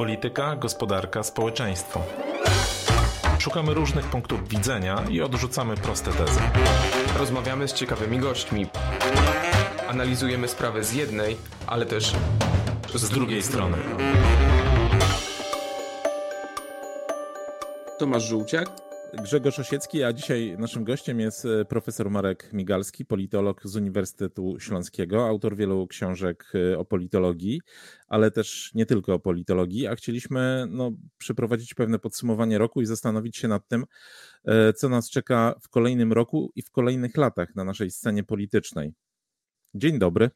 Polityka, 0.00 0.56
gospodarka, 0.56 1.22
społeczeństwo. 1.22 2.02
Szukamy 3.38 3.74
różnych 3.74 4.06
punktów 4.06 4.48
widzenia 4.48 5.04
i 5.10 5.20
odrzucamy 5.22 5.76
proste 5.76 6.12
tezy. 6.12 6.40
Rozmawiamy 7.18 7.68
z 7.68 7.72
ciekawymi 7.72 8.18
gośćmi. 8.18 8.66
Analizujemy 9.88 10.48
sprawę 10.48 10.84
z 10.84 10.92
jednej, 10.92 11.36
ale 11.66 11.86
też 11.86 12.12
z 12.94 13.10
drugiej 13.10 13.42
strony. 13.42 13.76
Tomasz 17.98 18.22
Żółciak 18.22 18.89
Grzegorz 19.18 19.58
Osiecki, 19.58 20.02
a 20.02 20.12
dzisiaj 20.12 20.56
naszym 20.58 20.84
gościem 20.84 21.20
jest 21.20 21.44
e, 21.44 21.64
profesor 21.64 22.10
Marek 22.10 22.52
Migalski, 22.52 23.04
politolog 23.04 23.60
z 23.64 23.76
Uniwersytetu 23.76 24.56
Śląskiego, 24.60 25.28
autor 25.28 25.56
wielu 25.56 25.86
książek 25.86 26.52
e, 26.54 26.78
o 26.78 26.84
politologii, 26.84 27.60
ale 28.08 28.30
też 28.30 28.70
nie 28.74 28.86
tylko 28.86 29.14
o 29.14 29.18
politologii, 29.18 29.86
a 29.86 29.94
chcieliśmy 29.94 30.66
no, 30.68 30.92
przeprowadzić 31.18 31.74
pewne 31.74 31.98
podsumowanie 31.98 32.58
roku 32.58 32.80
i 32.80 32.86
zastanowić 32.86 33.36
się 33.36 33.48
nad 33.48 33.68
tym, 33.68 33.84
e, 34.44 34.72
co 34.72 34.88
nas 34.88 35.10
czeka 35.10 35.54
w 35.62 35.68
kolejnym 35.68 36.12
roku 36.12 36.52
i 36.56 36.62
w 36.62 36.70
kolejnych 36.70 37.16
latach 37.16 37.54
na 37.54 37.64
naszej 37.64 37.90
scenie 37.90 38.24
politycznej. 38.24 38.92
Dzień 39.74 39.98
dobry. 39.98 40.30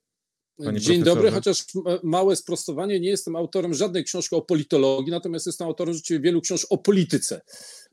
Panie 0.59 0.81
Dzień 0.81 1.03
profesorze. 1.03 1.05
dobry, 1.05 1.31
chociaż 1.31 1.65
małe 2.03 2.37
sprostowanie, 2.37 3.01
nie 3.01 3.09
jestem 3.09 3.37
autorem 3.37 3.75
żadnej 3.75 4.05
książki 4.05 4.37
o 4.37 4.43
politologii, 4.43 5.11
natomiast 5.11 5.47
jestem 5.47 5.67
autorem 5.67 5.95
rzeczywiście 5.95 6.21
wielu 6.21 6.41
książek 6.41 6.67
o 6.71 6.79
polityce. 6.79 7.41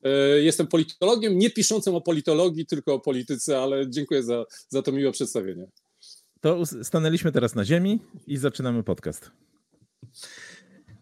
E, 0.04 0.10
jestem 0.42 0.68
politologiem, 0.68 1.38
nie 1.38 1.50
piszącym 1.50 1.96
o 1.96 2.02
politologii, 2.02 2.66
tylko 2.66 2.94
o 2.94 3.00
polityce, 3.00 3.60
ale 3.60 3.90
dziękuję 3.90 4.24
za, 4.24 4.46
za 4.70 4.82
to 4.82 4.92
miłe 4.92 5.12
przedstawienie. 5.12 5.68
To 6.42 6.66
stanęliśmy 6.66 7.32
teraz 7.32 7.56
na 7.56 7.66
ziemi 7.66 8.00
i 8.28 8.38
zaczynamy 8.38 8.84
podcast. 8.84 9.31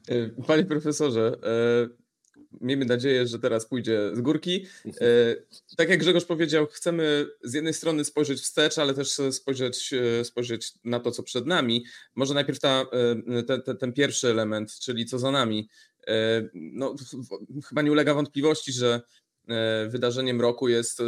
E, 0.08 0.30
panie 0.30 0.66
profesorze, 0.66 1.38
e, 1.44 2.09
miejmy 2.61 2.86
nadzieję, 2.86 3.28
że 3.28 3.39
teraz 3.39 3.66
pójdzie 3.66 4.11
z 4.14 4.22
górki. 4.22 4.66
Tak 5.78 5.89
jak 5.89 6.00
Grzegorz 6.00 6.25
powiedział, 6.25 6.67
chcemy 6.67 7.28
z 7.44 7.53
jednej 7.53 7.73
strony 7.73 8.05
spojrzeć 8.05 8.39
wstecz, 8.39 8.78
ale 8.78 8.94
też 8.94 9.17
spojrzeć, 9.31 9.94
spojrzeć 10.23 10.73
na 10.83 11.00
to, 11.00 11.11
co 11.11 11.23
przed 11.23 11.45
nami. 11.45 11.86
Może 12.16 12.33
najpierw 12.33 12.59
ta, 12.59 12.86
ten, 13.47 13.61
ten, 13.61 13.77
ten 13.77 13.94
pierwszy 13.94 14.30
element, 14.30 14.80
czyli 14.80 15.05
co 15.05 15.20
za 15.20 15.31
nami. 15.31 15.70
E, 16.08 16.50
no, 16.53 16.95
chyba 17.70 17.81
nie 17.81 17.92
ulega 17.92 18.14
wątpliwości, 18.14 18.72
że 18.72 19.02
e, 19.50 19.88
wydarzeniem 19.89 20.42
roku 20.42 20.70
jest 20.70 21.00
e, 21.00 21.03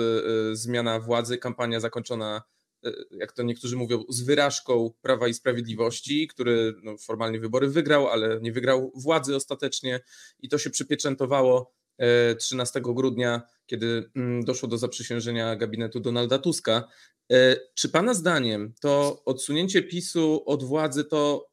zmiana 0.53 0.99
władzy, 0.99 1.37
kampania 1.37 1.79
zakończona, 1.79 2.41
jak 3.11 3.31
to 3.31 3.43
niektórzy 3.43 3.75
mówią, 3.75 4.03
z 4.09 4.21
wyrażką 4.21 4.91
Prawa 5.01 5.27
i 5.27 5.33
Sprawiedliwości, 5.33 6.27
który 6.27 6.73
no, 6.83 6.97
formalnie 6.97 7.39
wybory 7.39 7.67
wygrał, 7.67 8.07
ale 8.07 8.39
nie 8.41 8.51
wygrał 8.51 8.91
władzy 8.95 9.35
ostatecznie 9.35 9.99
i 10.39 10.49
to 10.49 10.57
się 10.57 10.69
przypieczętowało 10.69 11.73
13 12.39 12.81
grudnia, 12.81 13.41
kiedy 13.65 14.09
mm, 14.15 14.43
doszło 14.43 14.69
do 14.69 14.77
zaprzysiężenia 14.77 15.55
gabinetu 15.55 15.99
Donalda 15.99 16.39
Tuska. 16.39 16.87
Czy 17.73 17.89
Pana 17.89 18.13
zdaniem 18.13 18.73
to 18.81 19.21
odsunięcie 19.25 19.83
PiSu 19.83 20.43
od 20.45 20.63
władzy 20.63 21.03
to 21.03 21.49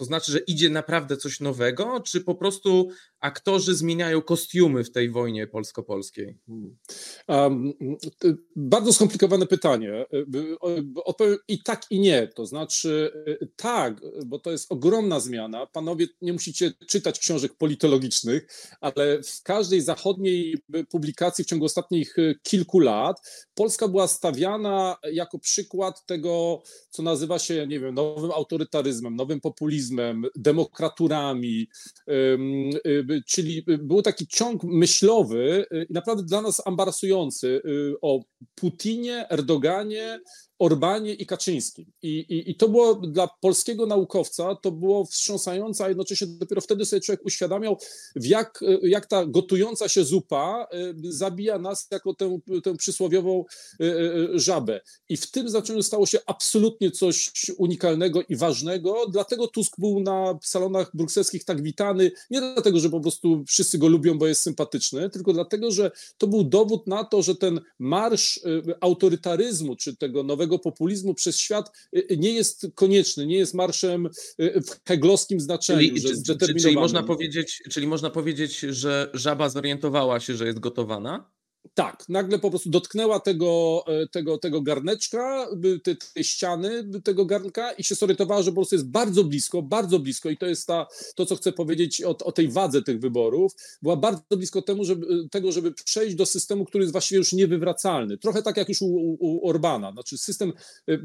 to 0.00 0.04
znaczy, 0.04 0.32
że 0.32 0.38
idzie 0.38 0.70
naprawdę 0.70 1.16
coś 1.16 1.40
nowego, 1.40 2.00
czy 2.00 2.20
po 2.20 2.34
prostu 2.34 2.90
aktorzy 3.20 3.74
zmieniają 3.74 4.22
kostiumy 4.22 4.84
w 4.84 4.92
tej 4.92 5.10
wojnie 5.10 5.46
polsko-polskiej? 5.46 6.38
Um, 7.28 7.72
bardzo 8.56 8.92
skomplikowane 8.92 9.46
pytanie. 9.46 10.06
Odpowiem 11.04 11.36
i 11.48 11.62
tak, 11.62 11.82
i 11.90 12.00
nie. 12.00 12.28
To 12.28 12.46
znaczy, 12.46 13.12
tak, 13.56 14.00
bo 14.26 14.38
to 14.38 14.50
jest 14.50 14.72
ogromna 14.72 15.20
zmiana. 15.20 15.66
Panowie, 15.66 16.06
nie 16.22 16.32
musicie 16.32 16.72
czytać 16.88 17.18
książek 17.18 17.54
politologicznych, 17.54 18.46
ale 18.80 19.22
w 19.22 19.42
każdej 19.42 19.80
zachodniej 19.80 20.54
publikacji 20.90 21.44
w 21.44 21.46
ciągu 21.46 21.64
ostatnich 21.64 22.16
kilku 22.42 22.80
lat 22.80 23.16
Polska 23.54 23.88
była 23.88 24.08
stawiana 24.08 24.96
jako 25.12 25.38
przykład 25.38 26.06
tego, 26.06 26.62
co 26.90 27.02
nazywa 27.02 27.38
się, 27.38 27.66
nie 27.66 27.80
wiem, 27.80 27.94
nowym 27.94 28.30
autorytaryzmem, 28.30 29.16
nowym 29.16 29.40
populizmem, 29.40 30.24
demokraturami 30.36 31.68
czyli 33.26 33.64
był 33.78 34.02
taki 34.02 34.26
ciąg 34.26 34.64
myślowy 34.64 35.66
y, 35.72 35.86
naprawdę 35.90 36.22
dla 36.22 36.42
nas 36.42 36.66
embarasujący 36.66 37.62
y, 37.64 37.94
o 38.02 38.20
Putinie, 38.54 39.28
Erdoganie, 39.28 40.20
Orbanie 40.60 41.14
i 41.14 41.26
Kaczyńskim. 41.26 41.86
I, 42.02 42.08
i, 42.08 42.50
I, 42.50 42.54
to 42.54 42.68
było 42.68 42.94
dla 42.94 43.28
polskiego 43.40 43.86
naukowca, 43.86 44.54
to 44.54 44.70
było 44.72 45.04
wstrząsające, 45.04 45.84
a 45.84 45.88
jednocześnie 45.88 46.26
dopiero 46.26 46.60
wtedy 46.60 46.86
sobie 46.86 47.00
człowiek 47.00 47.24
uświadamiał, 47.24 47.78
jak, 48.16 48.64
jak 48.82 49.06
ta 49.06 49.26
gotująca 49.26 49.88
się 49.88 50.04
zupa 50.04 50.66
y, 50.74 51.12
zabija 51.12 51.58
nas 51.58 51.88
jako 51.90 52.14
tę, 52.14 52.38
tę 52.64 52.76
przysłowiową 52.76 53.44
y, 53.80 53.84
y, 53.84 54.38
żabę. 54.38 54.80
I 55.08 55.16
w 55.16 55.30
tym 55.30 55.48
znaczeniu 55.48 55.82
stało 55.82 56.06
się 56.06 56.18
absolutnie 56.26 56.90
coś 56.90 57.32
unikalnego 57.58 58.22
i 58.28 58.36
ważnego, 58.36 59.06
dlatego 59.12 59.48
Tusk 59.48 59.74
był 59.78 60.00
na 60.00 60.38
salonach 60.42 60.90
brukselskich 60.94 61.44
tak 61.44 61.62
witany, 61.62 62.10
nie 62.30 62.40
dlatego, 62.40 62.80
że 62.80 62.90
po 62.90 63.00
prostu 63.00 63.44
wszyscy 63.46 63.78
go 63.78 63.88
lubią, 63.88 64.18
bo 64.18 64.26
jest 64.26 64.42
sympatyczny, 64.42 65.10
tylko 65.10 65.32
dlatego, 65.32 65.70
że 65.70 65.90
to 66.18 66.26
był 66.26 66.44
dowód 66.44 66.86
na 66.86 67.04
to, 67.04 67.22
że 67.22 67.34
ten 67.34 67.60
marsz 67.78 68.40
autorytaryzmu, 68.80 69.76
czy 69.76 69.96
tego 69.96 70.22
nowego 70.22 70.49
populizmu 70.58 71.14
przez 71.14 71.38
świat 71.38 71.72
y, 71.96 72.06
y, 72.12 72.16
nie 72.16 72.32
jest 72.32 72.66
konieczny, 72.74 73.26
nie 73.26 73.36
jest 73.36 73.54
marszem 73.54 74.06
y, 74.40 74.60
w 74.60 74.88
heglowskim 74.88 75.40
znaczeniu. 75.40 75.80
Czyli, 75.80 76.00
że 76.00 76.36
czyli, 76.36 76.74
można 76.74 77.02
powiedzieć, 77.02 77.62
czyli 77.70 77.86
można 77.86 78.10
powiedzieć, 78.10 78.58
że 78.60 79.10
żaba 79.14 79.48
zorientowała 79.48 80.20
się, 80.20 80.34
że 80.34 80.46
jest 80.46 80.60
gotowana? 80.60 81.30
Tak, 81.74 82.04
nagle 82.08 82.38
po 82.38 82.50
prostu 82.50 82.70
dotknęła 82.70 83.20
tego, 83.20 83.84
e, 83.86 84.06
tego, 84.06 84.38
tego 84.38 84.62
garneczka, 84.62 85.48
tej, 85.84 85.96
tej 86.14 86.24
ściany 86.24 86.84
tego 87.04 87.24
garnka 87.24 87.72
i 87.72 87.84
się 87.84 87.94
zorientowała, 87.94 88.42
że 88.42 88.50
po 88.50 88.54
prostu 88.54 88.74
jest 88.74 88.88
bardzo 88.88 89.24
blisko, 89.24 89.62
bardzo 89.62 89.98
blisko 89.98 90.30
i 90.30 90.36
to 90.36 90.46
jest 90.46 90.66
ta, 90.66 90.86
to, 91.14 91.26
co 91.26 91.36
chcę 91.36 91.52
powiedzieć 91.52 92.02
o, 92.02 92.16
o 92.24 92.32
tej 92.32 92.48
wadze 92.48 92.82
tych 92.82 93.00
wyborów, 93.00 93.52
była 93.82 93.96
bardzo 93.96 94.36
blisko 94.36 94.62
temu, 94.62 94.84
żeby, 94.84 95.28
tego, 95.30 95.52
żeby 95.52 95.72
przejść 95.72 96.16
do 96.16 96.26
systemu, 96.26 96.64
który 96.64 96.84
jest 96.84 96.92
właściwie 96.92 97.18
już 97.18 97.32
niewywracalny. 97.32 98.18
Trochę 98.18 98.42
tak 98.42 98.56
jak 98.56 98.68
już 98.68 98.82
u, 98.82 99.16
u 99.20 99.48
Orbana, 99.48 99.92
znaczy 99.92 100.18
system 100.18 100.52
e, 100.88 100.98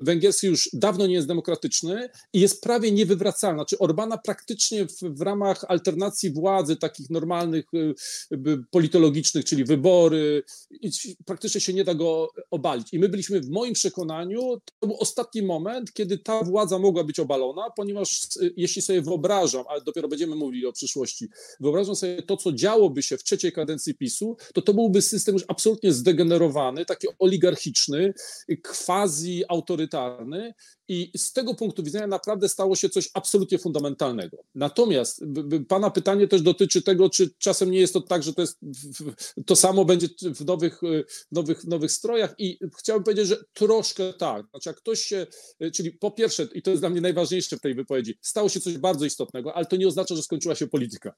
węgierski 0.00 0.46
już 0.46 0.70
dawno 0.72 1.06
nie 1.06 1.14
jest 1.14 1.28
demokratyczny 1.28 2.08
i 2.32 2.40
jest 2.40 2.62
prawie 2.62 2.92
niewywracalny. 2.92 3.58
Znaczy 3.58 3.78
Orbana 3.78 4.18
praktycznie 4.18 4.86
w, 4.86 4.98
w 5.02 5.20
ramach 5.20 5.64
alternacji 5.68 6.30
władzy, 6.30 6.76
takich 6.76 7.10
normalnych 7.10 7.64
e, 7.74 8.36
politologicznych, 8.70 9.44
czyli 9.44 9.64
wyborów, 9.64 9.97
i 10.70 10.90
praktycznie 11.24 11.60
się 11.60 11.72
nie 11.72 11.84
da 11.84 11.94
go 11.94 12.28
obalić. 12.50 12.94
I 12.94 12.98
my 12.98 13.08
byliśmy 13.08 13.40
w 13.40 13.48
moim 13.48 13.74
przekonaniu, 13.74 14.60
to 14.80 14.86
był 14.86 14.96
ostatni 14.96 15.42
moment, 15.42 15.92
kiedy 15.92 16.18
ta 16.18 16.44
władza 16.44 16.78
mogła 16.78 17.04
być 17.04 17.20
obalona, 17.20 17.70
ponieważ 17.76 18.20
jeśli 18.56 18.82
sobie 18.82 19.02
wyobrażam, 19.02 19.64
ale 19.68 19.80
dopiero 19.80 20.08
będziemy 20.08 20.36
mówili 20.36 20.66
o 20.66 20.72
przyszłości, 20.72 21.28
wyobrażam 21.60 21.96
sobie 21.96 22.22
to, 22.22 22.36
co 22.36 22.52
działoby 22.52 23.02
się 23.02 23.18
w 23.18 23.24
trzeciej 23.24 23.52
kadencji 23.52 23.94
PiSu, 23.94 24.36
to 24.54 24.62
to 24.62 24.74
byłby 24.74 25.02
system 25.02 25.34
już 25.34 25.44
absolutnie 25.48 25.92
zdegenerowany, 25.92 26.84
taki 26.84 27.06
oligarchiczny, 27.18 28.14
quasi 28.62 29.44
autorytarny 29.48 30.54
i 30.88 31.10
z 31.16 31.32
tego 31.32 31.54
punktu 31.54 31.82
widzenia 31.82 32.06
naprawdę 32.06 32.48
stało 32.48 32.76
się 32.76 32.88
coś 32.88 33.10
absolutnie 33.14 33.58
fundamentalnego. 33.58 34.36
Natomiast 34.54 35.24
Pana 35.68 35.90
pytanie 35.90 36.28
też 36.28 36.42
dotyczy 36.42 36.82
tego, 36.82 37.10
czy 37.10 37.30
czasem 37.38 37.70
nie 37.70 37.80
jest 37.80 37.92
to 37.92 38.00
tak, 38.00 38.22
że 38.22 38.34
to, 38.34 38.40
jest, 38.40 38.58
to 39.46 39.56
samo 39.56 39.84
będzie 39.88 40.08
w 40.34 40.44
nowych, 40.44 40.80
nowych, 41.32 41.64
nowych 41.64 41.92
strojach 41.92 42.34
i 42.38 42.58
chciałbym 42.78 43.04
powiedzieć, 43.04 43.26
że 43.26 43.44
troszkę 43.52 44.12
tak. 44.12 44.46
Znaczy, 44.50 44.68
jak 44.68 44.76
ktoś 44.76 45.00
się, 45.00 45.26
czyli 45.74 45.92
po 45.92 46.10
pierwsze, 46.10 46.48
i 46.54 46.62
to 46.62 46.70
jest 46.70 46.82
dla 46.82 46.90
mnie 46.90 47.00
najważniejsze 47.00 47.56
w 47.56 47.60
tej 47.60 47.74
wypowiedzi, 47.74 48.18
stało 48.22 48.48
się 48.48 48.60
coś 48.60 48.78
bardzo 48.78 49.04
istotnego, 49.04 49.54
ale 49.54 49.66
to 49.66 49.76
nie 49.76 49.88
oznacza, 49.88 50.14
że 50.14 50.22
skończyła 50.22 50.54
się 50.54 50.66
polityka. 50.66 51.14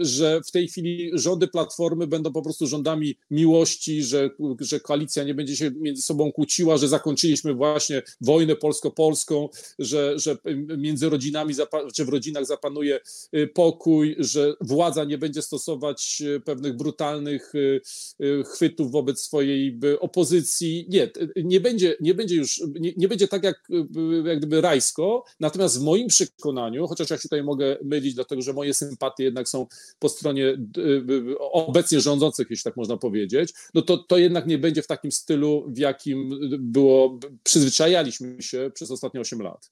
Że 0.00 0.40
w 0.48 0.50
tej 0.50 0.68
chwili 0.68 1.10
rządy 1.14 1.48
Platformy 1.48 2.06
będą 2.06 2.32
po 2.32 2.42
prostu 2.42 2.66
rządami 2.66 3.18
miłości, 3.30 4.02
że, 4.02 4.30
że 4.60 4.80
koalicja 4.80 5.24
nie 5.24 5.34
będzie 5.34 5.56
się 5.56 5.70
między 5.70 6.02
sobą 6.02 6.32
kłóciła, 6.32 6.76
że 6.76 6.88
zakończyliśmy 6.88 7.54
właśnie 7.54 8.02
wojnę 8.20 8.56
polsko 8.56 8.90
Polską, 8.90 9.48
że, 9.78 10.18
że 10.18 10.36
między 10.78 11.08
rodzinami, 11.08 11.54
czy 11.94 12.04
w 12.04 12.08
rodzinach 12.08 12.46
zapanuje 12.46 13.00
y, 13.36 13.46
pokój, 13.46 14.16
że 14.18 14.54
władza 14.60 15.04
nie 15.04 15.18
będzie 15.18 15.42
stosować 15.42 16.22
y, 16.36 16.40
pewnych 16.40 16.76
brutalnych 16.76 17.54
y, 17.54 17.80
chwytów 18.54 18.92
wobec 18.92 19.20
swojej 19.20 19.80
opozycji. 20.00 20.86
Nie, 20.88 21.10
nie 21.36 21.60
będzie, 21.60 21.96
nie 22.00 22.14
będzie 22.14 22.36
już, 22.36 22.62
nie, 22.80 22.92
nie 22.96 23.08
będzie 23.08 23.28
tak 23.28 23.44
jak, 23.44 23.68
jak 24.24 24.38
gdyby 24.38 24.60
rajsko, 24.60 25.24
natomiast 25.40 25.80
w 25.80 25.82
moim 25.82 26.08
przekonaniu, 26.08 26.86
chociaż 26.86 27.10
ja 27.10 27.16
się 27.16 27.22
tutaj 27.22 27.42
mogę 27.42 27.76
mylić, 27.84 28.14
dlatego 28.14 28.42
że 28.42 28.52
moje 28.52 28.74
sympatie 28.74 29.24
jednak 29.24 29.48
są 29.48 29.66
po 29.98 30.08
stronie 30.08 30.58
obecnie 31.40 32.00
rządzących, 32.00 32.46
jeśli 32.50 32.64
tak 32.64 32.76
można 32.76 32.96
powiedzieć, 32.96 33.52
no 33.74 33.82
to, 33.82 33.98
to 33.98 34.18
jednak 34.18 34.46
nie 34.46 34.58
będzie 34.58 34.82
w 34.82 34.86
takim 34.86 35.12
stylu, 35.12 35.64
w 35.68 35.78
jakim 35.78 36.38
było, 36.58 37.18
przyzwyczajaliśmy 37.42 38.42
się 38.42 38.70
przez 38.74 38.90
ostatnie 38.90 39.20
8 39.20 39.42
lat. 39.42 39.70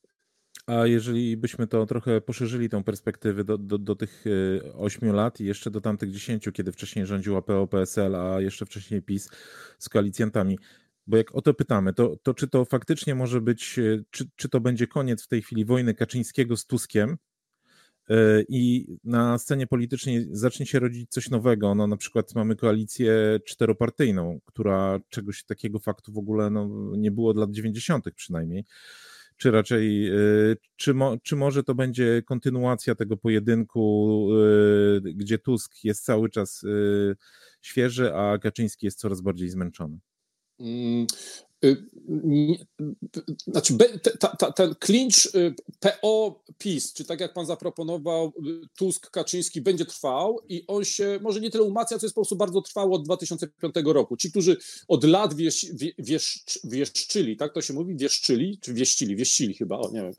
A 0.71 0.87
jeżeli 0.87 1.37
byśmy 1.37 1.67
to 1.67 1.87
trochę 1.87 2.21
poszerzyli, 2.21 2.69
tą 2.69 2.85
perspektywę 2.85 3.45
do, 3.45 3.59
do, 3.59 3.79
do 3.79 3.97
tych 3.97 4.25
8 4.75 5.13
lat 5.13 5.41
i 5.41 5.45
jeszcze 5.45 5.71
do 5.71 5.81
tamtych 5.81 6.11
10, 6.11 6.49
kiedy 6.53 6.73
wcześniej 6.73 7.07
rządziła 7.07 7.43
PO-PSL, 7.43 8.17
a 8.17 8.41
jeszcze 8.41 8.67
wcześniej 8.67 9.03
PiS 9.03 9.31
z 9.79 9.89
koalicjantami, 9.89 10.59
bo 11.07 11.17
jak 11.17 11.35
o 11.35 11.43
to 11.43 11.55
pytamy, 11.55 11.93
to, 11.93 12.17
to 12.23 12.35
czy 12.35 12.49
to 12.49 12.65
faktycznie 12.65 13.15
może 13.15 13.41
być, 13.41 13.81
czy, 14.11 14.25
czy 14.37 14.49
to 14.49 14.61
będzie 14.61 14.87
koniec 14.87 15.25
w 15.25 15.29
tej 15.29 15.43
chwili 15.43 15.65
wojny 15.65 15.95
Kaczyńskiego 15.95 16.57
z 16.57 16.67
Tuskiem, 16.67 17.17
E, 18.11 18.43
i 18.49 18.87
na 19.05 19.39
scenie 19.39 19.67
politycznej 19.67 20.27
zacznie 20.31 20.67
się 20.67 20.79
rodzić 20.79 21.11
coś 21.11 21.31
nowego. 21.31 21.75
No, 21.75 21.87
na 21.87 21.97
przykład 21.97 22.35
mamy 22.35 22.57
koalicję 22.57 23.41
czteropartyjną, 23.45 24.41
która 24.45 25.01
czegoś 25.09 25.45
takiego 25.45 25.79
faktu 25.79 26.13
w 26.13 26.19
ogóle 26.19 26.51
no, 26.51 26.69
nie 26.97 27.11
było 27.11 27.31
od 27.31 27.37
lat 27.37 27.51
90. 27.51 28.05
przynajmniej. 28.15 28.65
Czy 29.41 29.51
raczej, 29.51 30.09
e, 30.09 30.13
czy, 30.77 30.95
mo, 30.95 31.17
czy 31.23 31.37
może 31.37 31.63
to 31.63 31.75
będzie 31.75 32.23
kontynuacja 32.23 32.95
tego 32.95 33.17
pojedynku, 33.17 34.29
e, 34.97 35.01
gdzie 35.01 35.39
Tusk 35.39 35.85
jest 35.85 36.05
cały 36.05 36.31
czas 36.31 36.65
świeży, 37.61 38.15
a 38.15 38.39
Kaczyński 38.39 38.87
jest 38.87 38.99
coraz 38.99 39.21
bardziej 39.21 39.49
zmęczony? 39.49 39.99
Y, 41.65 41.77
znaczy, 43.47 43.75
ten 44.57 44.75
clinch 44.75 45.35
y, 45.35 45.55
PO-PiS, 45.81 46.93
czy 46.93 47.05
tak 47.05 47.21
jak 47.21 47.33
pan 47.33 47.47
zaproponował, 47.47 48.33
y, 48.47 48.69
Tusk-Kaczyński 48.79 49.61
będzie 49.61 49.85
trwał 49.85 50.41
i 50.49 50.65
on 50.67 50.85
się 50.85 51.19
może 51.23 51.41
nie 51.41 51.51
tyle 51.51 51.65
umacnia, 51.65 51.99
co 51.99 52.07
jest 52.07 52.15
po 52.15 52.21
prostu 52.21 52.37
bardzo 52.37 52.61
trwało 52.61 52.97
od 52.97 53.05
2005 53.05 53.75
roku. 53.85 54.17
Ci, 54.17 54.31
którzy 54.31 54.57
od 54.89 55.05
lat 55.05 55.35
wiesz, 55.35 55.67
wiesz, 55.99 56.45
wieszczyli, 56.65 57.37
tak 57.37 57.55
to 57.55 57.63
się 57.63 57.75
mówi, 57.75 57.97
wieszczyli, 57.97 58.59
czy 58.61 58.75
wieścili, 58.75 59.17
wieścili 59.17 59.55
chyba, 59.55 59.79
o, 59.79 59.91
nie 59.91 60.03
wiem, 60.03 60.13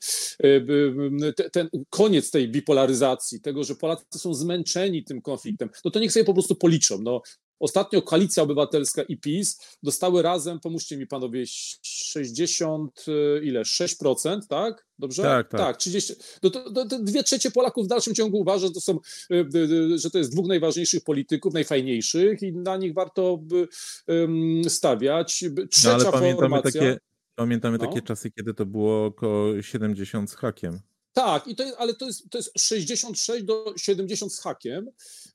ten 1.51 1.69
koniec 1.89 2.31
tej 2.31 2.49
bipolaryzacji, 2.49 3.41
tego, 3.41 3.63
że 3.63 3.75
Polacy 3.75 4.19
są 4.19 4.33
zmęczeni 4.33 5.03
tym 5.03 5.21
konfliktem, 5.21 5.69
no 5.85 5.91
to 5.91 5.99
niech 5.99 6.11
sobie 6.11 6.25
po 6.25 6.33
prostu 6.33 6.55
policzą. 6.55 7.01
No, 7.01 7.21
Ostatnio 7.61 8.01
Koalicja 8.01 8.43
Obywatelska 8.43 9.03
i 9.03 9.17
PiS 9.17 9.59
dostały 9.83 10.21
razem, 10.21 10.59
pomóżcie 10.59 10.97
mi 10.97 11.07
panowie, 11.07 11.43
60, 11.81 13.05
y, 13.07 13.41
ile, 13.43 13.61
6%, 13.61 14.39
tak? 14.49 14.85
Dobrze? 14.99 15.23
Tak, 15.23 15.49
tak. 15.49 15.61
tak 15.61 15.77
30, 15.77 16.13
to, 16.41 16.49
to, 16.49 16.85
to 16.85 16.99
dwie 16.99 17.23
trzecie 17.23 17.51
Polaków 17.51 17.85
w 17.85 17.87
dalszym 17.87 18.15
ciągu 18.15 18.37
uważa, 18.37 18.67
że 18.67 18.73
to, 18.73 18.81
są, 18.81 18.99
y, 19.31 19.45
y, 19.55 19.97
że 19.97 20.09
to 20.09 20.17
jest 20.17 20.31
dwóch 20.31 20.47
najważniejszych 20.47 21.03
polityków, 21.03 21.53
najfajniejszych 21.53 22.41
i 22.41 22.53
na 22.53 22.77
nich 22.77 22.93
warto 22.93 23.37
by, 23.37 23.67
um, 24.07 24.61
stawiać. 24.67 25.43
Trzecia 25.71 25.89
no, 25.89 25.93
ale 25.93 26.03
pamiętamy 26.03 26.49
formacja... 26.49 26.81
Takie, 26.81 26.97
pamiętamy 27.35 27.77
no. 27.77 27.87
takie 27.87 28.01
czasy, 28.01 28.31
kiedy 28.31 28.53
to 28.53 28.65
było 28.65 29.05
około 29.05 29.61
70 29.61 30.31
z 30.31 30.35
hakiem. 30.35 30.79
Tak, 31.13 31.47
i 31.47 31.55
to 31.55 31.63
jest, 31.63 31.75
ale 31.79 31.93
to 31.93 32.05
jest, 32.05 32.29
to 32.29 32.37
jest 32.37 32.51
66 32.57 33.43
do 33.43 33.73
70 33.77 34.33
z 34.33 34.39
hakiem, 34.39 34.89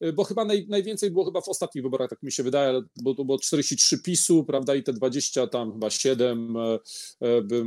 y, 0.04 0.12
bo 0.12 0.24
chyba 0.24 0.44
naj, 0.44 0.66
najwięcej 0.68 1.10
było 1.10 1.24
chyba 1.24 1.40
w 1.40 1.48
ostatnich 1.48 1.84
wyborach, 1.84 2.10
tak 2.10 2.22
mi 2.22 2.32
się 2.32 2.42
wydaje, 2.42 2.82
bo 3.02 3.14
to 3.14 3.24
było 3.24 3.38
43 3.38 3.98
PiSu, 3.98 4.44
prawda, 4.44 4.74
i 4.74 4.82
te 4.82 4.92
20 4.92 5.46
tam 5.46 5.72
chyba 5.72 5.90
7, 5.90 6.56
e, 6.56 6.78
e, 7.20 7.42
by, 7.42 7.64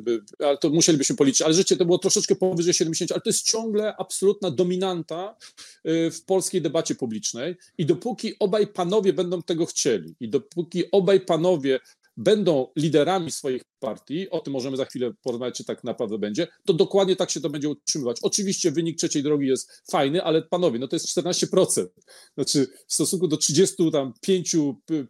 by, 0.00 0.22
ale 0.38 0.58
to 0.58 0.70
musielibyśmy 0.70 1.16
policzyć, 1.16 1.42
ale 1.42 1.54
życie 1.54 1.76
to 1.76 1.84
było 1.84 1.98
troszeczkę 1.98 2.36
powyżej 2.36 2.74
70, 2.74 3.12
ale 3.12 3.20
to 3.20 3.28
jest 3.28 3.46
ciągle 3.46 3.96
absolutna 3.96 4.50
dominanta 4.50 5.36
y, 5.86 6.10
w 6.10 6.24
polskiej 6.24 6.62
debacie 6.62 6.94
publicznej 6.94 7.56
i 7.78 7.86
dopóki 7.86 8.38
obaj 8.38 8.66
panowie 8.66 9.12
będą 9.12 9.42
tego 9.42 9.66
chcieli 9.66 10.14
i 10.20 10.28
dopóki 10.28 10.90
obaj 10.90 11.20
panowie 11.20 11.80
będą 12.18 12.66
liderami 12.76 13.30
swoich 13.30 13.62
partii, 13.80 14.30
o 14.30 14.40
tym 14.40 14.52
możemy 14.52 14.76
za 14.76 14.84
chwilę 14.84 15.12
porozmawiać, 15.22 15.56
czy 15.56 15.64
tak 15.64 15.84
naprawdę 15.84 16.18
będzie, 16.18 16.46
to 16.66 16.74
dokładnie 16.74 17.16
tak 17.16 17.30
się 17.30 17.40
to 17.40 17.50
będzie 17.50 17.68
utrzymywać. 17.68 18.16
Oczywiście 18.22 18.70
wynik 18.70 18.98
trzeciej 18.98 19.22
drogi 19.22 19.46
jest 19.46 19.82
fajny, 19.90 20.22
ale 20.22 20.42
panowie, 20.42 20.78
no 20.78 20.88
to 20.88 20.96
jest 20.96 21.06
14%. 21.06 21.86
Znaczy 22.34 22.66
w 22.86 22.94
stosunku 22.94 23.28
do 23.28 23.36
35 23.36 24.56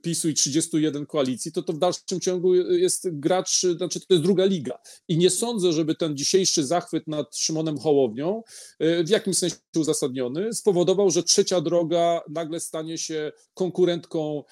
PiSu 0.03 0.29
i 0.29 0.35
31 0.35 1.07
koalicji, 1.07 1.53
to 1.53 1.63
to 1.63 1.73
w 1.73 1.79
dalszym 1.79 2.21
ciągu 2.21 2.55
jest 2.55 3.09
gracz, 3.13 3.61
znaczy 3.77 4.01
to 4.01 4.07
jest 4.11 4.23
druga 4.23 4.45
liga. 4.45 4.79
I 5.09 5.19
nie 5.19 5.31
sądzę, 5.31 5.73
żeby 5.73 5.95
ten 5.95 6.17
dzisiejszy 6.17 6.67
zachwyt 6.67 7.07
nad 7.07 7.37
Szymonem 7.37 7.79
Hołownią, 7.79 8.43
y, 8.83 9.05
w 9.05 9.09
jakimś 9.09 9.39
sensie 9.39 9.57
uzasadniony, 9.77 10.53
spowodował, 10.55 11.11
że 11.11 11.23
trzecia 11.23 11.61
droga 11.61 12.21
nagle 12.29 12.61
stanie 12.61 12.99
się 12.99 13.33
konkurentką 13.55 14.45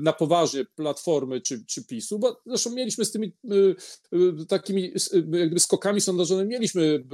na 0.00 0.12
poważnie 0.12 0.64
Platformy 0.64 1.40
czy, 1.40 1.59
czy 1.66 1.84
PiSu, 1.84 2.18
bo 2.18 2.40
zresztą 2.46 2.70
mieliśmy 2.70 3.04
z 3.04 3.12
tym 3.12 3.20
tymi 3.20 3.32
y, 3.52 3.76
y, 4.42 4.46
takimi 4.46 4.84
y, 5.14 5.38
jakby 5.38 5.60
skokami 5.60 6.00
sondażowymi 6.00 6.48
mieliśmy 6.48 7.04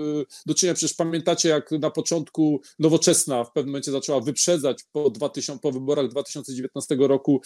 do 0.46 0.54
czynienia. 0.54 0.74
Przecież 0.74 0.96
pamiętacie, 0.96 1.48
jak 1.48 1.70
na 1.70 1.90
początku 1.90 2.60
Nowoczesna 2.78 3.44
w 3.44 3.52
pewnym 3.52 3.70
momencie 3.70 3.92
zaczęła 3.92 4.20
wyprzedzać 4.20 4.84
po, 4.92 5.10
2000, 5.10 5.60
po 5.60 5.72
wyborach 5.72 6.08
2019 6.08 6.96
roku, 6.98 7.40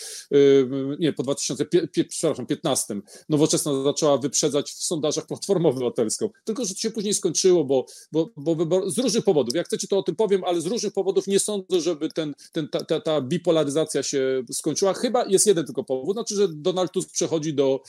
nie, 0.99 1.12
po 1.12 1.23
2015, 1.23 3.00
Nowoczesna 3.29 3.82
zaczęła 3.82 4.19
wyprzedzać 4.19 4.70
w 4.70 4.82
sondażach 4.82 5.26
Platformą 5.26 5.69
Obywatelską. 5.69 6.31
Tylko, 6.44 6.64
że 6.64 6.75
to 6.75 6.81
się 6.81 6.91
później 6.91 7.14
skończyło, 7.14 7.64
bo, 7.64 7.87
bo, 8.12 8.31
bo 8.37 8.55
wybor, 8.55 8.91
z 8.91 8.99
różnych 8.99 9.25
powodów. 9.25 9.55
Jak 9.55 9.67
chcecie, 9.67 9.88
to 9.88 9.99
o 9.99 10.03
tym 10.03 10.17
powiem, 10.17 10.44
ale 10.44 10.61
z 10.61 10.67
różnych 10.67 10.93
powodów 10.93 11.26
nie 11.26 11.41
sądzę, 11.41 11.81
żeby 11.81 12.08
ten, 12.08 12.35
ten, 12.53 12.69
ta, 12.69 12.85
ta, 12.85 13.00
ta 13.00 13.20
bipolaryzacja 13.20 14.03
się 14.03 14.43
skończyła. 14.53 14.94
Chyba 14.94 15.25
jest 15.26 15.46
jeden 15.46 15.67
tylko 15.67 15.85
powód, 15.85 16.17
znaczy, 16.17 16.35
że 16.35 16.49
Donald 16.49 16.90
Tusk 16.93 17.13
przechodzi 17.13 17.55
do, 17.55 17.83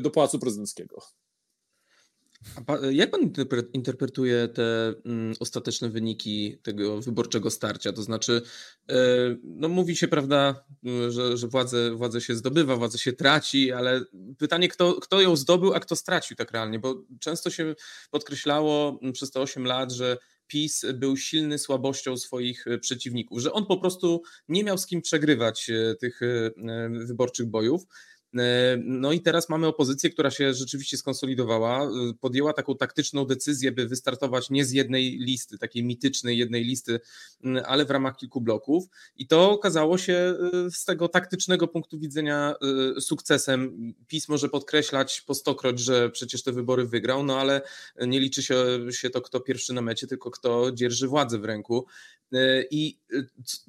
do 0.00 0.10
do 0.10 0.14
Pałacu 0.14 0.38
Prezydenckiego. 0.38 1.02
Jak 2.90 3.10
pan 3.10 3.32
interpretuje 3.72 4.48
te 4.48 4.94
mm, 5.04 5.34
ostateczne 5.40 5.88
wyniki 5.88 6.58
tego 6.62 7.00
wyborczego 7.00 7.50
starcia? 7.50 7.92
To 7.92 8.02
znaczy, 8.02 8.42
e, 8.88 8.96
no 9.44 9.68
mówi 9.68 9.96
się, 9.96 10.08
prawda, 10.08 10.64
że, 11.08 11.36
że 11.36 11.48
władzę, 11.48 11.94
władzę 11.94 12.20
się 12.20 12.34
zdobywa, 12.34 12.76
władzę 12.76 12.98
się 12.98 13.12
traci, 13.12 13.72
ale 13.72 14.04
pytanie, 14.38 14.68
kto, 14.68 14.94
kto 14.94 15.20
ją 15.20 15.36
zdobył, 15.36 15.74
a 15.74 15.80
kto 15.80 15.96
stracił 15.96 16.36
tak 16.36 16.50
realnie, 16.50 16.78
bo 16.78 17.02
często 17.20 17.50
się 17.50 17.74
podkreślało 18.10 19.00
przez 19.12 19.30
te 19.30 19.40
8 19.40 19.64
lat, 19.64 19.92
że 19.92 20.16
PiS 20.46 20.86
był 20.94 21.16
silny 21.16 21.58
słabością 21.58 22.16
swoich 22.16 22.66
e, 22.66 22.78
przeciwników, 22.78 23.40
że 23.40 23.52
on 23.52 23.66
po 23.66 23.76
prostu 23.76 24.22
nie 24.48 24.64
miał 24.64 24.78
z 24.78 24.86
kim 24.86 25.02
przegrywać 25.02 25.70
e, 25.70 25.94
tych 25.94 26.20
wyborczych 27.06 27.46
bojów. 27.46 27.82
E, 28.38 28.76
no 28.84 29.12
i 29.12 29.20
teraz 29.20 29.48
mamy 29.48 29.66
opozycję, 29.66 30.10
która 30.10 30.30
się 30.30 30.54
rzeczywiście 30.54 30.96
skonsolidowała, 30.96 31.84
e, 31.84 31.88
podjęła 32.20 32.52
taką 32.52 32.76
taktyczną 32.76 33.24
decyzję, 33.24 33.72
by 33.72 33.86
wystartować 33.86 34.50
nie 34.50 34.64
z 34.64 34.72
jednej 34.72 35.18
listy, 35.18 35.58
takiej 35.58 35.84
mitycznej 35.84 36.38
jednej 36.38 36.64
listy, 36.64 37.00
ale 37.66 37.84
w 37.84 37.90
ramach 37.90 38.16
kilku 38.16 38.40
bloków. 38.40 38.84
I 39.16 39.26
to 39.26 39.50
okazało 39.50 39.98
się 39.98 40.34
e, 40.66 40.70
z 40.70 40.84
tego 40.84 41.08
taktycznego 41.08 41.68
punktu 41.68 41.98
widzenia 41.98 42.54
sukcesem. 43.00 43.92
PiS 44.06 44.28
może 44.28 44.48
podkreślać 44.48 45.20
po 45.20 45.34
stokroć, 45.34 45.80
że 45.80 46.10
przecież 46.10 46.42
te 46.42 46.52
wybory 46.52 46.86
wygrał, 46.86 47.24
no 47.24 47.38
ale 47.38 47.62
nie 48.00 48.20
liczy 48.20 48.42
się, 48.42 48.64
się 48.90 49.10
to, 49.10 49.20
kto 49.20 49.40
pierwszy 49.40 49.72
na 49.72 49.82
mecie, 49.82 50.06
tylko 50.06 50.30
kto 50.30 50.72
dzierży 50.72 51.08
władzę 51.08 51.38
w 51.38 51.44
ręku. 51.44 51.86
I 52.70 52.98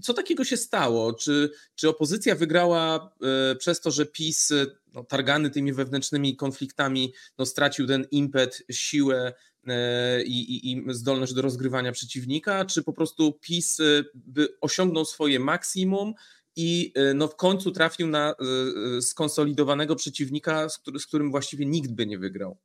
co 0.02 0.14
takiego 0.14 0.44
się 0.44 0.58
stało? 0.58 1.14
Czy, 1.14 1.52
czy 1.76 1.90
opozycja 1.90 2.36
wygrała 2.36 3.16
przez 3.60 3.82
to, 3.82 3.92
że 3.92 4.06
PiS 4.06 4.51
no, 4.94 5.04
targany 5.04 5.50
tymi 5.50 5.74
wewnętrznymi 5.74 6.36
konfliktami, 6.36 7.14
no, 7.38 7.46
stracił 7.46 7.88
ten 7.88 8.06
impet, 8.12 8.64
siłę 8.72 9.34
e, 9.68 10.24
i, 10.24 10.56
i, 10.56 10.72
i, 10.72 10.84
zdolność 10.88 11.34
do 11.34 11.42
rozgrywania 11.42 11.92
przeciwnika, 11.92 12.66
czy 12.66 12.84
po 12.84 12.94
prostu 12.94 13.40
PiS 13.42 13.80
e, 13.80 13.84
by 14.14 14.48
osiągnął 14.62 15.06
swoje 15.06 15.40
maksimum 15.40 16.14
i 16.56 16.94
e, 16.96 17.14
no, 17.14 17.28
w 17.28 17.36
końcu 17.36 17.72
trafił 17.72 18.08
na 18.08 18.36
skonsolidowanego 19.02 19.96
przeciwnika, 19.96 20.70
z, 20.70 20.78
który, 20.78 21.00
z 21.00 21.08
którym 21.08 21.32
właściwie 21.32 21.66
nikt 21.66 21.92
by 21.92 22.06
nie 22.06 22.20
wygrał? 22.20 22.58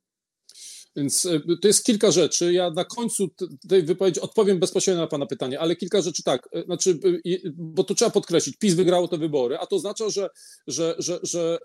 Więc 0.95 1.25
e, 1.25 1.39
to 1.61 1.67
jest 1.67 1.85
kilka 1.85 2.11
rzeczy. 2.11 2.53
Ja 2.53 2.71
na 2.71 2.85
końcu 2.85 3.27
tej 3.69 3.83
wypowiedzi 3.83 4.21
odpowiem 4.21 4.59
bezpośrednio 4.59 5.01
na 5.01 5.07
Pana 5.07 5.25
pytanie, 5.25 5.59
ale 5.59 5.75
kilka 5.75 6.01
rzeczy 6.01 6.23
tak. 6.23 6.49
E, 6.53 6.63
znaczy, 6.63 6.99
e, 7.25 7.37
bo 7.53 7.83
to 7.83 7.95
trzeba 7.95 8.11
podkreślić, 8.11 8.57
PiS 8.57 8.73
wygrało 8.73 9.07
te 9.07 9.17
wybory, 9.17 9.57
a 9.57 9.65
to 9.65 9.75
oznacza, 9.75 10.09
że, 10.09 10.29
że, 10.67 10.95
że, 10.97 11.19
że 11.23 11.57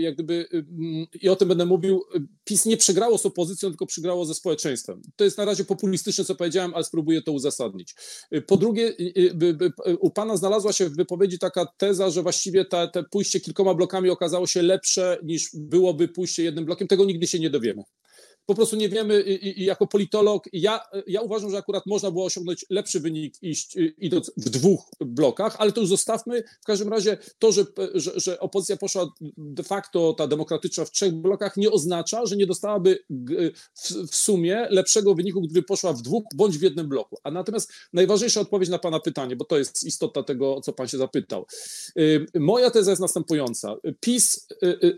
jak 0.00 0.14
gdyby, 0.14 0.48
i 1.22 1.28
o 1.28 1.36
tym 1.36 1.48
będę 1.48 1.66
mówił, 1.66 2.02
PiS 2.44 2.66
nie 2.66 2.76
przegrało 2.76 3.18
z 3.18 3.26
opozycją, 3.26 3.68
tylko 3.68 3.86
przegrało 3.86 4.24
ze 4.24 4.34
społeczeństwem. 4.34 5.02
To 5.16 5.24
jest 5.24 5.38
na 5.38 5.44
razie 5.44 5.64
populistyczne, 5.64 6.24
co 6.24 6.34
powiedziałem, 6.34 6.74
ale 6.74 6.84
spróbuję 6.84 7.22
to 7.22 7.32
uzasadnić. 7.32 7.94
Po 8.46 8.56
drugie, 8.56 8.92
u 10.00 10.10
Pana 10.10 10.36
znalazła 10.36 10.72
się 10.72 10.88
w 10.88 10.96
wypowiedzi 10.96 11.38
taka 11.38 11.66
teza, 11.66 12.10
że 12.10 12.22
właściwie 12.22 12.64
te, 12.64 12.88
te 12.88 13.04
pójście 13.04 13.40
kilkoma 13.40 13.74
blokami 13.74 14.10
okazało 14.10 14.46
się 14.46 14.62
lepsze 14.62 15.18
niż 15.22 15.50
byłoby 15.54 16.08
pójście 16.08 16.42
jednym 16.42 16.64
blokiem. 16.64 16.88
Tego 16.88 17.04
nigdy 17.04 17.26
się 17.26 17.38
nie 17.38 17.50
dowiemy. 17.50 17.82
Po 18.46 18.54
prostu 18.54 18.76
nie 18.76 18.88
wiemy 18.88 19.20
i, 19.22 19.60
i 19.62 19.64
jako 19.64 19.86
politolog, 19.86 20.44
ja, 20.52 20.80
ja 21.06 21.20
uważam, 21.20 21.50
że 21.50 21.58
akurat 21.58 21.86
można 21.86 22.10
było 22.10 22.24
osiągnąć 22.24 22.66
lepszy 22.70 23.00
wynik 23.00 23.34
iść, 23.42 23.76
idąc 23.98 24.32
w 24.36 24.50
dwóch 24.50 24.80
blokach, 25.00 25.56
ale 25.58 25.72
to 25.72 25.80
już 25.80 25.90
zostawmy. 25.90 26.42
W 26.62 26.64
każdym 26.64 26.88
razie 26.88 27.18
to, 27.38 27.52
że, 27.52 27.64
że, 27.94 28.12
że 28.16 28.40
opozycja 28.40 28.76
poszła 28.76 29.12
de 29.36 29.62
facto, 29.62 30.12
ta 30.12 30.26
demokratyczna 30.26 30.84
w 30.84 30.90
trzech 30.90 31.14
blokach 31.14 31.56
nie 31.56 31.70
oznacza, 31.70 32.26
że 32.26 32.36
nie 32.36 32.46
dostałaby 32.46 32.98
w, 33.10 34.08
w 34.10 34.16
sumie 34.16 34.66
lepszego 34.70 35.14
wyniku, 35.14 35.40
gdyby 35.40 35.62
poszła 35.62 35.92
w 35.92 36.02
dwóch 36.02 36.24
bądź 36.34 36.58
w 36.58 36.62
jednym 36.62 36.88
bloku. 36.88 37.16
A 37.22 37.30
natomiast 37.30 37.72
najważniejsza 37.92 38.40
odpowiedź 38.40 38.68
na 38.68 38.78
Pana 38.78 39.00
pytanie, 39.00 39.36
bo 39.36 39.44
to 39.44 39.58
jest 39.58 39.84
istota 39.84 40.22
tego, 40.22 40.56
o 40.56 40.60
co 40.60 40.72
Pan 40.72 40.88
się 40.88 40.98
zapytał. 40.98 41.46
Moja 42.34 42.70
teza 42.70 42.90
jest 42.90 43.02
następująca. 43.02 43.76
PiS 44.00 44.46
y, 44.62 44.66
y, 44.66 44.96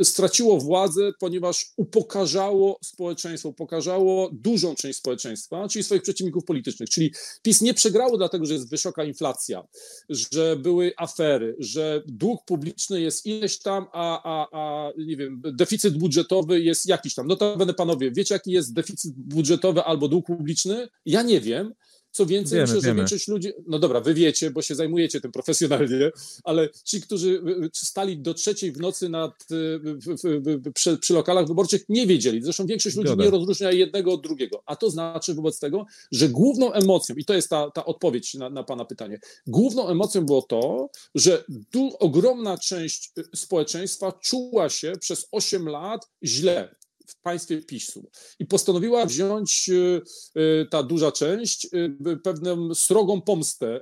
y, 0.00 0.04
straciło 0.04 0.58
władzę, 0.58 1.12
ponieważ 1.20 1.72
upokarzało 1.76 2.78
społeczeństwo, 2.86 3.48
upokarzało 3.48 4.30
dużą 4.32 4.74
część 4.74 4.98
społeczeństwa, 4.98 5.68
czyli 5.68 5.84
swoich 5.84 6.02
przeciwników 6.02 6.44
politycznych. 6.44 6.90
Czyli 6.90 7.12
PiS 7.42 7.60
nie 7.60 7.74
przegrało 7.74 8.16
dlatego, 8.16 8.46
że 8.46 8.54
jest 8.54 8.70
wysoka 8.70 9.04
inflacja, 9.04 9.66
że 10.08 10.56
były 10.56 10.92
afery, 10.96 11.56
że 11.58 12.02
dług 12.06 12.44
publiczny 12.44 13.00
jest 13.00 13.26
ileś 13.26 13.58
tam, 13.58 13.86
a, 13.92 14.22
a, 14.24 14.48
a 14.52 14.92
nie 14.98 15.16
wiem, 15.16 15.42
deficyt 15.44 15.98
budżetowy 15.98 16.60
jest 16.60 16.86
jakiś 16.86 17.14
tam. 17.14 17.26
No 17.26 17.36
to 17.36 17.56
będę 17.56 17.74
panowie, 17.74 18.10
wiecie 18.10 18.34
jaki 18.34 18.50
jest 18.50 18.74
deficyt 18.74 19.12
budżetowy 19.16 19.82
albo 19.82 20.08
dług 20.08 20.26
publiczny? 20.26 20.88
Ja 21.06 21.22
nie 21.22 21.40
wiem. 21.40 21.74
Co 22.14 22.26
więcej, 22.26 22.56
wiemy, 22.56 22.62
myślę, 22.62 22.80
że 22.80 22.86
wiemy. 22.86 23.00
większość 23.00 23.28
ludzi, 23.28 23.52
no 23.66 23.78
dobra, 23.78 24.00
wy 24.00 24.14
wiecie, 24.14 24.50
bo 24.50 24.62
się 24.62 24.74
zajmujecie 24.74 25.20
tym 25.20 25.32
profesjonalnie, 25.32 26.10
ale 26.44 26.68
ci, 26.84 27.00
którzy 27.00 27.42
stali 27.72 28.18
do 28.18 28.34
trzeciej 28.34 28.72
w 28.72 28.80
nocy 28.80 29.08
nad, 29.08 29.32
w, 29.50 30.72
przy, 30.74 30.98
przy, 30.98 31.14
lokalach 31.14 31.46
wyborczych, 31.46 31.84
nie 31.88 32.06
wiedzieli. 32.06 32.42
Zresztą 32.42 32.66
większość 32.66 32.96
ludzi 32.96 33.16
nie 33.18 33.30
rozróżnia 33.30 33.72
jednego 33.72 34.12
od 34.12 34.22
drugiego. 34.22 34.62
A 34.66 34.76
to 34.76 34.90
znaczy 34.90 35.34
wobec 35.34 35.58
tego, 35.58 35.86
że 36.12 36.28
główną 36.28 36.72
emocją, 36.72 37.16
i 37.16 37.24
to 37.24 37.34
jest 37.34 37.50
ta, 37.50 37.70
ta 37.70 37.84
odpowiedź 37.84 38.34
na, 38.34 38.50
na 38.50 38.62
Pana 38.62 38.84
pytanie, 38.84 39.20
główną 39.46 39.88
emocją 39.88 40.26
było 40.26 40.42
to, 40.42 40.88
że 41.14 41.44
tu 41.70 41.90
ogromna 41.98 42.58
część 42.58 43.12
społeczeństwa 43.34 44.12
czuła 44.12 44.68
się 44.68 44.92
przez 45.00 45.28
8 45.32 45.68
lat 45.68 46.10
źle 46.24 46.74
w 47.06 47.20
państwie 47.22 47.62
PiSu 47.62 48.10
i 48.38 48.46
postanowiła 48.46 49.06
wziąć 49.06 49.68
y, 49.68 50.02
y, 50.36 50.66
ta 50.70 50.82
duża 50.82 51.12
część 51.12 51.64
y, 51.74 52.16
pewną 52.24 52.74
srogą 52.74 53.20
pomstę 53.20 53.80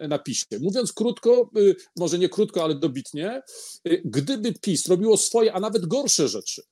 na 0.00 0.18
PiSie. 0.18 0.58
Mówiąc 0.60 0.92
krótko, 0.92 1.50
może 1.96 2.18
nie 2.18 2.28
krótko, 2.28 2.64
ale 2.64 2.74
dobitnie, 2.74 3.42
gdyby 4.04 4.52
PiS 4.52 4.88
robiło 4.88 5.16
swoje, 5.16 5.52
a 5.52 5.60
nawet 5.60 5.86
gorsze 5.86 6.28
rzeczy, 6.28 6.62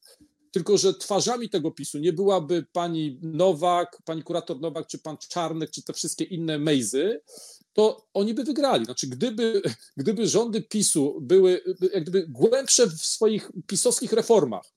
tylko 0.51 0.79
że 0.79 0.95
twarzami 0.95 1.51
tego 1.51 1.71
PiSu 1.71 1.99
nie 1.99 2.13
byłaby 2.13 2.67
pani 2.73 3.19
Nowak, 3.23 4.03
pani 4.05 4.23
kurator 4.23 4.61
Nowak, 4.61 4.87
czy 4.87 4.99
pan 4.99 5.17
Czarnek, 5.29 5.71
czy 5.71 5.83
te 5.83 5.93
wszystkie 5.93 6.25
inne 6.25 6.59
mejzy, 6.59 7.21
to 7.73 8.07
oni 8.15 8.35
by 8.35 8.45
wygrali. 8.45 8.85
Znaczy, 8.85 9.07
gdyby, 9.07 9.63
gdyby 9.97 10.29
rządy 10.29 10.63
PiSu 10.63 11.19
były 11.21 11.61
jak 11.95 12.03
gdyby 12.03 12.27
głębsze 12.29 12.87
w 12.87 13.01
swoich 13.01 13.51
pisowskich 13.67 14.13
reformach, 14.13 14.73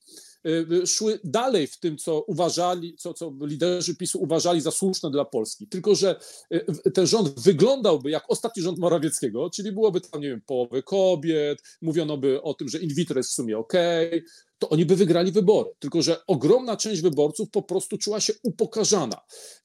szły 0.85 1.19
dalej 1.23 1.67
w 1.67 1.79
tym, 1.79 1.97
co 1.97 2.21
uważali, 2.21 2.95
co, 2.97 3.13
co 3.13 3.33
liderzy 3.41 3.95
PiSu 3.95 4.21
uważali 4.21 4.61
za 4.61 4.71
słuszne 4.71 5.11
dla 5.11 5.25
Polski. 5.25 5.67
Tylko, 5.67 5.95
że 5.95 6.19
y, 6.53 6.91
ten 6.91 7.07
rząd 7.07 7.39
wyglądałby 7.39 8.11
jak 8.11 8.23
ostatni 8.27 8.63
rząd 8.63 8.79
Morawieckiego, 8.79 9.49
czyli 9.49 9.71
byłoby 9.71 10.01
tam, 10.01 10.21
nie 10.21 10.29
wiem, 10.29 10.41
połowy 10.41 10.83
kobiet, 10.83 11.61
mówiono 11.81 12.17
by 12.17 12.41
o 12.41 12.53
tym, 12.53 12.69
że 12.69 12.79
in 12.79 12.93
vitro 12.93 13.19
jest 13.19 13.29
w 13.29 13.33
sumie 13.33 13.57
okej, 13.57 14.07
okay, 14.07 14.23
to 14.59 14.69
oni 14.69 14.85
by 14.85 14.95
wygrali 14.95 15.31
wybory. 15.31 15.69
Tylko, 15.79 16.01
że 16.01 16.25
ogromna 16.27 16.77
część 16.77 17.01
wyborców 17.01 17.49
po 17.49 17.61
prostu 17.61 17.97
czuła 17.97 18.19
się 18.19 18.33
upokarzana. 18.43 19.21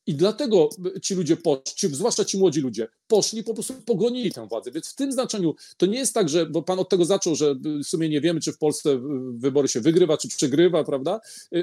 I 0.07 0.15
dlatego 0.15 0.69
ci 1.03 1.15
ludzie 1.15 1.37
poszli, 1.37 1.89
zwłaszcza 1.95 2.25
ci 2.25 2.39
młodzi 2.39 2.61
ludzie, 2.61 2.89
poszli, 3.07 3.45
po 3.45 3.55
prostu 3.55 3.75
pogonili 3.87 4.33
tę 4.33 4.49
władzę. 4.49 4.71
Więc 4.71 4.89
w 4.89 4.95
tym 4.95 5.13
znaczeniu 5.13 5.55
to 5.77 5.87
nie 5.87 5.99
jest 5.99 6.15
tak, 6.15 6.29
że, 6.29 6.47
bo 6.47 6.63
pan 6.63 6.79
od 6.79 6.89
tego 6.89 7.05
zaczął, 7.05 7.35
że 7.35 7.55
w 7.55 7.85
sumie 7.85 8.09
nie 8.09 8.21
wiemy, 8.21 8.41
czy 8.41 8.53
w 8.53 8.59
Polsce 8.59 9.01
wybory 9.35 9.69
się 9.69 9.81
wygrywa, 9.81 10.17
czy 10.17 10.29
przegrywa, 10.29 10.85
prawda? 10.85 11.21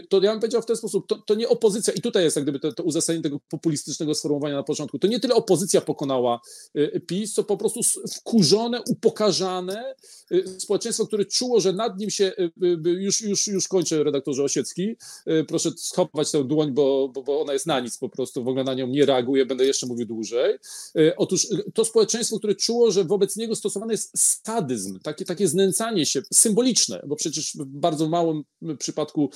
To 0.09 0.21
ja 0.21 0.31
bym 0.31 0.39
powiedział 0.39 0.61
w 0.61 0.65
ten 0.65 0.75
sposób, 0.75 1.07
to, 1.07 1.15
to 1.15 1.35
nie 1.35 1.49
opozycja, 1.49 1.93
i 1.93 2.01
tutaj 2.01 2.23
jest 2.23 2.35
jak 2.35 2.45
gdyby 2.45 2.59
to, 2.59 2.73
to 2.73 2.83
uzasadnienie 2.83 3.23
tego 3.23 3.39
populistycznego 3.49 4.15
sformułowania 4.15 4.55
na 4.55 4.63
początku, 4.63 4.99
to 4.99 5.07
nie 5.07 5.19
tyle 5.19 5.35
opozycja 5.35 5.81
pokonała 5.81 6.41
y, 6.77 7.01
PiS, 7.07 7.33
co 7.33 7.43
po 7.43 7.57
prostu 7.57 7.79
wkurzone, 8.13 8.81
upokarzane 8.89 9.95
y, 10.31 10.59
społeczeństwo, 10.59 11.07
które 11.07 11.25
czuło, 11.25 11.59
że 11.59 11.73
nad 11.73 11.99
nim 11.99 12.09
się 12.09 12.33
y, 12.39 12.77
już 13.21 13.47
już, 13.47 13.67
kończę, 13.67 14.03
redaktorze 14.03 14.43
Osiecki. 14.43 14.95
E, 15.25 15.43
proszę 15.43 15.71
schować 15.77 16.31
tę 16.31 16.43
dłoń, 16.43 16.71
bo, 16.71 17.09
bo, 17.13 17.23
bo 17.23 17.41
ona 17.41 17.53
jest 17.53 17.65
na 17.65 17.79
nic 17.79 17.97
po 17.97 18.09
prostu, 18.09 18.43
w 18.43 18.47
ogóle 18.47 18.63
na 18.63 18.73
nią 18.73 18.87
nie 18.87 19.05
reaguje, 19.05 19.45
będę 19.45 19.65
jeszcze 19.65 19.87
mówił 19.87 20.05
dłużej. 20.05 20.57
E, 20.95 21.15
otóż 21.15 21.47
e, 21.51 21.71
to 21.73 21.85
społeczeństwo, 21.85 22.37
które 22.37 22.55
czuło, 22.55 22.91
że 22.91 23.03
wobec 23.03 23.35
niego 23.35 23.55
stosowany 23.55 23.93
jest 23.93 24.11
sadyzm, 24.45 24.99
takie, 24.99 25.25
takie 25.25 25.47
znęcanie 25.47 26.05
się 26.05 26.21
symboliczne, 26.33 27.03
bo 27.07 27.15
przecież 27.15 27.53
w 27.55 27.65
bardzo 27.65 28.09
małym 28.09 28.43
przypadku 28.79 29.29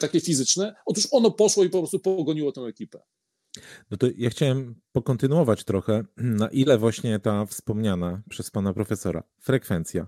takie 0.00 0.20
fizyczne, 0.20 0.74
otóż 0.86 1.08
ono 1.10 1.30
poszło 1.30 1.64
i 1.64 1.70
po 1.70 1.78
prostu 1.78 1.98
pogoniło 1.98 2.52
tę 2.52 2.60
ekipę. 2.60 3.00
No 3.90 3.96
to 3.96 4.06
ja 4.16 4.30
chciałem 4.30 4.74
pokontynuować 4.92 5.64
trochę, 5.64 6.04
na 6.16 6.48
ile 6.48 6.78
właśnie 6.78 7.18
ta 7.18 7.46
wspomniana 7.46 8.22
przez 8.28 8.50
pana 8.50 8.74
profesora 8.74 9.22
frekwencja, 9.40 10.06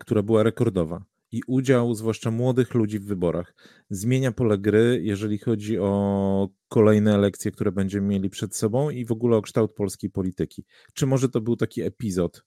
która 0.00 0.22
była 0.22 0.42
rekordowa, 0.42 1.04
i 1.32 1.42
udział, 1.46 1.94
zwłaszcza 1.94 2.30
młodych 2.30 2.74
ludzi 2.74 2.98
w 2.98 3.04
wyborach, 3.04 3.54
zmienia 3.90 4.32
pole 4.32 4.58
gry, 4.58 5.00
jeżeli 5.04 5.38
chodzi 5.38 5.78
o 5.78 6.48
kolejne 6.68 7.14
elekcje, 7.14 7.50
które 7.50 7.72
będziemy 7.72 8.06
mieli 8.06 8.30
przed 8.30 8.56
sobą 8.56 8.90
i 8.90 9.04
w 9.04 9.12
ogóle 9.12 9.36
o 9.36 9.42
kształt 9.42 9.74
polskiej 9.74 10.10
polityki. 10.10 10.64
Czy 10.94 11.06
może 11.06 11.28
to 11.28 11.40
był 11.40 11.56
taki 11.56 11.82
epizod? 11.82 12.42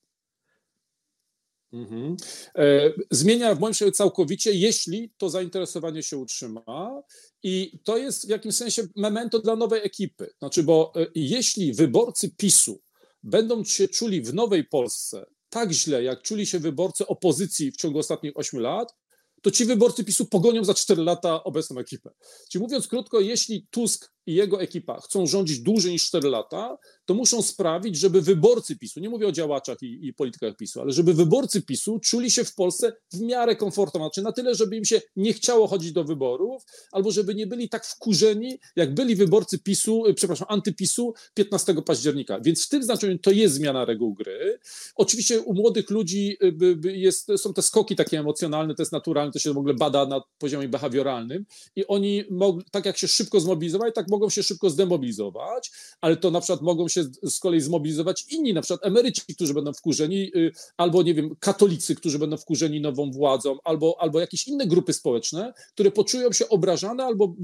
Mhm. 1.74 2.18
E, 2.56 2.94
zmienia 3.12 3.56
w 3.56 3.60
moim 3.60 3.74
przekonaniu 3.74 3.92
całkowicie, 3.92 4.52
jeśli 4.52 5.14
to 5.18 5.30
zainteresowanie 5.30 6.04
się 6.04 6.18
utrzyma. 6.18 7.04
I 7.44 7.80
to 7.84 7.98
jest 7.98 8.26
w 8.28 8.30
jakimś 8.30 8.56
sensie 8.56 8.84
memento 8.96 9.40
dla 9.40 9.56
nowej 9.56 9.82
ekipy. 9.84 10.34
Znaczy, 10.40 10.64
bo 10.64 10.94
e, 10.96 11.08
jeśli 11.16 11.74
wyborcy 11.74 12.36
PiSu 12.38 12.82
będą 13.24 13.64
się 13.64 13.88
czuli 13.88 14.22
w 14.22 14.34
nowej 14.34 14.64
Polsce 14.64 15.26
tak 15.52 15.72
źle, 15.72 16.04
jak 16.04 16.22
czuli 16.22 16.46
się 16.46 16.60
wyborcy 16.60 17.08
opozycji 17.08 17.72
w 17.72 17.78
ciągu 17.78 18.00
ostatnich 18.00 18.32
8 18.36 18.60
lat, 18.60 18.96
to 19.42 19.52
ci 19.52 19.66
wyborcy 19.66 20.04
PiSu 20.04 20.26
pogonią 20.26 20.64
za 20.64 20.74
4 20.74 21.04
lata 21.04 21.44
obecną 21.44 21.80
ekipę. 21.80 22.10
Czyli 22.52 22.62
mówiąc 22.62 22.88
krótko, 22.88 23.20
jeśli 23.20 23.68
Tusk 23.72 24.14
i 24.26 24.34
jego 24.34 24.62
ekipa 24.62 25.02
chcą 25.02 25.28
rządzić 25.28 25.60
dłużej 25.60 25.92
niż 25.92 26.06
4 26.06 26.30
lata, 26.30 26.78
to 27.06 27.14
muszą 27.14 27.42
sprawić, 27.42 27.98
żeby 27.98 28.22
wyborcy 28.22 28.78
PiSu, 28.78 29.00
nie 29.00 29.10
mówię 29.10 29.28
o 29.28 29.32
działaczach 29.32 29.78
i, 29.82 30.08
i, 30.08 30.14
politykach 30.14 30.56
PiSu, 30.58 30.82
ale 30.82 30.92
żeby 30.92 31.14
wyborcy 31.14 31.62
PiSu 31.62 32.00
czuli 32.00 32.32
się 32.32 32.44
w 32.44 32.56
Polsce 32.56 32.94
w 33.14 33.22
miarę 33.22 33.56
komfortowo, 33.56 34.06
znaczy 34.06 34.22
na 34.22 34.32
tyle, 34.32 34.56
żeby 34.56 34.78
im 34.78 34.86
się 34.86 35.02
nie 35.16 35.34
chciało 35.34 35.68
chodzić 35.68 35.92
do 35.92 36.04
wyborów, 36.04 36.64
albo 36.92 37.12
żeby 37.12 37.36
nie 37.36 37.48
byli 37.48 37.70
tak 37.70 37.86
wkurzeni, 37.86 38.60
jak 38.76 38.94
byli 38.94 39.16
wyborcy 39.16 39.60
PiSu, 39.60 40.06
y, 40.06 40.14
przepraszam, 40.14 40.48
antypisu 40.50 41.14
15 41.34 41.82
października. 41.86 42.40
Więc 42.40 42.66
w 42.66 42.70
tym 42.70 42.84
znaczeniu 42.84 43.20
to 43.20 43.32
jest 43.32 43.56
zmiana 43.56 43.86
reguł 43.86 44.14
gry. 44.14 44.60
Oczywiście 44.96 45.42
u 45.42 45.54
młodych 45.54 45.90
ludzi 45.90 46.38
y, 46.44 46.98
jest, 46.98 47.32
są 47.38 47.54
te 47.54 47.62
skoki 47.62 47.96
takie 47.96 48.20
emocjonalne, 48.20 48.76
to 48.76 48.82
jest 48.82 48.92
naturalne, 48.92 49.32
to 49.32 49.40
się 49.40 49.54
w 49.54 49.58
ogóle 49.58 49.74
bada 49.74 50.06
na 50.06 50.22
poziomie 50.38 50.68
behawioralnym 50.68 51.46
i 51.76 51.88
oni, 51.88 52.24
tak 52.72 52.86
jak 52.86 52.98
się 52.98 53.08
szybko 53.08 53.40
zmobilizowali, 53.40 53.94
tak 53.94 54.11
mogą 54.12 54.30
się 54.30 54.44
szybko 54.44 54.70
zdemobilizować, 54.70 55.72
ale 56.02 56.18
to 56.18 56.32
na 56.32 56.42
przykład 56.42 56.62
mogą 56.62 56.88
się 56.88 57.04
z 57.24 57.40
kolei 57.40 57.62
zmobilizować 57.62 58.26
inni, 58.30 58.54
na 58.54 58.62
przykład 58.62 58.86
emeryci, 58.86 59.22
którzy 59.36 59.54
będą 59.54 59.74
wkurzeni, 59.74 60.32
y, 60.36 60.52
albo 60.78 61.04
nie 61.04 61.14
wiem, 61.14 61.36
katolicy, 61.40 61.96
którzy 61.96 62.20
będą 62.20 62.38
wkurzeni 62.38 62.82
nową 62.82 63.12
władzą, 63.12 63.58
albo, 63.64 63.96
albo 64.00 64.20
jakieś 64.20 64.48
inne 64.48 64.68
grupy 64.68 64.94
społeczne, 64.94 65.54
które 65.74 65.92
poczują 65.92 66.32
się 66.32 66.50
obrażane, 66.50 67.04
albo 67.04 67.36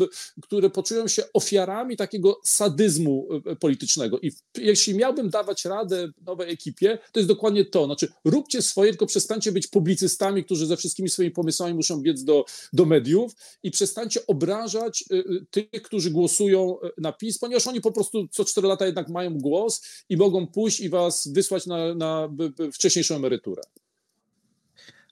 które 0.42 0.70
poczują 0.70 1.08
się 1.08 1.24
ofiarami 1.34 1.98
takiego 1.98 2.40
sadyzmu 2.44 3.28
y, 3.52 3.56
politycznego. 3.56 4.20
I 4.20 4.32
jeśli 4.58 4.94
miałbym 4.94 5.30
dawać 5.30 5.66
radę 5.66 6.08
nowej 6.26 6.52
ekipie, 6.52 6.98
to 7.12 7.20
jest 7.20 7.30
dokładnie 7.30 7.66
to. 7.66 7.86
Znaczy, 7.86 8.08
róbcie 8.26 8.62
swoje, 8.62 8.92
tylko 8.92 9.06
przestańcie 9.06 9.52
być 9.52 9.68
publicystami, 9.68 10.44
którzy 10.44 10.66
ze 10.66 10.78
wszystkimi 10.78 11.10
swoimi 11.10 11.32
pomysłami 11.32 11.74
muszą 11.74 12.02
biec 12.02 12.24
do, 12.24 12.46
do 12.74 12.86
mediów 12.86 13.34
i 13.64 13.72
przestańcie 13.72 14.28
obrażać 14.28 15.04
y, 15.12 15.46
tych, 15.52 15.82
którzy 15.82 16.12
głosują 16.12 16.57
na 16.98 17.12
PiS, 17.12 17.38
ponieważ 17.40 17.68
oni 17.68 17.82
po 17.82 17.92
prostu 17.92 18.28
co 18.32 18.46
cztery 18.46 18.68
lata 18.68 18.86
jednak 18.86 19.10
mają 19.10 19.38
głos 19.38 19.82
i 20.10 20.18
mogą 20.18 20.48
pójść 20.48 20.80
i 20.80 20.90
was 20.90 21.28
wysłać 21.28 21.66
na, 21.66 21.96
na 21.96 22.30
wcześniejszą 22.74 23.16
emeryturę. 23.16 23.62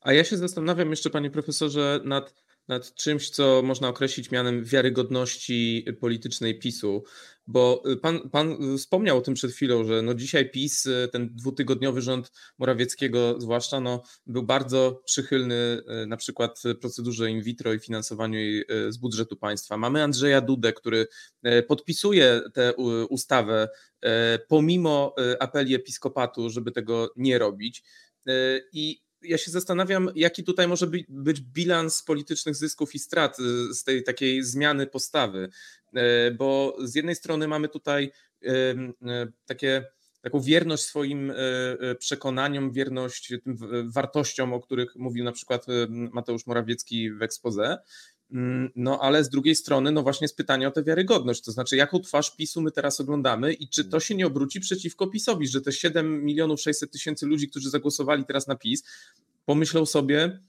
A 0.01 0.13
ja 0.13 0.23
się 0.23 0.37
zastanawiam 0.37 0.89
jeszcze, 0.89 1.09
panie 1.09 1.31
profesorze, 1.31 1.99
nad, 2.03 2.33
nad 2.67 2.95
czymś, 2.95 3.29
co 3.29 3.61
można 3.63 3.87
określić 3.87 4.31
mianem 4.31 4.63
wiarygodności 4.63 5.85
politycznej 5.99 6.59
PiSu. 6.59 7.03
Bo 7.47 7.83
y, 7.91 7.97
pan, 7.97 8.29
pan 8.29 8.57
wspomniał 8.77 9.17
o 9.17 9.21
tym 9.21 9.33
przed 9.33 9.51
chwilą, 9.51 9.85
że 9.85 10.01
no 10.01 10.13
dzisiaj 10.13 10.49
PiS, 10.49 10.85
y, 10.85 11.09
ten 11.11 11.29
dwutygodniowy 11.35 12.01
rząd 12.01 12.31
Morawieckiego 12.57 13.41
zwłaszcza, 13.41 13.79
no, 13.79 14.03
był 14.25 14.43
bardzo 14.43 15.01
przychylny 15.05 15.81
y, 16.03 16.07
na 16.07 16.17
przykład 16.17 16.63
procedurze 16.81 17.29
in 17.29 17.41
vitro 17.41 17.73
i 17.73 17.79
finansowaniu 17.79 18.39
jej 18.39 18.65
z 18.89 18.97
budżetu 18.97 19.37
państwa. 19.37 19.77
Mamy 19.77 20.03
Andrzeja 20.03 20.41
Dudę, 20.41 20.73
który 20.73 21.07
podpisuje 21.67 22.41
tę 22.53 22.73
ustawę 23.09 23.69
pomimo 24.47 25.15
apeli 25.39 25.75
episkopatu, 25.75 26.49
żeby 26.49 26.71
tego 26.71 27.13
nie 27.15 27.39
robić. 27.39 27.83
I 28.73 29.01
ja 29.21 29.37
się 29.37 29.51
zastanawiam, 29.51 30.09
jaki 30.15 30.43
tutaj 30.43 30.67
może 30.67 30.87
być 31.09 31.41
bilans 31.41 32.03
politycznych 32.03 32.55
zysków 32.55 32.95
i 32.95 32.99
strat 32.99 33.37
z 33.71 33.83
tej 33.83 34.03
takiej 34.03 34.43
zmiany 34.43 34.87
postawy. 34.87 35.49
E, 35.95 36.31
bo 36.31 36.77
z 36.83 36.95
jednej 36.95 37.15
strony 37.15 37.47
mamy 37.47 37.69
tutaj 37.69 38.11
e, 38.43 38.49
takie 39.45 39.85
taką 40.21 40.39
wierność 40.39 40.83
swoim 40.83 41.31
e, 41.31 41.35
przekonaniom, 41.95 42.71
wierność 42.71 43.33
tym 43.43 43.57
wartościom, 43.91 44.53
o 44.53 44.59
których 44.59 44.95
mówił 44.95 45.23
na 45.23 45.31
przykład 45.31 45.65
Mateusz 45.89 46.47
Morawiecki 46.47 47.11
w 47.11 47.21
ekspoze. 47.21 47.77
Mm, 48.31 48.71
no 48.75 48.99
ale 49.01 49.23
z 49.23 49.29
drugiej 49.29 49.55
strony, 49.55 49.91
no 49.91 50.03
właśnie 50.03 50.25
jest 50.25 50.37
pytanie 50.37 50.67
o 50.67 50.71
tę 50.71 50.83
wiarygodność, 50.83 51.41
to 51.43 51.51
znaczy 51.51 51.75
jaką 51.75 51.99
twarz 51.99 52.35
PiSu 52.35 52.61
my 52.61 52.71
teraz 52.71 52.99
oglądamy 52.99 53.53
i 53.53 53.69
czy 53.69 53.85
to 53.85 53.99
się 53.99 54.15
nie 54.15 54.27
obróci 54.27 54.59
przeciwko 54.59 55.07
PiSowi, 55.07 55.47
że 55.47 55.61
te 55.61 55.71
7 55.71 56.25
milionów 56.25 56.61
600 56.61 56.91
tysięcy 56.91 57.25
ludzi, 57.25 57.49
którzy 57.49 57.69
zagłosowali 57.69 58.25
teraz 58.25 58.47
na 58.47 58.55
PiS, 58.55 58.83
pomyślą 59.45 59.85
sobie, 59.85 60.39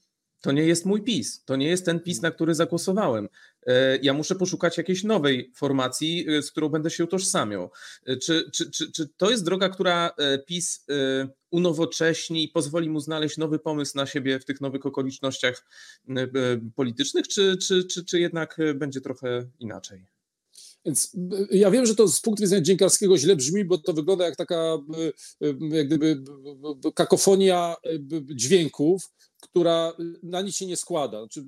to 0.46 0.52
nie 0.52 0.62
jest 0.62 0.84
mój 0.84 1.02
PiS, 1.02 1.44
to 1.44 1.56
nie 1.56 1.68
jest 1.68 1.84
ten 1.84 2.00
PiS, 2.00 2.22
na 2.22 2.30
który 2.30 2.54
zagłosowałem. 2.54 3.28
E, 3.66 3.98
ja 4.02 4.12
muszę 4.12 4.34
poszukać 4.34 4.78
jakiejś 4.78 5.04
nowej 5.04 5.52
formacji, 5.54 6.26
e, 6.28 6.42
z 6.42 6.50
którą 6.50 6.68
będę 6.68 6.90
się 6.90 7.04
utożsamiał. 7.04 7.70
E, 8.06 8.16
czy, 8.16 8.50
czy, 8.54 8.70
czy, 8.70 8.92
czy 8.92 9.08
to 9.16 9.30
jest 9.30 9.44
droga, 9.44 9.68
która 9.68 10.10
PiS 10.46 10.86
unowocześni 11.50 12.44
i 12.44 12.48
pozwoli 12.48 12.90
mu 12.90 13.00
znaleźć 13.00 13.36
nowy 13.36 13.58
pomysł 13.58 13.96
na 13.96 14.06
siebie 14.06 14.40
w 14.40 14.44
tych 14.44 14.60
nowych 14.60 14.86
okolicznościach 14.86 15.66
politycznych, 16.74 17.28
czy, 17.28 17.56
czy, 17.56 17.84
czy, 17.84 18.04
czy 18.04 18.20
jednak 18.20 18.56
będzie 18.74 19.00
trochę 19.00 19.46
inaczej? 19.60 20.06
Więc 20.84 21.16
ja 21.50 21.70
wiem, 21.70 21.86
że 21.86 21.94
to 21.94 22.08
z 22.08 22.20
punktu 22.20 22.42
widzenia 22.42 22.62
dziennikarskiego 22.62 23.18
źle 23.18 23.36
brzmi, 23.36 23.64
bo 23.64 23.78
to 23.78 23.92
wygląda 23.92 24.24
jak 24.24 24.36
taka 24.36 24.78
jak 25.70 25.86
gdyby 25.86 26.22
kakofonia 26.94 27.74
dźwięków, 28.34 29.02
która 29.40 29.92
na 30.22 30.40
nic 30.40 30.56
się 30.56 30.66
nie 30.66 30.76
składa. 30.76 31.18
Znaczy, 31.20 31.44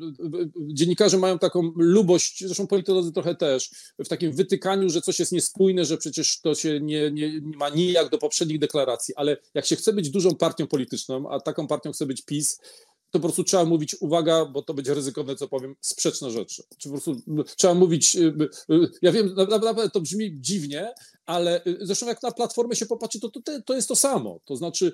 dziennikarze 0.58 1.18
mają 1.18 1.38
taką 1.38 1.72
lubość, 1.76 2.44
zresztą 2.44 2.66
politolodzy 2.66 3.12
trochę 3.12 3.34
też, 3.34 3.70
w 3.98 4.08
takim 4.08 4.32
wytykaniu, 4.32 4.90
że 4.90 5.00
coś 5.00 5.18
jest 5.18 5.32
niespójne, 5.32 5.84
że 5.84 5.96
przecież 5.96 6.40
to 6.40 6.54
się 6.54 6.80
nie, 6.80 7.10
nie, 7.10 7.40
nie 7.40 7.56
ma 7.56 7.68
nijak 7.68 8.10
do 8.10 8.18
poprzednich 8.18 8.58
deklaracji, 8.58 9.14
ale 9.16 9.36
jak 9.54 9.66
się 9.66 9.76
chce 9.76 9.92
być 9.92 10.10
dużą 10.10 10.34
partią 10.34 10.66
polityczną, 10.66 11.30
a 11.30 11.40
taką 11.40 11.66
partią 11.66 11.92
chce 11.92 12.06
być 12.06 12.22
PiS, 12.22 12.60
to 13.10 13.18
po 13.18 13.20
prostu 13.20 13.44
trzeba 13.44 13.64
mówić, 13.64 13.96
uwaga, 14.00 14.44
bo 14.44 14.62
to 14.62 14.74
będzie 14.74 14.94
ryzykowne, 14.94 15.36
co 15.36 15.48
powiem, 15.48 15.76
sprzeczne 15.80 16.30
rzeczy. 16.30 16.62
Czy 16.78 16.88
po 16.88 16.92
prostu 16.92 17.16
trzeba 17.56 17.74
mówić, 17.74 18.16
y, 18.16 18.34
y, 18.70 18.88
ja 19.02 19.12
wiem, 19.12 19.34
naprawdę 19.34 19.90
to 19.90 20.00
brzmi 20.00 20.40
dziwnie, 20.40 20.94
ale 21.26 21.64
y, 21.66 21.78
zresztą 21.80 22.06
jak 22.06 22.22
na 22.22 22.30
platformę 22.30 22.76
się 22.76 22.86
popatrzy, 22.86 23.20
to, 23.20 23.28
to, 23.28 23.40
to 23.66 23.74
jest 23.74 23.88
to 23.88 23.96
samo. 23.96 24.40
To 24.44 24.56
znaczy, 24.56 24.92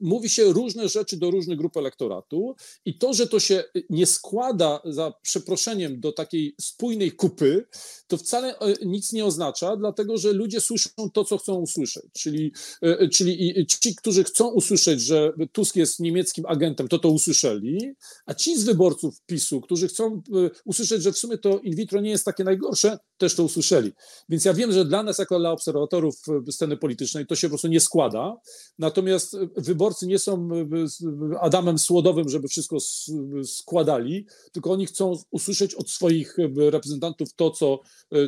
mówi 0.00 0.30
się 0.30 0.44
różne 0.44 0.88
rzeczy 0.88 1.16
do 1.16 1.30
różnych 1.30 1.58
grup 1.58 1.76
elektoratu 1.76 2.54
i 2.84 2.98
to, 2.98 3.14
że 3.14 3.26
to 3.26 3.40
się 3.40 3.64
nie 3.90 4.06
składa 4.06 4.80
za 4.84 5.12
przeproszeniem 5.22 6.00
do 6.00 6.12
takiej 6.12 6.54
spójnej 6.60 7.12
kupy, 7.12 7.66
to 8.06 8.16
wcale 8.16 8.54
nic 8.84 9.12
nie 9.12 9.24
oznacza, 9.24 9.76
dlatego 9.76 10.18
że 10.18 10.32
ludzie 10.32 10.60
słyszą 10.60 10.90
to, 11.12 11.24
co 11.24 11.38
chcą 11.38 11.54
usłyszeć. 11.54 12.04
Czyli, 12.12 12.52
czyli 13.12 13.66
ci, 13.66 13.94
którzy 13.94 14.24
chcą 14.24 14.48
usłyszeć, 14.48 15.00
że 15.00 15.32
Tusk 15.52 15.76
jest 15.76 16.00
niemieckim 16.00 16.46
agentem, 16.46 16.88
to 16.88 16.98
to 16.98 17.08
usłyszeli, 17.08 17.55
a 18.26 18.34
ci 18.34 18.58
z 18.58 18.64
wyborców 18.64 19.20
PiSu, 19.26 19.60
którzy 19.60 19.88
chcą 19.88 20.22
usłyszeć, 20.64 21.02
że 21.02 21.12
w 21.12 21.18
sumie 21.18 21.38
to 21.38 21.58
in 21.58 21.76
vitro 21.76 22.00
nie 22.00 22.10
jest 22.10 22.24
takie 22.24 22.44
najgorsze, 22.44 22.98
też 23.18 23.34
to 23.34 23.44
usłyszeli. 23.44 23.92
Więc 24.28 24.44
ja 24.44 24.54
wiem, 24.54 24.72
że 24.72 24.84
dla 24.84 25.02
nas, 25.02 25.18
jako 25.18 25.38
dla 25.38 25.52
obserwatorów, 25.52 25.86
obserwatorów 25.86 26.16
sceny 26.50 26.76
politycznej, 26.76 27.26
to 27.26 27.36
się 27.36 27.46
po 27.46 27.50
prostu 27.50 27.68
nie 27.68 27.80
składa. 27.80 28.36
Natomiast 28.78 29.36
wyborcy 29.56 30.06
nie 30.06 30.18
są 30.18 30.48
Adamem 31.40 31.78
Słodowym, 31.78 32.28
żeby 32.28 32.48
wszystko 32.48 32.76
składali, 33.44 34.26
tylko 34.52 34.70
oni 34.70 34.86
chcą 34.86 35.12
usłyszeć 35.30 35.74
od 35.74 35.90
swoich 35.90 36.36
reprezentantów 36.56 37.34
to, 37.34 37.50
co, 37.50 37.80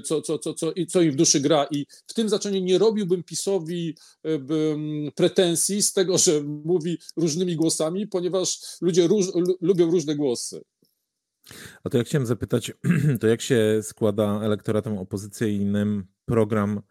co, 0.05 0.23
co, 0.23 0.39
co, 0.39 0.55
co, 0.55 0.73
co 0.89 1.01
im 1.01 1.13
w 1.13 1.17
duszy 1.17 1.41
gra. 1.41 1.67
I 1.71 1.87
w 2.07 2.15
tym 2.15 2.29
znaczeniu 2.29 2.61
nie 2.61 2.79
robiłbym 2.79 3.23
PiSowi 3.23 3.97
pretensji 5.15 5.83
z 5.83 5.93
tego, 5.93 6.19
że 6.19 6.43
mówi 6.43 6.99
różnymi 7.17 7.57
głosami, 7.57 8.07
ponieważ 8.07 8.61
ludzie 8.81 9.07
róż, 9.19 9.57
lubią 9.61 9.91
różne 9.91 10.15
głosy. 10.15 10.61
A 11.85 11.91
to 11.91 11.99
ja 11.99 12.05
chciałem 12.05 12.27
zapytać, 12.27 12.73
to 13.21 13.27
jak 13.27 13.41
się 13.41 13.81
składa 13.83 14.41
elektoratom 14.43 14.99
opozycyjnym 14.99 16.07
program 16.25 16.83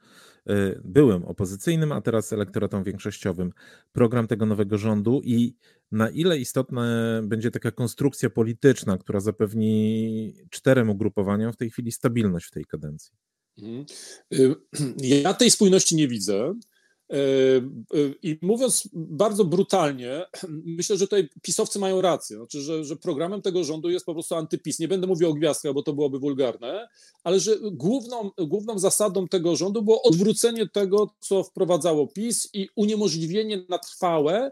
Y, 0.50 0.82
byłym 0.84 1.26
opozycyjnym, 1.26 1.92
a 1.92 2.02
teraz 2.02 2.34
elektoratom 2.34 2.84
większościowym, 2.84 3.54
program 3.94 4.28
tego 4.28 4.46
nowego 4.46 4.78
rządu 4.78 5.22
i 5.24 5.56
na 5.92 6.10
ile 6.10 6.38
istotna 6.40 6.86
będzie 7.24 7.52
taka 7.52 7.72
konstrukcja 7.72 8.30
polityczna, 8.30 8.98
która 8.98 9.20
zapewni 9.20 10.34
czterem 10.50 10.90
ugrupowaniom 10.90 11.54
w 11.54 11.58
tej 11.58 11.70
chwili 11.70 11.92
stabilność 11.92 12.46
w 12.46 12.52
tej 12.52 12.66
kadencji? 12.66 13.13
Mhm. 13.58 13.86
Y, 14.34 14.56
ja 15.24 15.34
tej 15.34 15.52
spójności 15.52 15.96
nie 15.96 16.08
widzę. 16.08 16.54
E, 17.10 17.15
e, 17.17 17.62
I 18.24 18.39
mówiąc 18.41 18.89
bardzo 18.93 19.46
brutalnie, 19.46 20.26
myślę, 20.78 20.98
że 20.98 21.06
tutaj 21.08 21.30
pisowcy 21.41 21.80
mają 21.80 22.02
rację, 22.02 22.38
znaczy, 22.38 22.62
że, 22.62 22.84
że 22.84 22.96
programem 22.96 23.41
tego 23.41 23.63
rządu 23.63 23.89
jest 23.89 24.06
po 24.06 24.13
prostu 24.13 24.36
antypis. 24.36 24.80
Nie 24.80 24.88
będę 24.88 25.08
mówił 25.08 25.30
o 25.30 25.34
gwiazdkach, 25.34 25.74
bo 25.74 25.84
to 25.84 25.93
byłoby 25.93 26.20
wulgarne, 26.20 26.88
ale 27.24 27.39
że 27.39 27.58
główną, 27.72 28.32
główną 28.38 28.80
zasadą 28.80 29.28
tego 29.28 29.56
rządu 29.56 29.82
było 29.82 30.02
odwrócenie 30.02 30.70
tego, 30.70 31.10
co 31.20 31.43
wprowadzało 31.43 32.08
PiS 32.08 32.50
i 32.54 32.70
uniemożliwienie 32.76 33.65
na 33.70 33.78
trwałe 33.78 34.52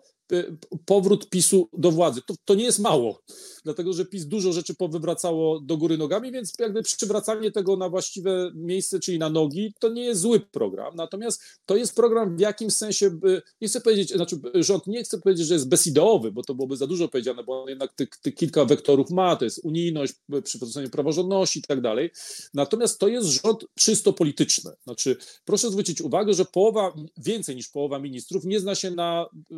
powrót 0.85 1.29
PiSu 1.29 1.69
do 1.73 1.91
władzy. 1.91 2.21
To, 2.27 2.33
to 2.45 2.55
nie 2.55 2.63
jest 2.63 2.79
mało, 2.79 3.21
dlatego 3.63 3.93
że 3.93 4.05
PiS 4.05 4.25
dużo 4.25 4.53
rzeczy 4.53 4.75
powywracało 4.75 5.59
do 5.59 5.77
góry 5.77 5.97
nogami, 5.97 6.31
więc 6.31 6.53
jakby 6.59 6.83
przywracanie 6.83 7.51
tego 7.51 7.77
na 7.77 7.89
właściwe 7.89 8.51
miejsce, 8.55 8.99
czyli 8.99 9.19
na 9.19 9.29
nogi, 9.29 9.73
to 9.79 9.89
nie 9.89 10.03
jest 10.03 10.21
zły 10.21 10.39
program. 10.39 10.95
Natomiast 10.95 11.41
to 11.65 11.75
jest 11.75 11.95
program 11.95 12.37
w 12.37 12.39
jakimś 12.39 12.73
sensie, 12.73 13.19
nie 13.61 13.67
chcę 13.67 13.81
powiedzieć, 13.81 14.09
znaczy 14.09 14.39
rząd 14.53 14.87
nie 14.87 15.03
chce 15.03 15.19
powiedzieć, 15.19 15.47
że 15.47 15.53
jest 15.53 15.69
bezideowy, 15.69 16.31
bo 16.31 16.43
to 16.43 16.55
byłoby 16.55 16.77
za 16.77 16.87
dużo 16.87 17.07
powiedziane, 17.07 17.43
bo 17.43 17.63
on 17.63 17.69
jednak 17.69 17.93
tych, 17.93 18.35
kilka 18.35 18.65
wektorów 18.65 19.09
ma, 19.09 19.35
to 19.35 19.45
jest 19.45 19.59
unijność, 19.63 20.13
przywrócenie 20.43 20.89
praworządności 20.89 21.59
i 21.59 21.61
tak 21.61 21.81
dalej. 21.81 22.09
Natomiast 22.53 22.99
to 22.99 23.07
jest 23.07 23.27
rząd 23.27 23.65
czysto 23.75 24.13
polityczny. 24.13 24.71
Znaczy, 24.83 25.17
proszę 25.45 25.71
zwrócić 25.71 26.01
uwagę, 26.01 26.33
że 26.33 26.45
połowa, 26.45 26.93
więcej 27.17 27.55
niż 27.55 27.69
połowa 27.69 27.99
ministrów 27.99 28.45
nie 28.45 28.59
zna 28.59 28.75
się 28.75 28.91
na 28.91 29.25
y, 29.51 29.55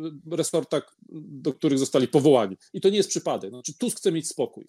resortach 0.58 0.96
do 1.12 1.52
których 1.52 1.78
zostali 1.78 2.08
powołani. 2.08 2.56
I 2.72 2.80
to 2.80 2.88
nie 2.88 2.96
jest 2.96 3.08
przypadek. 3.08 3.50
Znaczy, 3.50 3.78
Tusk 3.78 3.98
chce 3.98 4.12
mieć 4.12 4.28
spokój. 4.28 4.64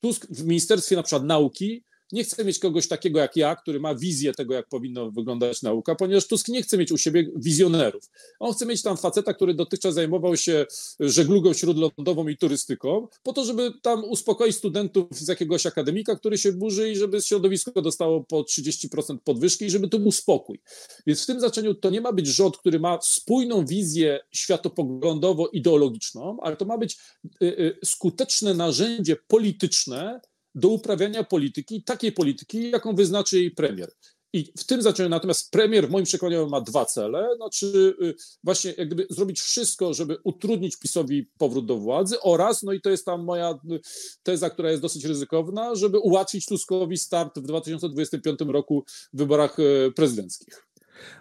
Tusk 0.00 0.26
w 0.30 0.44
Ministerstwie 0.44 0.96
na 0.96 1.02
przykład 1.02 1.24
Nauki 1.24 1.84
nie 2.12 2.24
chce 2.24 2.44
mieć 2.44 2.58
kogoś 2.58 2.88
takiego 2.88 3.18
jak 3.18 3.36
ja, 3.36 3.56
który 3.56 3.80
ma 3.80 3.94
wizję 3.94 4.32
tego, 4.32 4.54
jak 4.54 4.68
powinno 4.68 5.10
wyglądać 5.10 5.62
nauka, 5.62 5.94
ponieważ 5.94 6.26
Tusk 6.26 6.48
nie 6.48 6.62
chce 6.62 6.78
mieć 6.78 6.92
u 6.92 6.98
siebie 6.98 7.30
wizjonerów. 7.36 8.10
On 8.38 8.52
chce 8.52 8.66
mieć 8.66 8.82
tam 8.82 8.96
faceta, 8.96 9.34
który 9.34 9.54
dotychczas 9.54 9.94
zajmował 9.94 10.36
się 10.36 10.66
żeglugą 11.00 11.52
śródlądową 11.52 12.28
i 12.28 12.36
turystyką, 12.36 13.08
po 13.22 13.32
to, 13.32 13.44
żeby 13.44 13.72
tam 13.82 14.04
uspokoić 14.04 14.56
studentów 14.56 15.08
z 15.10 15.28
jakiegoś 15.28 15.66
akademika, 15.66 16.16
który 16.16 16.38
się 16.38 16.52
burzy 16.52 16.90
i 16.90 16.96
żeby 16.96 17.22
środowisko 17.22 17.82
dostało 17.82 18.24
po 18.24 18.42
30% 18.42 19.18
podwyżki 19.24 19.64
i 19.64 19.70
żeby 19.70 19.88
tu 19.88 19.98
był 19.98 20.12
spokój. 20.12 20.60
Więc 21.06 21.22
w 21.22 21.26
tym 21.26 21.40
znaczeniu 21.40 21.74
to 21.74 21.90
nie 21.90 22.00
ma 22.00 22.12
być 22.12 22.26
rząd, 22.26 22.56
który 22.56 22.80
ma 22.80 22.98
spójną 23.02 23.66
wizję 23.66 24.20
światopoglądowo-ideologiczną, 24.34 26.36
ale 26.42 26.56
to 26.56 26.64
ma 26.64 26.78
być 26.78 26.98
y, 27.42 27.46
y, 27.46 27.78
skuteczne 27.84 28.54
narzędzie 28.54 29.16
polityczne, 29.28 30.20
do 30.56 30.68
uprawiania 30.68 31.24
polityki, 31.24 31.82
takiej 31.82 32.12
polityki, 32.12 32.70
jaką 32.70 32.94
wyznaczy 32.94 33.36
jej 33.36 33.50
premier. 33.50 33.90
I 34.32 34.52
w 34.58 34.64
tym 34.64 34.82
zaczęły 34.82 35.08
natomiast 35.08 35.50
premier 35.50 35.88
w 35.88 35.90
moim 35.90 36.04
przekonaniu 36.04 36.48
ma 36.48 36.60
dwa 36.60 36.84
cele, 36.84 37.28
znaczy 37.36 37.96
właśnie 38.44 38.74
jak 38.76 38.86
gdyby 38.86 39.06
zrobić 39.10 39.40
wszystko, 39.40 39.94
żeby 39.94 40.16
utrudnić 40.24 40.76
PiSowi 40.76 41.30
powrót 41.38 41.66
do 41.66 41.76
władzy 41.76 42.20
oraz, 42.20 42.62
no 42.62 42.72
i 42.72 42.80
to 42.80 42.90
jest 42.90 43.04
tam 43.04 43.24
moja 43.24 43.50
y, 43.70 43.80
teza, 44.22 44.50
która 44.50 44.70
jest 44.70 44.82
dosyć 44.82 45.04
ryzykowna, 45.04 45.74
żeby 45.74 45.98
ułatwić 45.98 46.46
Tuskowi 46.46 46.98
start 46.98 47.38
w 47.38 47.42
2025 47.42 48.40
roku 48.48 48.84
w 49.12 49.18
wyborach 49.18 49.58
y, 49.58 49.92
prezydenckich. 49.96 50.65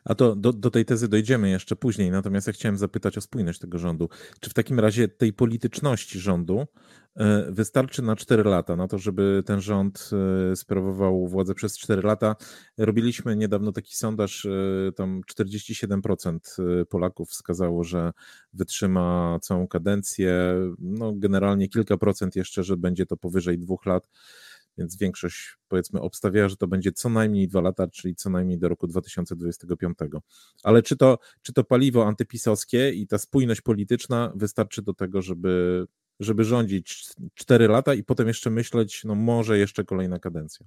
A 0.06 0.16
to 0.16 0.36
do, 0.36 0.54
do, 0.54 0.72
tej 0.72 0.86
tezy 0.86 1.08
dojdziemy 1.08 1.50
jeszcze 1.50 1.76
później, 1.76 2.12
natomiast 2.12 2.48
ja 2.48 2.54
chciałem 2.54 2.78
zapytać 2.78 3.18
o 3.18 3.22
spójność 3.22 3.60
tego 3.60 3.78
rządu. 3.78 4.10
Czy 4.40 4.50
w 4.50 4.54
takim 4.54 4.80
razie 4.80 5.08
tej 5.08 5.34
polityczności 5.34 6.20
rządu 6.20 6.66
e, 7.16 7.52
wystarczy 7.52 8.02
na 8.02 8.16
4 8.16 8.44
lata, 8.44 8.76
na 8.76 8.88
to, 8.88 8.98
żeby 8.98 9.44
ten 9.46 9.62
rząd 9.62 10.10
e, 10.52 10.56
sprawował 10.56 11.28
władzę 11.28 11.54
przez 11.54 11.78
4 11.78 12.02
lata? 12.02 12.36
Robiliśmy 12.78 13.36
niedawno 13.36 13.72
taki 13.72 13.96
sondaż, 13.96 14.46
e, 14.46 14.92
tam 14.96 15.22
47% 15.40 16.40
Polaków 16.90 17.30
wskazało, 17.30 17.84
że 17.84 18.12
wytrzyma 18.54 19.40
całą 19.42 19.68
kadencję, 19.68 20.56
no 20.80 21.14
generalnie 21.16 21.70
kilka 21.70 21.98
procent 21.98 22.36
jeszcze, 22.36 22.64
że 22.64 22.78
będzie 22.78 23.06
to 23.06 23.18
powyżej 23.18 23.60
dwóch 23.60 23.86
lat 23.86 24.08
więc 24.78 24.98
większość 24.98 25.58
powiedzmy 25.68 26.02
obstawia, 26.02 26.50
że 26.50 26.58
to 26.58 26.68
będzie 26.68 26.92
co 26.92 27.10
najmniej 27.10 27.48
dwa 27.48 27.62
lata, 27.62 27.88
czyli 27.88 28.16
co 28.16 28.30
najmniej 28.30 28.58
do 28.58 28.70
roku 28.70 28.88
2025. 28.88 29.98
Ale 30.64 30.84
czy 30.84 30.98
to, 30.98 31.18
czy 31.42 31.54
to 31.54 31.64
paliwo 31.64 32.08
antypisowskie 32.08 32.92
i 32.94 33.08
ta 33.08 33.18
spójność 33.18 33.62
polityczna 33.62 34.34
wystarczy 34.36 34.82
do 34.82 34.94
tego, 34.94 35.22
żeby, 35.22 35.86
żeby 36.20 36.44
rządzić 36.44 37.06
cztery 37.34 37.68
lata 37.68 37.94
i 37.94 38.04
potem 38.04 38.28
jeszcze 38.28 38.50
myśleć, 38.50 39.02
no 39.04 39.16
może 39.16 39.58
jeszcze 39.58 39.84
kolejna 39.84 40.20
kadencja? 40.20 40.66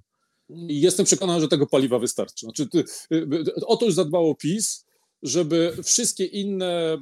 Jestem 0.67 1.05
przekonany, 1.05 1.41
że 1.41 1.47
tego 1.47 1.67
paliwa 1.67 1.99
wystarczy. 1.99 2.45
Znaczy, 2.45 2.67
ty, 2.67 2.83
y, 3.13 3.65
o 3.65 3.77
to 3.77 3.85
już 3.85 3.95
zadbało 3.95 4.35
PiS 4.35 4.89
żeby 5.23 5.73
wszystkie 5.83 6.25
inne 6.25 6.97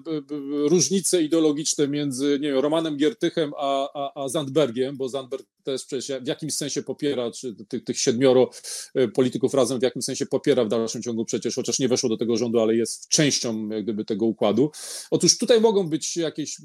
różnice 0.69 1.23
ideologiczne 1.23 1.87
między 1.87 2.39
nie 2.41 2.51
wiem, 2.51 2.59
Romanem 2.59 2.97
Giertychem 2.97 3.51
a, 3.57 3.89
a, 3.93 4.23
a 4.23 4.29
Zandbergiem, 4.29 4.97
bo 4.97 5.09
Zandberg 5.09 5.45
też 5.67 5.85
przecież 5.85 6.21
w 6.21 6.27
jakimś 6.27 6.55
sensie 6.55 6.83
popiera, 6.83 7.31
czy 7.31 7.55
tych, 7.55 7.83
tych 7.83 7.99
siedmioro 7.99 8.49
e, 8.95 9.07
polityków 9.07 9.53
razem 9.53 9.79
w 9.79 9.83
jakimś 9.83 10.05
sensie 10.05 10.25
popiera 10.25 10.65
w 10.65 10.67
dalszym 10.67 11.03
ciągu 11.03 11.25
przecież, 11.25 11.55
chociaż 11.55 11.79
nie 11.79 11.87
weszło 11.87 12.09
do 12.09 12.17
tego 12.17 12.37
rządu, 12.37 12.59
ale 12.59 12.75
jest 12.75 13.07
częścią 13.07 13.69
jak 13.69 13.83
gdyby 13.83 14.05
tego 14.05 14.25
układu. 14.25 14.71
Otóż 15.11 15.37
tutaj 15.37 15.61
mogą 15.61 15.89
być 15.89 16.17
jakieś 16.17 16.57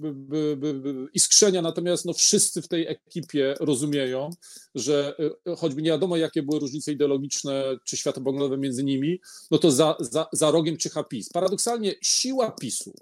iskrzenia, 1.15 1.63
natomiast 1.63 2.05
no 2.05 2.13
wszyscy 2.13 2.63
w 2.63 2.69
tej 2.69 2.87
ekipie 2.87 3.55
rozumieją, 3.61 4.31
że 4.75 5.15
e, 5.47 5.57
choćby 5.57 5.83
nie 5.83 5.91
wiadomo, 5.91 6.17
jakie 6.17 6.43
były 6.43 6.61
różnice 6.61 6.93
ideologiczne 6.93 7.65
czy 7.85 7.97
światopoglądowe 7.97 8.59
między 8.59 8.85
nimi, 8.85 9.21
no 9.51 9.59
to 9.59 9.71
za, 9.71 9.97
za, 10.01 10.27
za 10.33 10.51
rogiem 10.51 10.77
czyha 10.77 11.05
PiS. 11.05 11.29
Paradoksalnie 11.29 11.95
siła 12.03 12.51
PiSu 12.51 12.95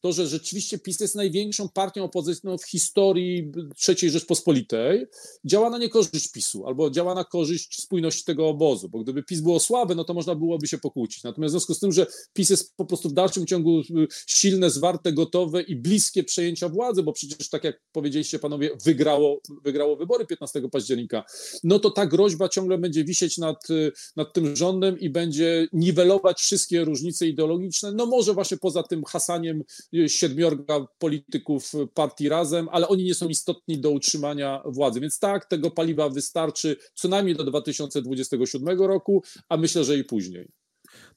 to, 0.00 0.12
że 0.12 0.26
rzeczywiście 0.26 0.78
PiS 0.78 1.00
jest 1.00 1.14
największą 1.14 1.68
partią 1.68 2.04
opozycyjną 2.04 2.58
w 2.58 2.64
historii 2.64 3.52
III 3.88 4.10
Rzeczpospolitej, 4.10 5.06
działa 5.44 5.70
na 5.70 5.78
niekorzyść 5.78 6.32
PiSu 6.32 6.66
albo 6.66 6.90
działa 6.90 7.14
na 7.14 7.24
korzyść 7.24 7.82
spójności 7.82 8.24
tego 8.24 8.48
obozu, 8.48 8.88
bo 8.88 8.98
gdyby 8.98 9.22
PiS 9.22 9.40
było 9.40 9.60
słabe, 9.60 9.94
no 9.94 10.04
to 10.04 10.14
można 10.14 10.34
byłoby 10.34 10.68
się 10.68 10.78
pokłócić. 10.78 11.24
Natomiast 11.24 11.52
w 11.52 11.54
związku 11.54 11.74
z 11.74 11.78
tym, 11.78 11.92
że 11.92 12.06
PiS 12.32 12.50
jest 12.50 12.76
po 12.76 12.84
prostu 12.84 13.08
w 13.08 13.12
dalszym 13.12 13.46
ciągu 13.46 13.80
y, 13.80 13.84
silne, 14.26 14.70
zwarte, 14.70 15.12
gotowe 15.12 15.62
i 15.62 15.76
bliskie 15.76 16.24
przejęcia 16.24 16.68
władzy, 16.68 17.02
bo 17.02 17.12
przecież 17.12 17.48
tak 17.48 17.64
jak 17.64 17.82
powiedzieliście 17.92 18.38
panowie, 18.38 18.70
wygrało, 18.84 19.40
wygrało 19.64 19.96
wybory 19.96 20.26
15 20.26 20.68
października, 20.68 21.24
no 21.64 21.78
to 21.78 21.90
ta 21.90 22.06
groźba 22.06 22.48
ciągle 22.48 22.78
będzie 22.78 23.04
wisieć 23.04 23.38
nad, 23.38 23.70
y, 23.70 23.92
nad 24.16 24.32
tym 24.32 24.56
rządem 24.56 24.98
i 24.98 25.10
będzie 25.10 25.68
niwelować 25.72 26.40
wszystkie 26.40 26.84
różnice 26.84 27.26
ideologiczne, 27.26 27.92
no 27.92 28.06
może 28.06 28.34
właśnie 28.34 28.56
poza 28.56 28.82
tym 28.82 29.04
hasaniem 29.04 29.62
siedmiorga 30.06 30.86
polityków 30.98 31.72
partii 31.94 32.28
razem, 32.28 32.68
ale 32.72 32.88
oni 32.88 33.04
nie 33.04 33.14
są 33.14 33.28
istotni 33.28 33.80
do 33.80 33.90
utrzymania 33.90 34.62
władzy. 34.66 35.00
Więc 35.00 35.18
tak, 35.18 35.44
tego 35.44 35.70
paliwa 35.70 36.08
wystarczy 36.08 36.76
co 36.94 37.08
najmniej 37.08 37.36
do 37.36 37.44
2027 37.44 38.80
roku, 38.80 39.22
a 39.48 39.56
myślę, 39.56 39.84
że 39.84 39.98
i 39.98 40.04
później. 40.04 40.48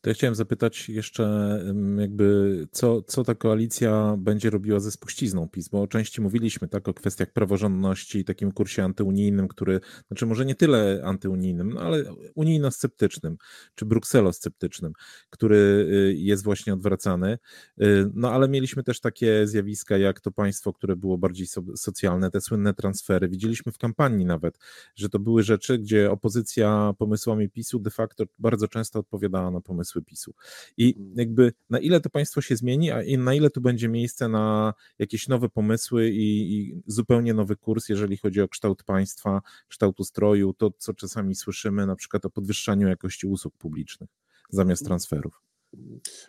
To 0.03 0.09
ja 0.09 0.13
chciałem 0.13 0.35
zapytać 0.35 0.89
jeszcze, 0.89 1.59
jakby, 1.97 2.67
co, 2.71 3.01
co 3.01 3.23
ta 3.23 3.35
koalicja 3.35 4.15
będzie 4.17 4.49
robiła 4.49 4.79
ze 4.79 4.91
spuścizną 4.91 5.49
PiS, 5.49 5.69
bo 5.69 5.81
o 5.81 5.87
części 5.87 6.21
mówiliśmy 6.21 6.67
tak 6.67 6.87
o 6.87 6.93
kwestiach 6.93 7.31
praworządności 7.31 8.25
takim 8.25 8.51
kursie 8.51 8.83
antyunijnym, 8.83 9.47
który, 9.47 9.79
znaczy 10.07 10.25
może 10.25 10.45
nie 10.45 10.55
tyle 10.55 11.01
antyunijnym, 11.05 11.73
no 11.73 11.81
ale 11.81 12.03
unijno-sceptycznym, 12.35 13.37
czy 13.75 13.85
brukselo-sceptycznym, 13.85 14.93
który 15.29 15.55
y, 15.55 16.13
jest 16.17 16.43
właśnie 16.43 16.73
odwracany. 16.73 17.37
Y, 17.81 18.11
no 18.13 18.31
ale 18.31 18.49
mieliśmy 18.49 18.83
też 18.83 18.99
takie 18.99 19.47
zjawiska, 19.47 19.97
jak 19.97 20.21
to 20.21 20.31
państwo, 20.31 20.73
które 20.73 20.95
było 20.95 21.17
bardziej 21.17 21.47
socjalne, 21.75 22.31
te 22.31 22.41
słynne 22.41 22.73
transfery. 22.73 23.29
Widzieliśmy 23.29 23.71
w 23.71 23.77
kampanii 23.77 24.25
nawet, 24.25 24.59
że 24.95 25.09
to 25.09 25.19
były 25.19 25.43
rzeczy, 25.43 25.77
gdzie 25.79 26.11
opozycja 26.11 26.93
pomysłami 26.97 27.49
PiSu 27.49 27.79
de 27.79 27.91
facto 27.91 28.23
bardzo 28.39 28.67
często 28.67 28.99
odpowiadała 28.99 29.51
na 29.51 29.61
pomysły 29.61 29.92
pomysły 29.93 30.01
PiSu. 30.01 30.33
I 30.77 30.95
mm. 30.97 31.13
jakby 31.17 31.53
na 31.69 31.79
ile 31.79 32.01
to 32.01 32.09
państwo 32.09 32.41
się 32.41 32.55
zmieni, 32.55 32.91
a 32.91 33.01
na 33.17 33.33
ile 33.33 33.49
tu 33.49 33.61
będzie 33.61 33.89
miejsce 33.89 34.29
na 34.29 34.73
jakieś 34.99 35.27
nowe 35.27 35.49
pomysły 35.49 36.09
i, 36.09 36.57
i 36.57 36.81
zupełnie 36.87 37.33
nowy 37.33 37.55
kurs, 37.55 37.89
jeżeli 37.89 38.17
chodzi 38.17 38.41
o 38.41 38.47
kształt 38.47 38.83
państwa, 38.83 39.41
kształt 39.67 39.99
ustroju, 39.99 40.53
to 40.53 40.71
co 40.77 40.93
czasami 40.93 41.35
słyszymy, 41.35 41.85
na 41.85 41.95
przykład 41.95 42.25
o 42.25 42.29
podwyższaniu 42.29 42.87
jakości 42.87 43.27
usług 43.27 43.57
publicznych 43.57 44.09
zamiast 44.49 44.81
mm. 44.81 44.87
transferów. 44.87 45.41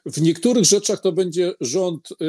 W 0.07 0.21
niektórych 0.21 0.65
rzeczach 0.65 1.01
to 1.01 1.13
będzie 1.13 1.55
rząd 1.61 2.09
y, 2.13 2.25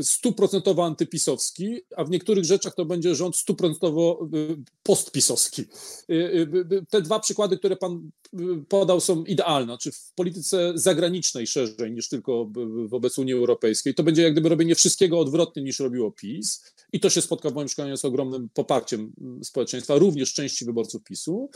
y, 0.00 0.04
stuprocentowo 0.04 0.84
antypisowski, 0.84 1.80
a 1.96 2.04
w 2.04 2.10
niektórych 2.10 2.44
rzeczach 2.44 2.74
to 2.74 2.84
będzie 2.84 3.14
rząd 3.14 3.36
stuprocentowo 3.36 4.28
y, 4.34 4.56
postpisowski. 4.82 5.64
Te 6.90 7.02
dwa 7.02 7.20
przykłady, 7.20 7.58
które 7.58 7.76
pan 7.76 8.10
podał, 8.68 9.00
są 9.00 9.24
idealne. 9.24 9.66
Znaczy 9.66 9.92
w 9.92 10.12
polityce 10.14 10.72
zagranicznej 10.74 11.46
szerzej 11.46 11.92
niż 11.92 12.08
tylko 12.08 12.50
wobec 12.86 13.18
Unii 13.18 13.34
Europejskiej. 13.34 13.94
To 13.94 14.02
będzie 14.02 14.22
jak 14.22 14.32
gdyby 14.32 14.48
robienie 14.48 14.74
wszystkiego 14.74 15.18
odwrotnie 15.20 15.62
niż 15.62 15.78
robiło 15.78 16.12
PiS 16.12 16.64
i 16.92 17.00
to 17.00 17.10
się 17.10 17.20
spotka 17.20 17.50
w 17.50 17.54
moim 17.54 17.66
przekonaniu 17.66 17.96
z 17.96 18.04
ogromnym 18.04 18.48
poparciem 18.54 19.12
społeczeństwa, 19.42 19.98
również 19.98 20.34
części 20.34 20.64
wyborców 20.64 21.04
PiSu. 21.04 21.50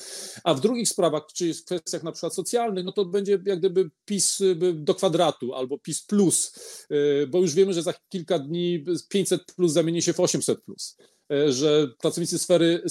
A 0.44 0.54
w 0.54 0.60
drugich 0.60 0.88
sprawach, 0.88 1.22
czy 1.34 1.54
w 1.54 1.64
kwestiach 1.64 2.02
na 2.02 2.12
przykład 2.12 2.34
socjalnych, 2.34 2.84
no 2.84 2.92
to 2.92 3.04
będzie 3.04 3.38
jak 3.46 3.58
gdyby 3.58 3.90
PiS 4.04 4.42
do 4.74 4.92
do 4.92 4.96
kwadratu 4.96 5.54
albo 5.54 5.78
PiS 5.78 6.02
plus, 6.02 6.52
y, 6.90 7.26
bo 7.26 7.38
już 7.38 7.54
wiemy, 7.54 7.72
że 7.72 7.82
za 7.82 7.94
kilka 8.08 8.38
dni 8.38 8.84
500 9.08 9.52
plus 9.56 9.72
zamieni 9.72 10.02
się 10.02 10.12
w 10.12 10.20
800 10.20 10.64
plus. 10.64 10.96
E, 11.32 11.52
że 11.52 11.88
pracownicy 12.00 12.38
sfery 12.38 12.82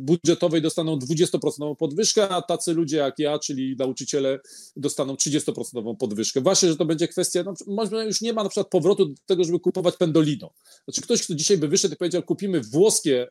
budżetowej 0.00 0.62
dostaną 0.62 0.98
20% 0.98 1.76
podwyżkę, 1.76 2.28
a 2.28 2.42
tacy 2.42 2.74
ludzie 2.74 2.96
jak 2.96 3.18
ja, 3.18 3.38
czyli 3.38 3.76
nauczyciele, 3.78 4.40
dostaną 4.76 5.14
30% 5.14 5.96
podwyżkę. 5.96 6.40
Właśnie, 6.40 6.68
że 6.68 6.76
to 6.76 6.84
będzie 6.84 7.08
kwestia, 7.08 7.42
no, 7.42 7.54
może 7.66 8.06
już 8.06 8.20
nie 8.20 8.32
ma 8.32 8.42
na 8.42 8.48
przykład 8.48 8.68
powrotu 8.68 9.06
do 9.06 9.14
tego, 9.26 9.44
żeby 9.44 9.60
kupować 9.60 9.96
pendolino. 9.96 10.50
Znaczy 10.84 11.02
ktoś, 11.02 11.22
kto 11.22 11.34
dzisiaj 11.34 11.58
by 11.58 11.68
wyszedł 11.68 11.94
i 11.94 11.96
powiedział, 11.96 12.22
kupimy 12.22 12.60
włoskie, 12.60 13.28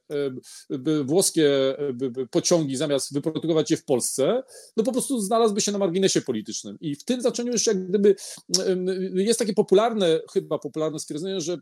e, 0.70 1.04
włoskie 1.04 1.80
e, 1.80 1.94
pociągi 2.32 2.76
zamiast 2.76 3.14
wyprodukować 3.14 3.72
je 3.72 3.78
w 3.78 3.86
Polsce, 3.86 4.44
no 4.78 4.84
po 4.84 4.92
prostu 4.92 5.22
znalazłby 5.22 5.62
się 5.62 5.72
na 5.72 5.78
marginesie 5.78 6.22
politycznym. 6.22 6.78
I 6.82 6.96
w 6.96 7.04
tym 7.04 7.22
znaczeniu 7.22 7.52
już 7.52 7.68
jak 7.68 7.88
gdyby 7.88 8.16
jest 9.16 9.40
takie 9.40 9.54
popularne, 9.54 10.20
chyba 10.34 10.60
popularne 10.60 11.00
stwierdzenie, 11.00 11.42
że 11.42 11.58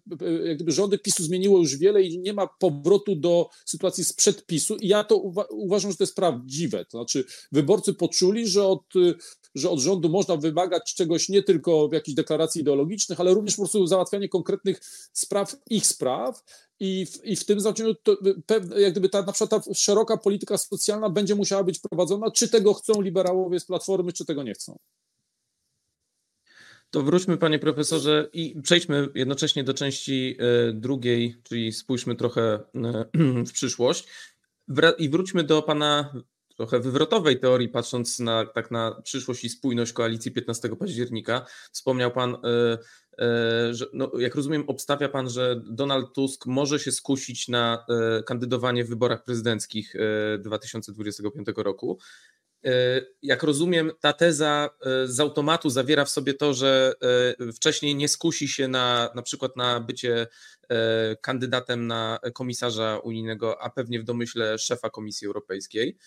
jak 0.46 0.56
gdyby 0.56 0.72
rządy 0.72 0.98
PiSu 0.98 1.24
zmieniło 1.24 1.60
już 1.60 1.78
wiele 1.78 2.04
i 2.04 2.20
nie 2.20 2.34
ma 2.34 2.48
powrotu 2.48 2.91
powrotu 2.92 3.16
do 3.16 3.50
sytuacji 3.66 4.04
sprzed 4.04 4.46
PiSu 4.46 4.76
i 4.76 4.88
ja 4.88 5.04
to 5.04 5.18
uwa 5.18 5.46
uważam, 5.50 5.92
że 5.92 5.98
to 5.98 6.04
jest 6.04 6.16
prawdziwe. 6.16 6.86
To 6.86 6.98
znaczy 6.98 7.26
wyborcy 7.52 7.94
poczuli, 7.94 8.48
że 8.48 8.68
od, 8.68 8.84
że 9.56 9.70
od 9.70 9.80
rządu 9.80 10.10
można 10.10 10.38
wymagać 10.38 10.94
czegoś 10.94 11.30
nie 11.30 11.44
tylko 11.44 11.88
w 11.90 11.94
jakichś 11.94 12.16
deklaracji 12.16 12.62
ideologicznych, 12.62 13.20
ale 13.20 13.34
również 13.34 13.56
po 13.56 13.62
prostu 13.62 13.88
załatwianie 13.88 14.30
konkretnych 14.30 14.82
spraw, 15.14 15.56
ich 15.70 15.88
spraw 15.88 16.44
i 16.80 17.06
w, 17.06 17.26
i 17.26 17.36
w 17.36 17.46
tym 17.46 17.60
znaczeniu 17.60 17.96
to, 17.96 18.18
jak 18.78 18.92
gdyby 18.92 19.10
ta, 19.10 19.22
na 19.22 19.34
przykład 19.34 19.66
ta 19.66 19.74
szeroka 19.74 20.18
polityka 20.18 20.58
socjalna 20.58 21.10
będzie 21.10 21.36
musiała 21.36 21.64
być 21.64 21.80
prowadzona, 21.80 22.32
czy 22.32 22.50
tego 22.50 22.74
chcą 22.74 23.02
liberałowie 23.02 23.60
z 23.60 23.66
Platformy, 23.66 24.14
czy 24.14 24.26
tego 24.26 24.44
nie 24.44 24.54
chcą. 24.54 24.80
To 26.92 27.02
wróćmy, 27.02 27.38
panie 27.38 27.60
profesorze, 27.60 28.30
i 28.34 28.62
przejdźmy 28.64 29.08
jednocześnie 29.16 29.64
do 29.64 29.74
części 29.74 30.38
e, 30.40 30.74
drugiej, 30.74 31.36
czyli 31.44 31.72
spójrzmy 31.72 32.16
trochę 32.16 32.42
e, 32.44 33.06
w 33.48 33.52
przyszłość. 33.52 34.08
I 34.98 35.10
wróćmy 35.10 35.44
do 35.44 35.62
pana 35.62 36.14
trochę 36.58 36.80
wywrotowej 36.80 37.40
teorii, 37.40 37.70
patrząc 37.70 38.20
na, 38.20 38.46
tak 38.46 38.72
na 38.72 39.02
przyszłość 39.04 39.44
i 39.44 39.50
spójność 39.50 39.94
koalicji 39.94 40.32
15 40.32 40.76
października. 40.76 41.46
Wspomniał 41.72 42.12
pan, 42.12 42.38
e, 43.20 43.74
że 43.74 43.86
no, 43.94 44.12
jak 44.20 44.36
rozumiem, 44.36 44.64
obstawia 44.68 45.10
pan, 45.10 45.30
że 45.30 45.62
Donald 45.66 46.14
Tusk 46.14 46.46
może 46.46 46.80
się 46.80 46.92
skusić 46.92 47.48
na 47.48 47.86
kandydowanie 48.26 48.86
w 48.86 48.90
wyborach 48.90 49.24
prezydenckich 49.24 49.94
2025 50.40 51.48
roku. 51.56 52.00
Jak 53.22 53.44
rozumiem, 53.44 53.92
ta 54.00 54.14
teza 54.14 54.70
z 55.06 55.20
automatu 55.20 55.70
zawiera 55.70 56.06
w 56.06 56.10
sobie 56.10 56.34
to, 56.34 56.54
że 56.54 56.94
wcześniej 57.56 57.96
nie 57.96 58.08
skusi 58.08 58.48
się 58.48 58.68
na 58.68 59.10
na 59.16 59.22
przykład 59.22 59.58
na 59.58 59.80
bycie 59.80 60.28
kandydatem 61.22 61.88
na 61.88 62.20
komisarza 62.34 63.00
unijnego, 63.04 63.62
a 63.62 63.70
pewnie 63.70 64.00
w 64.00 64.04
domyśle 64.04 64.58
szefa 64.58 64.90
Komisji 64.90 65.28
Europejskiej. 65.28 65.98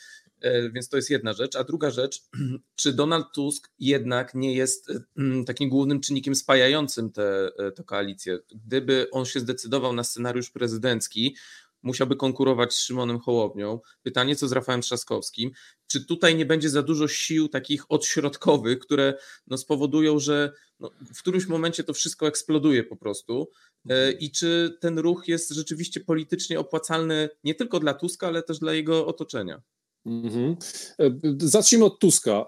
E, 0.40 0.70
więc 0.70 0.88
to 0.88 0.96
jest 0.96 1.10
jedna 1.10 1.32
rzecz. 1.32 1.56
A 1.56 1.64
druga 1.64 1.90
rzecz, 1.90 2.22
czy 2.76 2.92
Donald 2.92 3.26
Tusk 3.34 3.70
jednak 3.78 4.34
nie 4.34 4.54
jest 4.54 4.92
mm, 5.18 5.44
takim 5.44 5.68
głównym 5.68 6.00
czynnikiem 6.00 6.34
spajającym 6.34 7.12
tę 7.12 7.84
koalicję? 7.86 8.38
Gdyby 8.66 9.06
on 9.10 9.24
się 9.24 9.40
zdecydował 9.40 9.92
na 9.92 10.04
scenariusz 10.04 10.50
prezydencki, 10.50 11.36
musiałby 11.82 12.16
konkurować 12.16 12.74
z 12.74 12.80
Szymonem 12.80 13.18
Hołownią. 13.18 13.80
Pytanie, 14.02 14.36
co 14.36 14.48
z 14.48 14.52
Rafałem 14.52 14.80
Trzaskowskim? 14.80 15.50
Czy 15.94 16.04
tutaj 16.04 16.36
nie 16.36 16.46
będzie 16.46 16.70
za 16.70 16.82
dużo 16.82 17.08
sił 17.08 17.48
takich 17.48 17.84
odśrodkowych, 17.88 18.78
które 18.78 19.14
no, 19.46 19.58
spowodują, 19.58 20.18
że 20.18 20.52
no, 20.80 20.90
w 21.14 21.18
którymś 21.18 21.46
momencie 21.46 21.84
to 21.84 21.92
wszystko 21.92 22.26
eksploduje 22.26 22.84
po 22.84 22.96
prostu? 22.96 23.48
E, 23.88 24.12
I 24.12 24.30
czy 24.30 24.78
ten 24.80 24.98
ruch 24.98 25.28
jest 25.28 25.50
rzeczywiście 25.50 26.00
politycznie 26.00 26.60
opłacalny 26.60 27.28
nie 27.44 27.54
tylko 27.54 27.80
dla 27.80 27.94
Tuska, 27.94 28.26
ale 28.26 28.42
też 28.42 28.58
dla 28.58 28.72
jego 28.72 29.06
otoczenia? 29.06 29.62
Mhm. 30.06 30.56
E, 30.98 31.10
zacznijmy 31.38 31.84
od 31.84 31.98
Tuska. 31.98 32.32
E, 32.32 32.44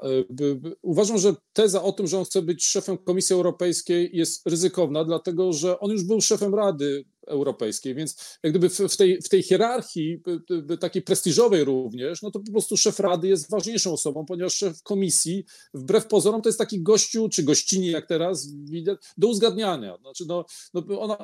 uważam, 0.82 1.18
że 1.18 1.34
teza 1.52 1.82
o 1.82 1.92
tym, 1.92 2.06
że 2.06 2.18
on 2.18 2.24
chce 2.24 2.42
być 2.42 2.64
szefem 2.64 2.98
Komisji 2.98 3.34
Europejskiej 3.34 4.10
jest 4.12 4.46
ryzykowna, 4.46 5.04
dlatego 5.04 5.52
że 5.52 5.80
on 5.80 5.90
już 5.90 6.04
był 6.04 6.20
szefem 6.20 6.54
Rady 6.54 7.04
Europejskiej, 7.26 7.94
więc 7.94 8.38
jak 8.42 8.52
gdyby 8.52 8.68
w, 8.68 8.96
tej, 8.96 9.22
w 9.22 9.28
tej 9.28 9.42
hierarchii 9.42 10.22
takiej 10.80 11.02
prestiżowej 11.02 11.64
również, 11.64 12.22
no 12.22 12.30
to 12.30 12.40
po 12.40 12.52
prostu 12.52 12.76
szef 12.76 13.00
Rady 13.00 13.28
jest 13.28 13.50
ważniejszą 13.50 13.92
osobą, 13.92 14.24
ponieważ 14.26 14.54
szef 14.54 14.82
komisji, 14.82 15.44
wbrew 15.74 16.06
pozorom, 16.06 16.42
to 16.42 16.48
jest 16.48 16.58
taki 16.58 16.82
gościu, 16.82 17.28
czy 17.28 17.42
gościni, 17.42 17.86
jak 17.86 18.06
teraz 18.06 18.48
do 19.18 19.28
uzgadniania. 19.28 19.98
Znaczy, 20.00 20.24
no, 20.28 20.44
no 20.74 21.00
ona, 21.00 21.18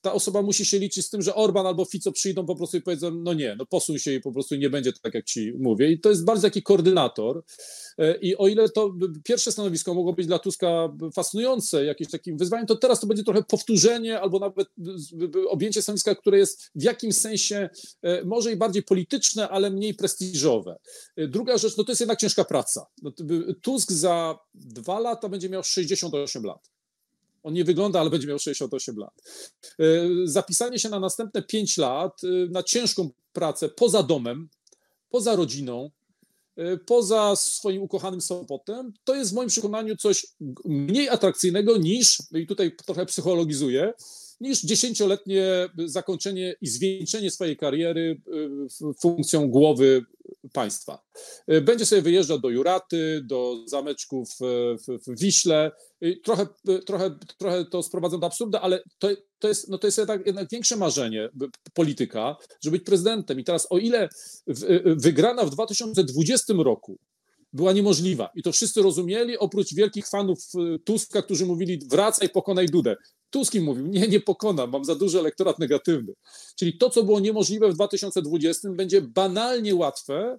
ta 0.00 0.12
osoba 0.12 0.42
musi 0.42 0.64
się 0.64 0.78
liczyć 0.78 1.06
z 1.06 1.10
tym, 1.10 1.22
że 1.22 1.34
Orban 1.34 1.66
albo 1.66 1.84
Fico 1.84 2.12
przyjdą 2.12 2.46
po 2.46 2.56
prostu 2.56 2.76
i 2.76 2.82
powiedzą, 2.82 3.10
no 3.10 3.34
nie, 3.34 3.56
no 3.58 3.66
posuń 3.66 3.98
się 3.98 4.12
i 4.12 4.20
po 4.20 4.32
prostu 4.32 4.56
nie 4.56 4.70
będzie 4.70 4.92
tak, 4.92 5.14
jak 5.14 5.24
ci 5.24 5.52
mówię. 5.58 5.92
I 5.92 6.00
to 6.00 6.08
jest 6.08 6.24
bardzo 6.24 6.42
taki 6.42 6.62
koordynator. 6.62 7.42
E, 7.98 8.16
I 8.16 8.36
o 8.36 8.48
ile 8.48 8.68
to 8.68 8.94
pierwsze 9.24 9.52
stanowisko 9.52 9.94
mogło 9.94 10.12
być 10.12 10.26
dla 10.26 10.38
Tuska 10.38 10.96
fascynujące, 11.14 11.84
jakimś 11.84 12.10
takim 12.10 12.36
wyzwaniem, 12.36 12.66
to 12.66 12.76
teraz 12.76 13.00
to 13.00 13.06
będzie 13.06 13.24
trochę 13.24 13.42
powtórzenie 13.42 14.20
albo 14.20 14.38
nawet 14.38 14.68
objęcie 15.48 15.82
stanowiska, 15.82 16.14
które 16.14 16.38
jest 16.38 16.70
w 16.74 16.82
jakimś 16.82 17.16
sensie 17.16 17.70
e, 18.02 18.24
może 18.24 18.52
i 18.52 18.56
bardziej 18.56 18.82
polityczne, 18.82 19.48
ale 19.48 19.70
mniej 19.70 19.94
prestiżowe. 19.94 20.78
E, 21.16 21.28
druga 21.28 21.58
rzecz, 21.58 21.76
no 21.76 21.84
to 21.84 21.92
jest 21.92 22.00
jednak 22.00 22.20
ciężka 22.20 22.44
praca. 22.44 22.86
No 23.02 23.12
Tusk 23.62 23.92
za 23.92 24.38
dwa 24.54 25.00
lata 25.00 25.28
będzie 25.28 25.48
miał 25.48 25.62
68 25.64 26.44
lat. 26.44 26.70
On 27.42 27.54
nie 27.54 27.64
wygląda, 27.64 28.00
ale 28.00 28.10
będzie 28.10 28.28
miał 28.28 28.38
68 28.38 28.96
lat. 28.96 29.22
Zapisanie 30.24 30.78
się 30.78 30.88
na 30.88 31.00
następne 31.00 31.42
5 31.42 31.76
lat 31.76 32.20
na 32.50 32.62
ciężką 32.62 33.10
pracę 33.32 33.68
poza 33.68 34.02
domem, 34.02 34.48
poza 35.10 35.36
rodziną, 35.36 35.90
E, 36.60 36.76
poza 36.76 37.36
swoim 37.36 37.82
ukochanym 37.82 38.20
Sopotem, 38.20 38.92
to 39.04 39.14
jest 39.14 39.30
w 39.30 39.34
moim 39.34 39.48
przekonaniu 39.48 39.96
coś 39.96 40.26
mniej 40.64 41.08
atrakcyjnego 41.08 41.76
niż, 41.76 42.22
i 42.34 42.46
tutaj 42.46 42.76
trochę 42.76 43.06
psychologizuję, 43.06 43.92
niż 44.40 44.60
dziesięcioletnie 44.60 45.68
zakończenie 45.86 46.54
i 46.60 46.68
zwieńczenie 46.68 47.30
swojej 47.30 47.56
kariery 47.56 48.22
e, 48.86 48.92
funkcją 49.00 49.48
głowy 49.48 50.04
państwa. 50.52 51.02
E, 51.46 51.60
będzie 51.60 51.86
sobie 51.86 52.02
wyjeżdżał 52.02 52.38
do 52.38 52.48
Juraty, 52.48 53.20
do 53.24 53.56
zameczków 53.66 54.28
w, 54.86 55.20
Wiśle. 55.20 55.70
Trochę, 56.24 56.46
trochę, 56.86 57.18
trochę 57.38 57.64
to 57.64 57.82
sprowadzam 57.82 58.20
do 58.20 58.26
absurdu, 58.26 58.58
ale 58.58 58.82
to, 58.98 59.08
to 59.38 59.48
jest, 59.48 59.68
no 59.68 59.78
to 59.78 59.86
jest 59.86 59.98
jednak, 59.98 60.26
jednak 60.26 60.48
większe 60.50 60.76
marzenie 60.76 61.28
polityka, 61.74 62.36
żeby 62.60 62.78
być 62.78 62.86
prezydentem. 62.86 63.40
I 63.40 63.44
teraz 63.44 63.66
o 63.70 63.78
ile 63.78 64.08
wygrana 64.84 65.44
w 65.44 65.50
2020 65.50 66.54
roku 66.56 66.98
była 67.52 67.72
niemożliwa 67.72 68.30
i 68.34 68.42
to 68.42 68.52
wszyscy 68.52 68.82
rozumieli, 68.82 69.38
oprócz 69.38 69.74
wielkich 69.74 70.08
fanów 70.08 70.38
Tuska, 70.84 71.22
którzy 71.22 71.46
mówili 71.46 71.80
wracaj, 71.90 72.28
pokonaj 72.28 72.66
Dudę. 72.66 72.96
Tusk 73.30 73.54
im 73.54 73.64
mówił, 73.64 73.86
nie, 73.86 74.08
nie 74.08 74.20
pokonam, 74.20 74.70
mam 74.70 74.84
za 74.84 74.94
duży 74.94 75.18
elektorat 75.18 75.58
negatywny. 75.58 76.12
Czyli 76.56 76.78
to, 76.78 76.90
co 76.90 77.02
było 77.02 77.20
niemożliwe 77.20 77.68
w 77.68 77.74
2020, 77.74 78.68
będzie 78.70 79.02
banalnie 79.02 79.74
łatwe 79.74 80.38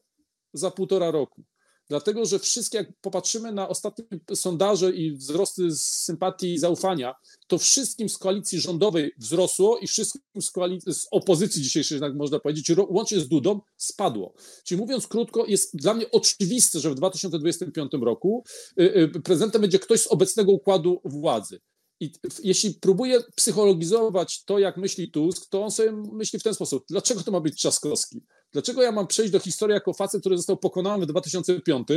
za 0.53 0.71
półtora 0.71 1.11
roku. 1.11 1.43
Dlatego, 1.91 2.25
że 2.25 2.39
wszystkie, 2.39 2.77
jak 2.77 2.87
popatrzymy 3.01 3.51
na 3.51 3.67
ostatnie 3.67 4.05
sondaże 4.35 4.91
i 4.91 5.11
wzrosty 5.11 5.75
sympatii 5.75 6.53
i 6.53 6.57
zaufania, 6.57 7.15
to 7.47 7.57
wszystkim 7.57 8.09
z 8.09 8.17
koalicji 8.17 8.59
rządowej 8.59 9.11
wzrosło 9.17 9.77
i 9.77 9.87
wszystkim 9.87 10.21
z, 10.41 10.51
koalicji, 10.51 10.93
z 10.93 11.07
opozycji 11.11 11.61
dzisiejszej, 11.61 11.99
tak 11.99 12.15
można 12.15 12.39
powiedzieć, 12.39 12.71
łącznie 12.89 13.19
z 13.19 13.27
Dudą, 13.27 13.59
spadło. 13.77 14.33
Czyli 14.63 14.81
mówiąc 14.81 15.07
krótko, 15.07 15.45
jest 15.45 15.75
dla 15.75 15.93
mnie 15.93 16.11
oczywiste, 16.11 16.79
że 16.79 16.89
w 16.89 16.95
2025 16.95 17.91
roku 18.01 18.43
y, 18.79 18.83
y, 19.15 19.21
prezydentem 19.23 19.61
będzie 19.61 19.79
ktoś 19.79 20.01
z 20.01 20.07
obecnego 20.07 20.51
układu 20.51 21.01
władzy. 21.05 21.59
I 22.01 22.11
jeśli 22.43 22.73
próbuje 22.73 23.19
psychologizować 23.35 24.43
to, 24.43 24.59
jak 24.59 24.77
myśli 24.77 25.11
Tusk, 25.11 25.49
to 25.49 25.63
on 25.63 25.71
sobie 25.71 25.91
myśli 25.91 26.39
w 26.39 26.43
ten 26.43 26.53
sposób. 26.53 26.85
Dlaczego 26.89 27.23
to 27.23 27.31
ma 27.31 27.39
być 27.39 27.57
Trzaskowski? 27.57 28.21
Dlaczego 28.51 28.81
ja 28.81 28.91
mam 28.91 29.07
przejść 29.07 29.31
do 29.31 29.39
historii 29.39 29.73
jako 29.73 29.93
facet, 29.93 30.21
który 30.21 30.37
został 30.37 30.57
pokonany 30.57 31.05
w 31.05 31.09
2005, 31.09 31.87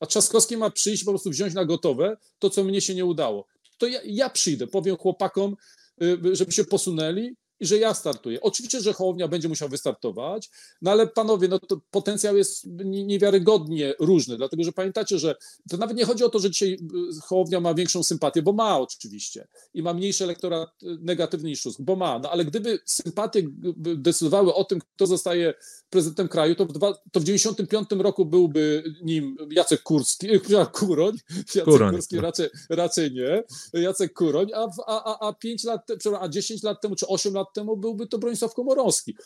a 0.00 0.06
Trzaskowski 0.06 0.56
ma 0.56 0.70
przyjść 0.70 1.04
po 1.04 1.10
prostu 1.10 1.30
wziąć 1.30 1.54
na 1.54 1.64
gotowe 1.64 2.16
to, 2.38 2.50
co 2.50 2.64
mnie 2.64 2.80
się 2.80 2.94
nie 2.94 3.04
udało? 3.04 3.46
To 3.78 3.86
ja, 3.86 4.00
ja 4.04 4.30
przyjdę, 4.30 4.66
powiem 4.66 4.96
chłopakom, 4.96 5.56
y, 6.02 6.36
żeby 6.36 6.52
się 6.52 6.64
posunęli 6.64 7.36
i 7.60 7.66
że 7.66 7.78
ja 7.78 7.94
startuję. 7.94 8.40
Oczywiście, 8.40 8.80
że 8.80 8.92
Hołownia 8.92 9.28
będzie 9.28 9.48
musiał 9.48 9.68
wystartować, 9.68 10.50
no 10.82 10.90
ale 10.90 11.06
panowie, 11.06 11.48
no 11.48 11.58
to 11.58 11.80
potencjał 11.90 12.36
jest 12.36 12.66
niewiarygodnie 12.84 13.94
różny, 13.98 14.36
dlatego 14.36 14.64
że 14.64 14.72
pamiętacie, 14.72 15.18
że 15.18 15.36
to 15.70 15.76
nawet 15.76 15.96
nie 15.96 16.04
chodzi 16.04 16.24
o 16.24 16.28
to, 16.28 16.38
że 16.38 16.50
dzisiaj 16.50 16.72
y, 16.72 17.20
Hołownia 17.22 17.60
ma 17.60 17.74
większą 17.74 18.02
sympatię, 18.02 18.42
bo 18.42 18.52
ma 18.52 18.78
oczywiście 18.78 19.48
i 19.74 19.82
ma 19.82 19.94
mniejszy 19.94 20.24
elektorat 20.24 20.68
y, 20.82 20.98
negatywny 21.00 21.48
niż 21.48 21.62
Tusk, 21.62 21.80
bo 21.80 21.96
ma, 21.96 22.18
no 22.18 22.30
ale 22.30 22.44
gdyby 22.44 22.78
sympatie 22.84 23.42
decydowały 23.76 24.54
o 24.54 24.64
tym, 24.64 24.80
kto 24.80 25.06
zostaje 25.06 25.54
prezydentem 25.90 26.28
kraju, 26.28 26.54
to 26.54 26.66
w, 26.66 26.72
dwa, 26.72 26.94
to 27.12 27.20
w 27.20 27.24
95 27.24 27.88
roku 27.98 28.24
byłby 28.24 28.84
nim 29.02 29.36
Jacek 29.50 29.82
Kurski, 29.82 30.30
y, 30.34 30.40
Kuroń, 30.72 31.16
Jacek 31.36 31.64
Kuroń. 31.64 31.94
Kurski 31.94 32.20
raczej, 32.20 32.48
raczej 32.70 33.12
nie, 33.12 33.42
Jacek 33.72 34.12
Kuroń, 34.12 34.46
a, 34.54 34.68
a, 34.86 35.04
a, 35.04 35.28
a 35.28 35.32
5 35.32 35.64
lat, 35.64 35.86
a 36.20 36.28
10 36.28 36.62
lat 36.62 36.80
temu 36.80 36.96
czy 36.96 37.06
8 37.06 37.34
lat 37.34 37.45
lat 37.46 37.54
temu 37.54 37.76
byłby 37.76 38.06
to 38.06 38.18
Bronisław 38.18 38.54
Komorowski. 38.54 39.16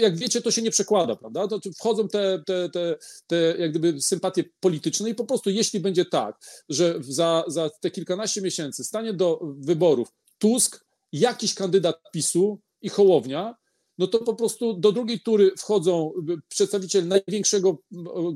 Jak 0.00 0.16
wiecie, 0.16 0.42
to 0.42 0.50
się 0.50 0.62
nie 0.62 0.70
przekłada, 0.70 1.16
prawda? 1.16 1.48
To 1.48 1.60
wchodzą 1.78 2.08
te, 2.08 2.42
te, 2.46 2.68
te, 2.68 2.96
te 3.26 3.36
jak 3.58 3.70
gdyby 3.70 4.02
sympatie 4.02 4.44
polityczne 4.60 5.10
i 5.10 5.14
po 5.14 5.24
prostu 5.24 5.50
jeśli 5.50 5.80
będzie 5.80 6.04
tak, 6.04 6.38
że 6.68 6.94
za, 7.00 7.44
za 7.46 7.70
te 7.80 7.90
kilkanaście 7.90 8.42
miesięcy 8.42 8.84
stanie 8.84 9.12
do 9.12 9.40
wyborów 9.58 10.08
Tusk, 10.38 10.86
jakiś 11.12 11.54
kandydat 11.54 11.96
PiSu 12.12 12.60
i 12.82 12.88
Hołownia, 12.88 13.56
no 13.98 14.06
to 14.06 14.18
po 14.18 14.34
prostu 14.34 14.74
do 14.74 14.92
drugiej 14.92 15.20
tury 15.20 15.52
wchodzą 15.58 16.12
przedstawiciel 16.48 17.08
największego 17.08 17.78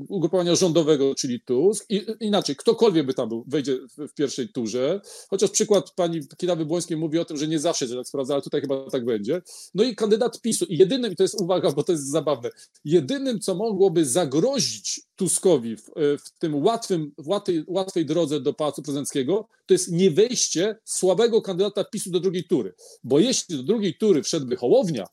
ugrupowania 0.08 0.54
rządowego, 0.54 1.14
czyli 1.14 1.40
Tusk. 1.40 1.86
I, 1.88 2.06
inaczej, 2.20 2.56
ktokolwiek 2.56 3.06
by 3.06 3.14
tam 3.14 3.28
był, 3.28 3.44
wejdzie 3.46 3.78
w, 3.78 4.08
w 4.08 4.14
pierwszej 4.14 4.48
turze. 4.48 5.00
Chociaż 5.30 5.50
przykład 5.50 5.90
pani 5.90 6.20
Kidawy 6.36 6.64
Błońskiej 6.64 6.96
mówi 6.96 7.18
o 7.18 7.24
tym, 7.24 7.36
że 7.36 7.48
nie 7.48 7.58
zawsze 7.58 7.88
się 7.88 7.94
tak 7.94 8.08
sprawdza, 8.08 8.34
ale 8.34 8.42
tutaj 8.42 8.60
chyba 8.60 8.90
tak 8.90 9.04
będzie. 9.04 9.42
No 9.74 9.84
i 9.84 9.96
kandydat 9.96 10.40
PiSu. 10.40 10.64
I 10.64 10.78
jedynym, 10.78 11.12
i 11.12 11.16
to 11.16 11.22
jest 11.22 11.40
uwaga, 11.40 11.72
bo 11.72 11.82
to 11.82 11.92
jest 11.92 12.10
zabawne, 12.10 12.50
jedynym, 12.84 13.40
co 13.40 13.54
mogłoby 13.54 14.04
zagrozić 14.04 15.00
Tuskowi 15.16 15.76
w, 15.76 15.82
w 15.96 16.38
tym 16.38 16.62
łatwym, 16.64 17.12
łatwej, 17.26 17.64
łatwej 17.66 18.06
drodze 18.06 18.40
do 18.40 18.54
Pałacu 18.54 18.82
Prezydenckiego, 18.82 19.48
to 19.66 19.74
jest 19.74 19.92
nie 19.92 20.10
wejście 20.10 20.76
słabego 20.84 21.42
kandydata 21.42 21.84
PiSu 21.84 22.10
do 22.10 22.20
drugiej 22.20 22.44
tury. 22.44 22.74
Bo 23.04 23.18
jeśli 23.18 23.56
do 23.56 23.62
drugiej 23.62 23.94
tury 23.94 24.22
wszedłby 24.22 24.56
Hołownia, 24.56 25.06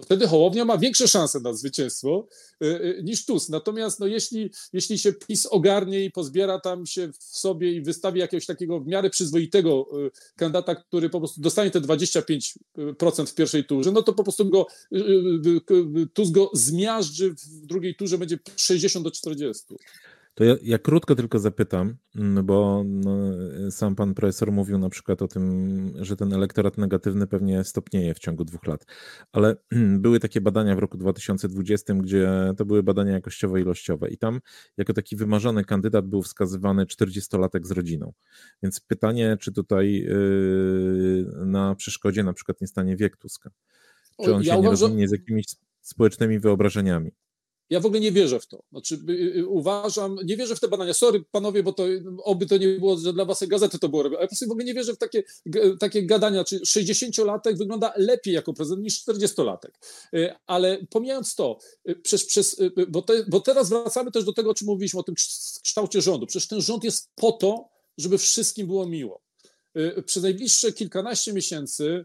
to 0.00 0.04
wtedy 0.04 0.26
Hołownia 0.26 0.64
ma 0.64 0.78
większe 0.78 1.08
szanse 1.08 1.40
na 1.40 1.52
zwycięstwo 1.52 2.26
y, 2.62 2.66
y, 2.66 3.00
niż 3.04 3.26
Tusk. 3.26 3.48
Natomiast 3.48 4.00
no, 4.00 4.06
jeśli, 4.06 4.50
jeśli 4.72 4.98
się 4.98 5.12
PiS 5.12 5.46
ogarnie 5.46 6.04
i 6.04 6.10
pozbiera 6.10 6.60
tam 6.60 6.86
się 6.86 7.12
w 7.12 7.24
sobie 7.24 7.72
i 7.72 7.82
wystawi 7.82 8.20
jakiegoś 8.20 8.46
takiego 8.46 8.80
w 8.80 8.86
miarę 8.86 9.10
przyzwoitego 9.10 9.86
y, 10.06 10.10
kandydata, 10.36 10.74
który 10.74 11.10
po 11.10 11.18
prostu 11.18 11.40
dostanie 11.40 11.70
te 11.70 11.80
25% 11.80 13.26
w 13.26 13.34
pierwszej 13.34 13.64
turze, 13.64 13.92
no 13.92 14.02
to 14.02 14.12
po 14.12 14.22
prostu 14.22 14.50
go, 14.50 14.66
Tusk 16.14 16.32
go 16.32 16.50
zmiażdży 16.54 17.30
w 17.30 17.66
drugiej 17.66 17.94
turze, 17.94 18.18
będzie 18.18 18.38
60 18.56 19.04
do 19.04 19.10
40. 19.10 19.64
To 20.34 20.44
ja, 20.44 20.56
ja, 20.62 20.78
krótko 20.78 21.14
tylko 21.14 21.38
zapytam, 21.38 21.96
mm, 22.16 22.46
bo 22.46 22.84
no, 22.86 23.16
sam 23.70 23.94
pan 23.94 24.14
profesor 24.14 24.52
mówił 24.52 24.78
na 24.78 24.90
przykład 24.90 25.22
o 25.22 25.28
tym, 25.28 25.92
że 26.00 26.16
ten 26.16 26.32
elektorat 26.32 26.78
negatywny 26.78 27.26
pewnie 27.26 27.64
stopnieje 27.64 28.14
w 28.14 28.18
ciągu 28.18 28.44
dwóch 28.44 28.66
lat, 28.66 28.86
ale 29.32 29.56
były 29.98 30.20
takie 30.20 30.40
badania 30.40 30.76
w 30.76 30.78
roku 30.78 30.98
2020, 30.98 31.94
gdzie 31.94 32.52
to 32.56 32.64
były 32.64 32.82
badania 32.82 33.12
jakościowo-ilościowe 33.12 34.08
i 34.10 34.18
tam 34.18 34.40
jako 34.76 34.92
taki 34.92 35.16
wymarzony 35.16 35.64
kandydat 35.64 36.06
był 36.06 36.22
wskazywany 36.22 36.84
40-latek 36.84 37.66
z 37.66 37.70
rodziną. 37.70 38.12
Więc 38.62 38.80
pytanie, 38.80 39.36
czy 39.40 39.52
tutaj 39.52 39.92
yy, 39.92 41.26
na 41.46 41.74
przeszkodzie 41.74 42.22
na 42.22 42.32
przykład 42.32 42.60
nie 42.60 42.66
stanie 42.66 42.96
wiek 42.96 43.16
Tuska? 43.16 43.50
Czy 44.24 44.34
on 44.34 44.42
ja 44.42 44.52
się 44.52 44.58
uważam, 44.58 44.64
nie 44.64 44.86
rozwinie 44.86 45.08
z 45.08 45.12
jakimiś 45.12 45.44
społecznymi 45.80 46.38
wyobrażeniami? 46.38 47.12
Ja 47.70 47.80
w 47.80 47.86
ogóle 47.86 48.00
nie 48.00 48.12
wierzę 48.12 48.40
w 48.40 48.46
to. 48.46 48.62
Znaczy, 48.70 48.98
y, 49.08 49.12
y, 49.36 49.46
uważam, 49.46 50.16
nie 50.24 50.36
wierzę 50.36 50.56
w 50.56 50.60
te 50.60 50.68
badania. 50.68 50.94
Sorry, 50.94 51.24
panowie, 51.30 51.62
bo 51.62 51.72
to 51.72 51.84
oby 52.24 52.46
to 52.46 52.56
nie 52.56 52.68
było, 52.68 52.98
że 52.98 53.12
dla 53.12 53.24
was 53.24 53.44
gazety 53.46 53.78
to 53.78 53.88
było 53.88 54.02
robione. 54.02 54.18
Ale 54.18 54.26
po 54.26 54.30
prostu 54.30 54.48
w 54.48 54.50
ogóle 54.50 54.64
nie 54.64 54.74
wierzę 54.74 54.94
w 54.94 54.98
takie, 54.98 55.22
takie 55.80 56.06
gadania. 56.06 56.44
Czy 56.44 56.60
60-latek 56.60 57.56
wygląda 57.56 57.92
lepiej 57.96 58.34
jako 58.34 58.52
prezydent 58.52 58.84
niż 58.84 59.04
40-latek. 59.04 59.70
Y, 60.14 60.34
ale 60.46 60.78
pomijając 60.90 61.34
to, 61.34 61.58
przez, 62.02 62.26
przez, 62.26 62.60
bo, 62.88 63.02
te, 63.02 63.24
bo 63.28 63.40
teraz 63.40 63.68
wracamy 63.68 64.10
też 64.10 64.24
do 64.24 64.32
tego, 64.32 64.50
o 64.50 64.54
czym 64.54 64.66
mówiliśmy, 64.66 65.00
o 65.00 65.02
tym 65.02 65.14
kształcie 65.62 66.00
rządu. 66.00 66.26
Przecież 66.26 66.48
ten 66.48 66.60
rząd 66.60 66.84
jest 66.84 67.08
po 67.14 67.32
to, 67.32 67.68
żeby 67.98 68.18
wszystkim 68.18 68.66
było 68.66 68.86
miło. 68.86 69.22
Przez 70.06 70.22
najbliższe 70.22 70.72
kilkanaście 70.72 71.32
miesięcy 71.32 72.04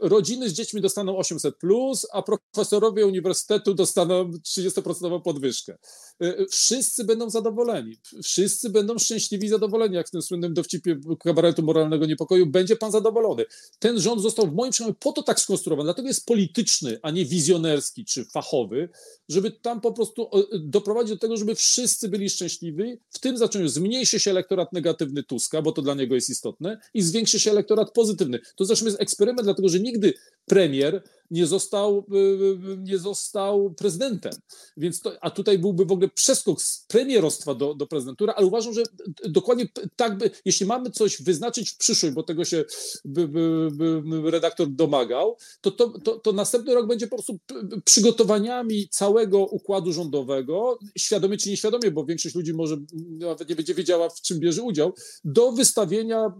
rodziny 0.00 0.50
z 0.50 0.52
dziećmi 0.52 0.80
dostaną 0.80 1.16
800, 1.16 1.56
plus, 1.56 2.06
a 2.12 2.22
profesorowie 2.22 3.06
uniwersytetu 3.06 3.74
dostaną 3.74 4.30
30% 4.30 5.22
podwyżkę. 5.22 5.78
Y, 6.22 6.26
y, 6.40 6.46
wszyscy 6.50 7.04
będą 7.04 7.30
zadowoleni. 7.30 7.96
Wszyscy 8.22 8.70
będą 8.70 8.98
szczęśliwi 8.98 9.46
i 9.46 9.48
zadowoleni, 9.48 9.94
jak 9.94 10.08
w 10.08 10.10
tym 10.10 10.22
słynnym 10.22 10.54
dowcipie 10.54 11.00
kabaretu 11.20 11.62
moralnego 11.62 12.06
niepokoju. 12.06 12.46
Będzie 12.46 12.76
pan 12.76 12.92
zadowolony. 12.92 13.44
Ten 13.78 14.00
rząd 14.00 14.22
został 14.22 14.46
w 14.46 14.54
moim 14.54 14.72
przekonaniu 14.72 14.96
po 15.00 15.12
to 15.12 15.22
tak 15.22 15.40
skonstruowany, 15.40 15.86
dlatego 15.86 16.08
jest 16.08 16.26
polityczny, 16.26 16.98
a 17.02 17.10
nie 17.10 17.24
wizjonerski 17.24 18.04
czy 18.04 18.24
fachowy, 18.24 18.88
żeby 19.28 19.50
tam 19.50 19.80
po 19.80 19.92
prostu 19.92 20.30
doprowadzić 20.60 21.14
do 21.14 21.18
tego, 21.18 21.36
żeby 21.36 21.54
wszyscy 21.54 22.08
byli 22.08 22.30
szczęśliwi. 22.30 22.98
W 23.10 23.18
tym 23.18 23.38
zaczęciu 23.38 23.68
zmniejszy 23.68 24.20
się 24.20 24.30
elektorat 24.30 24.72
negatywny 24.72 25.22
Tuska, 25.22 25.62
bo 25.62 25.72
to 25.72 25.82
dla 25.82 25.94
niego 25.94 26.14
jest 26.14 26.30
istotne, 26.30 26.80
i 26.94 27.02
zwiększy 27.02 27.40
się 27.40 27.50
elektorat 27.50 27.92
pozytywny. 27.92 28.40
To 28.56 28.64
zresztą 28.64 28.86
jest 28.86 29.00
eksperyment, 29.00 29.46
dlatego 29.46 29.61
dlatego 29.62 29.68
że 29.68 29.80
nigdy 29.80 30.14
premier 30.46 31.02
nie 31.32 31.46
został, 31.46 32.06
y, 32.14 32.16
y, 32.16 32.76
nie 32.78 32.98
został 32.98 33.74
prezydentem. 33.74 34.32
Więc 34.76 35.00
to, 35.00 35.12
a 35.20 35.30
tutaj 35.30 35.58
byłby 35.58 35.84
w 35.84 35.92
ogóle 35.92 36.08
przeskok 36.08 36.62
z 36.62 36.86
premierostwa 36.88 37.54
do, 37.54 37.74
do 37.74 37.86
prezydentury, 37.86 38.32
ale 38.32 38.46
uważam, 38.46 38.74
że 38.74 38.82
dokładnie 39.24 39.66
tak 39.96 40.18
by, 40.18 40.30
jeśli 40.44 40.66
mamy 40.66 40.90
coś 40.90 41.22
wyznaczyć 41.22 41.70
w 41.70 41.76
przyszłość, 41.76 42.14
bo 42.14 42.22
tego 42.22 42.44
się 42.44 42.64
by, 43.04 43.28
by, 43.28 44.02
by 44.04 44.30
redaktor 44.30 44.68
domagał, 44.68 45.36
to, 45.60 45.70
to, 45.70 45.88
to, 45.88 46.18
to, 46.18 46.32
następny 46.32 46.74
rok 46.74 46.86
będzie 46.86 47.06
po 47.06 47.16
prostu 47.16 47.38
przygotowaniami 47.84 48.88
całego 48.88 49.46
układu 49.46 49.92
rządowego, 49.92 50.78
świadomie 50.98 51.36
czy 51.36 51.50
nieświadomie, 51.50 51.90
bo 51.90 52.04
większość 52.04 52.34
ludzi 52.34 52.54
może 52.54 52.76
nawet 53.18 53.48
nie 53.48 53.56
będzie 53.56 53.74
wiedziała, 53.74 54.08
w 54.08 54.20
czym 54.20 54.40
bierze 54.40 54.62
udział, 54.62 54.94
do 55.24 55.52
wystawienia, 55.52 56.32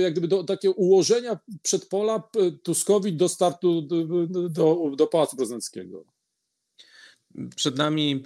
jak 0.00 0.12
gdyby 0.12 0.28
do 0.28 0.44
takiego 0.44 0.74
ułożenia 0.74 1.38
przedpola 1.62 2.22
Tuskowi 2.62 3.12
do 3.12 3.28
startu 3.28 3.82
do, 4.26 4.48
do, 4.96 5.06
Pałacu 5.06 5.36
Prezydenckiego. 5.36 6.04
Przed 7.56 7.76
nami 7.76 8.24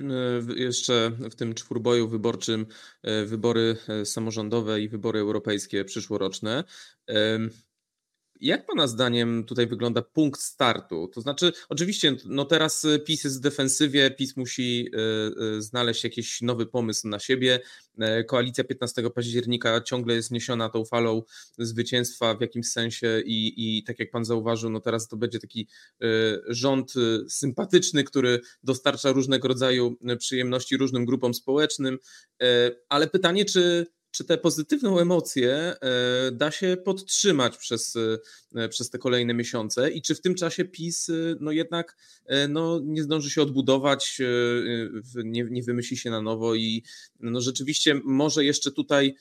e, 0.56 0.60
jeszcze 0.60 1.10
w 1.30 1.34
tym 1.34 1.54
czwórboju 1.54 2.08
wyborczym 2.08 2.66
e, 3.02 3.24
wybory 3.24 3.76
e, 3.88 4.06
samorządowe 4.06 4.80
i 4.80 4.88
wybory 4.88 5.20
europejskie 5.20 5.84
przyszłoroczne. 5.84 6.64
Jak 8.40 8.66
Pana 8.66 8.86
zdaniem 8.86 9.44
tutaj 9.44 9.66
wygląda 9.66 10.02
punkt 10.02 10.40
startu? 10.40 11.08
To 11.14 11.20
znaczy, 11.20 11.52
oczywiście, 11.68 12.16
no 12.24 12.44
teraz 12.44 12.86
PiS 13.04 13.24
jest 13.24 13.38
w 13.38 13.40
defensywie, 13.40 14.10
PiS 14.10 14.36
musi 14.36 14.88
y, 14.94 15.56
y, 15.58 15.62
znaleźć 15.62 16.04
jakiś 16.04 16.42
nowy 16.42 16.66
pomysł 16.66 17.08
na 17.08 17.18
siebie. 17.18 17.60
E, 17.98 18.24
koalicja 18.24 18.64
15 18.64 19.10
października 19.10 19.80
ciągle 19.80 20.14
jest 20.14 20.30
niesiona 20.30 20.68
tą 20.68 20.84
falą 20.84 21.22
zwycięstwa 21.58 22.34
w 22.34 22.40
jakimś 22.40 22.66
sensie 22.66 23.22
i, 23.26 23.78
i 23.78 23.84
tak 23.84 23.98
jak 23.98 24.10
Pan 24.10 24.24
zauważył, 24.24 24.70
no 24.70 24.80
teraz 24.80 25.08
to 25.08 25.16
będzie 25.16 25.38
taki 25.38 25.68
y, 26.02 26.06
rząd 26.48 26.92
sympatyczny, 27.28 28.04
który 28.04 28.40
dostarcza 28.62 29.12
różnego 29.12 29.48
rodzaju 29.48 29.96
przyjemności 30.18 30.76
różnym 30.76 31.04
grupom 31.04 31.34
społecznym, 31.34 31.98
e, 32.42 32.70
ale 32.88 33.06
pytanie, 33.06 33.44
czy 33.44 33.86
czy 34.16 34.24
tę 34.24 34.38
pozytywną 34.38 34.98
emocję 34.98 35.54
e, 35.54 35.76
da 36.32 36.50
się 36.50 36.76
podtrzymać 36.84 37.56
przez, 37.56 37.96
e, 38.54 38.68
przez 38.68 38.90
te 38.90 38.98
kolejne 38.98 39.34
miesiące 39.34 39.90
i 39.90 40.02
czy 40.02 40.14
w 40.14 40.20
tym 40.20 40.34
czasie 40.34 40.64
PiS 40.64 41.08
e, 41.08 41.12
no 41.40 41.52
jednak 41.52 41.96
no, 42.48 42.80
nie 42.84 43.02
zdąży 43.02 43.30
się 43.30 43.42
odbudować, 43.42 44.20
nie, 45.24 45.46
nie 45.50 45.62
wymyśli 45.62 45.96
się 45.96 46.10
na 46.10 46.22
nowo 46.22 46.54
i 46.54 46.82
no, 47.20 47.40
rzeczywiście 47.40 48.00
może 48.04 48.44
jeszcze 48.44 48.72
tutaj 48.72 49.14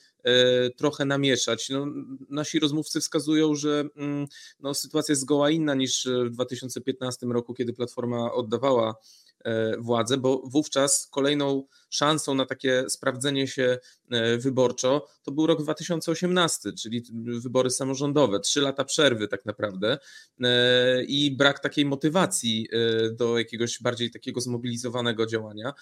trochę 0.76 1.04
namieszać. 1.04 1.68
No, 1.68 1.86
nasi 2.30 2.60
rozmówcy 2.60 3.00
wskazują, 3.00 3.54
że 3.54 3.84
mm, 3.96 4.26
no, 4.60 4.74
sytuacja 4.74 5.12
jest 5.12 5.22
zgoła 5.22 5.50
inna 5.50 5.74
niż 5.74 6.08
w 6.26 6.30
2015 6.30 7.26
roku, 7.26 7.54
kiedy 7.54 7.72
Platforma 7.72 8.32
oddawała 8.32 8.94
władzę, 9.78 10.16
bo 10.16 10.42
wówczas 10.44 11.08
kolejną 11.10 11.64
szansą 11.90 12.34
na 12.34 12.46
takie 12.46 12.84
sprawdzenie 12.88 13.48
się 13.48 13.78
e, 14.10 14.38
wyborczo, 14.38 15.06
to 15.22 15.32
był 15.32 15.46
rok 15.46 15.62
2018, 15.62 16.72
czyli 16.72 17.02
wybory 17.42 17.70
samorządowe, 17.70 18.40
trzy 18.40 18.60
lata 18.60 18.84
przerwy 18.84 19.28
tak 19.28 19.46
naprawdę 19.46 19.98
e, 20.40 21.04
i 21.04 21.36
brak 21.36 21.60
takiej 21.60 21.84
motywacji 21.84 22.68
e, 22.72 23.10
do 23.10 23.38
jakiegoś 23.38 23.82
bardziej 23.82 24.10
takiego 24.10 24.40
zmobilizowanego 24.40 25.26
działania. 25.26 25.72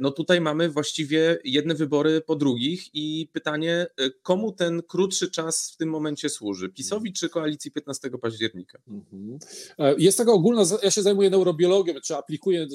No 0.00 0.10
tutaj 0.10 0.40
mamy 0.40 0.68
właściwie 0.68 1.38
jedne 1.44 1.74
wybory 1.74 2.20
po 2.20 2.36
drugich 2.36 2.94
i 2.94 3.28
pytanie, 3.32 3.86
komu 4.22 4.52
ten 4.52 4.82
krótszy 4.82 5.30
czas 5.30 5.70
w 5.72 5.76
tym 5.76 5.88
momencie 5.88 6.28
służy? 6.28 6.68
PiSowi 6.68 7.12
czy 7.12 7.28
koalicji 7.28 7.70
15 7.70 8.10
października? 8.10 8.78
Mhm. 8.88 9.38
Jest 9.98 10.18
taka 10.18 10.32
ogólna, 10.32 10.62
ja 10.82 10.90
się 10.90 11.02
zajmuję 11.02 11.30
neurobiologią, 11.30 11.94
czy 12.04 12.16
aplikuję 12.16 12.66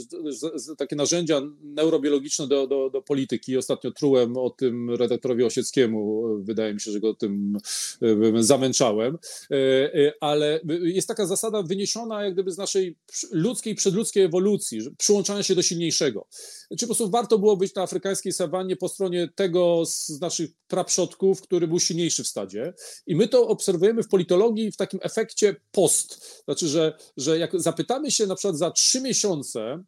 takie 0.77 0.95
narzędzia 0.95 1.41
neurobiologiczne 1.63 2.47
do, 2.47 2.67
do, 2.67 2.89
do 2.89 3.01
polityki. 3.01 3.57
Ostatnio 3.57 3.91
trułem 3.91 4.37
o 4.37 4.49
tym 4.49 4.91
redaktorowi 4.91 5.43
Osieckiemu. 5.43 6.23
Wydaje 6.39 6.73
mi 6.73 6.81
się, 6.81 6.91
że 6.91 6.99
go 6.99 7.13
tym 7.13 7.57
e, 8.01 8.43
zamęczałem. 8.43 9.17
E, 9.51 9.55
e, 9.93 10.13
ale 10.21 10.59
jest 10.81 11.07
taka 11.07 11.25
zasada 11.25 11.63
wyniesiona 11.63 12.23
jak 12.23 12.33
gdyby 12.33 12.51
z 12.51 12.57
naszej 12.57 12.97
ludzkiej, 13.31 13.75
przedludzkiej 13.75 14.23
ewolucji, 14.23 14.79
przyłączania 14.97 15.43
się 15.43 15.55
do 15.55 15.61
silniejszego. 15.61 16.27
Czy 16.69 16.79
po 16.79 16.85
prostu 16.85 17.09
warto 17.09 17.39
było 17.39 17.57
być 17.57 17.75
na 17.75 17.81
afrykańskiej 17.81 18.33
sawannie 18.33 18.75
po 18.75 18.89
stronie 18.89 19.29
tego 19.35 19.83
z 19.85 20.21
naszych 20.21 20.49
praprzodków, 20.67 21.41
który 21.41 21.67
był 21.67 21.79
silniejszy 21.79 22.23
w 22.23 22.27
stadzie. 22.27 22.73
I 23.07 23.15
my 23.15 23.27
to 23.27 23.47
obserwujemy 23.47 24.03
w 24.03 24.07
politologii 24.07 24.71
w 24.71 24.77
takim 24.77 24.99
efekcie 25.03 25.55
post. 25.71 26.41
Znaczy, 26.45 26.67
że, 26.67 26.97
że 27.17 27.39
jak 27.39 27.61
zapytamy 27.61 28.11
się 28.11 28.27
na 28.27 28.35
przykład 28.35 28.57
za 28.57 28.71
trzy 28.71 29.01
miesiące, 29.01 29.83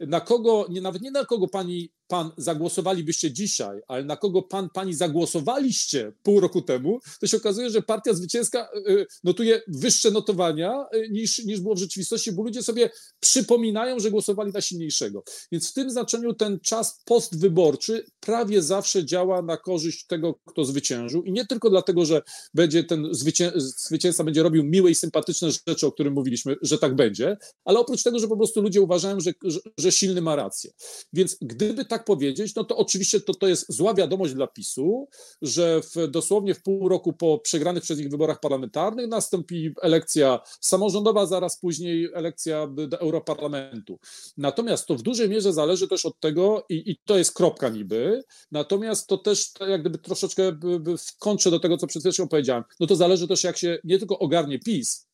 na 0.00 0.20
kogo, 0.20 0.66
nie, 0.70 0.80
nawet 0.80 1.02
nie 1.02 1.10
na 1.10 1.24
kogo 1.24 1.48
pani 1.48 1.90
pan 2.10 2.30
zagłosowalibyście 2.36 3.32
dzisiaj, 3.32 3.80
ale 3.88 4.04
na 4.04 4.16
kogo 4.16 4.42
pan, 4.42 4.68
pani 4.74 4.94
zagłosowaliście 4.94 6.12
pół 6.22 6.40
roku 6.40 6.62
temu, 6.62 7.00
to 7.20 7.26
się 7.26 7.36
okazuje, 7.36 7.70
że 7.70 7.82
partia 7.82 8.14
zwycięska 8.14 8.68
y, 8.88 8.90
y, 8.90 9.06
notuje 9.24 9.62
wyższe 9.68 10.10
notowania 10.10 10.86
y, 10.94 11.08
niż, 11.10 11.44
niż 11.44 11.60
było 11.60 11.74
w 11.74 11.78
rzeczywistości, 11.78 12.32
bo 12.32 12.42
ludzie 12.42 12.62
sobie 12.62 12.90
przypominają, 13.20 13.98
że 13.98 14.10
głosowali 14.10 14.52
na 14.52 14.60
silniejszego. 14.60 15.22
Więc 15.52 15.70
w 15.70 15.72
tym 15.72 15.90
znaczeniu 15.90 16.34
ten 16.34 16.60
czas 16.60 17.00
postwyborczy 17.04 18.04
prawie 18.20 18.62
zawsze 18.62 19.04
działa 19.04 19.42
na 19.42 19.56
korzyść 19.56 20.06
tego, 20.06 20.34
kto 20.46 20.64
zwyciężył 20.64 21.22
i 21.22 21.32
nie 21.32 21.46
tylko 21.46 21.70
dlatego, 21.70 22.04
że 22.04 22.22
będzie 22.54 22.84
ten 22.84 23.08
zwycię 23.10 23.52
zwycięzca 23.56 24.24
będzie 24.24 24.42
robił 24.42 24.64
miłe 24.64 24.90
i 24.90 24.94
sympatyczne 24.94 25.48
rzeczy, 25.68 25.86
o 25.86 25.92
których 25.92 26.12
mówiliśmy, 26.12 26.56
że 26.62 26.78
tak 26.78 26.96
będzie, 26.96 27.36
ale 27.64 27.78
oprócz 27.78 28.02
tego, 28.02 28.18
że 28.18 28.28
po 28.28 28.36
prostu 28.36 28.62
ludzie 28.62 28.80
uważają, 28.80 29.20
że, 29.20 29.32
że, 29.78 29.89
że 29.90 29.96
silny 29.96 30.20
ma 30.20 30.36
rację. 30.36 30.70
Więc 31.12 31.36
gdyby 31.42 31.84
tak 31.84 32.04
powiedzieć, 32.04 32.54
no 32.54 32.64
to 32.64 32.76
oczywiście 32.76 33.20
to, 33.20 33.34
to 33.34 33.48
jest 33.48 33.72
zła 33.72 33.94
wiadomość 33.94 34.34
dla 34.34 34.46
PiSu, 34.46 35.08
że 35.42 35.80
w, 35.82 36.08
dosłownie 36.08 36.54
w 36.54 36.62
pół 36.62 36.88
roku 36.88 37.12
po 37.12 37.38
przegranych 37.38 37.82
przez 37.82 37.98
nich 37.98 38.10
wyborach 38.10 38.40
parlamentarnych 38.40 39.08
nastąpi 39.08 39.74
elekcja 39.82 40.40
samorządowa, 40.60 41.26
zaraz 41.26 41.60
później 41.60 42.08
elekcja 42.14 42.66
do 42.66 43.00
Europarlamentu. 43.00 43.98
Natomiast 44.36 44.86
to 44.86 44.94
w 44.94 45.02
dużej 45.02 45.28
mierze 45.28 45.52
zależy 45.52 45.88
też 45.88 46.06
od 46.06 46.20
tego, 46.20 46.66
i, 46.68 46.90
i 46.90 46.96
to 47.04 47.18
jest 47.18 47.34
kropka 47.34 47.68
niby, 47.68 48.22
natomiast 48.52 49.06
to 49.06 49.18
też 49.18 49.50
jak 49.68 49.80
gdyby 49.80 49.98
troszeczkę 49.98 50.52
w 50.98 51.18
kontrze 51.18 51.50
do 51.50 51.60
tego, 51.60 51.76
co 51.76 51.86
przed 51.86 52.02
chwilą 52.02 52.28
powiedziałem, 52.28 52.64
no 52.80 52.86
to 52.86 52.96
zależy 52.96 53.28
też 53.28 53.44
jak 53.44 53.58
się 53.58 53.78
nie 53.84 53.98
tylko 53.98 54.18
ogarnie 54.18 54.58
PiS, 54.58 55.09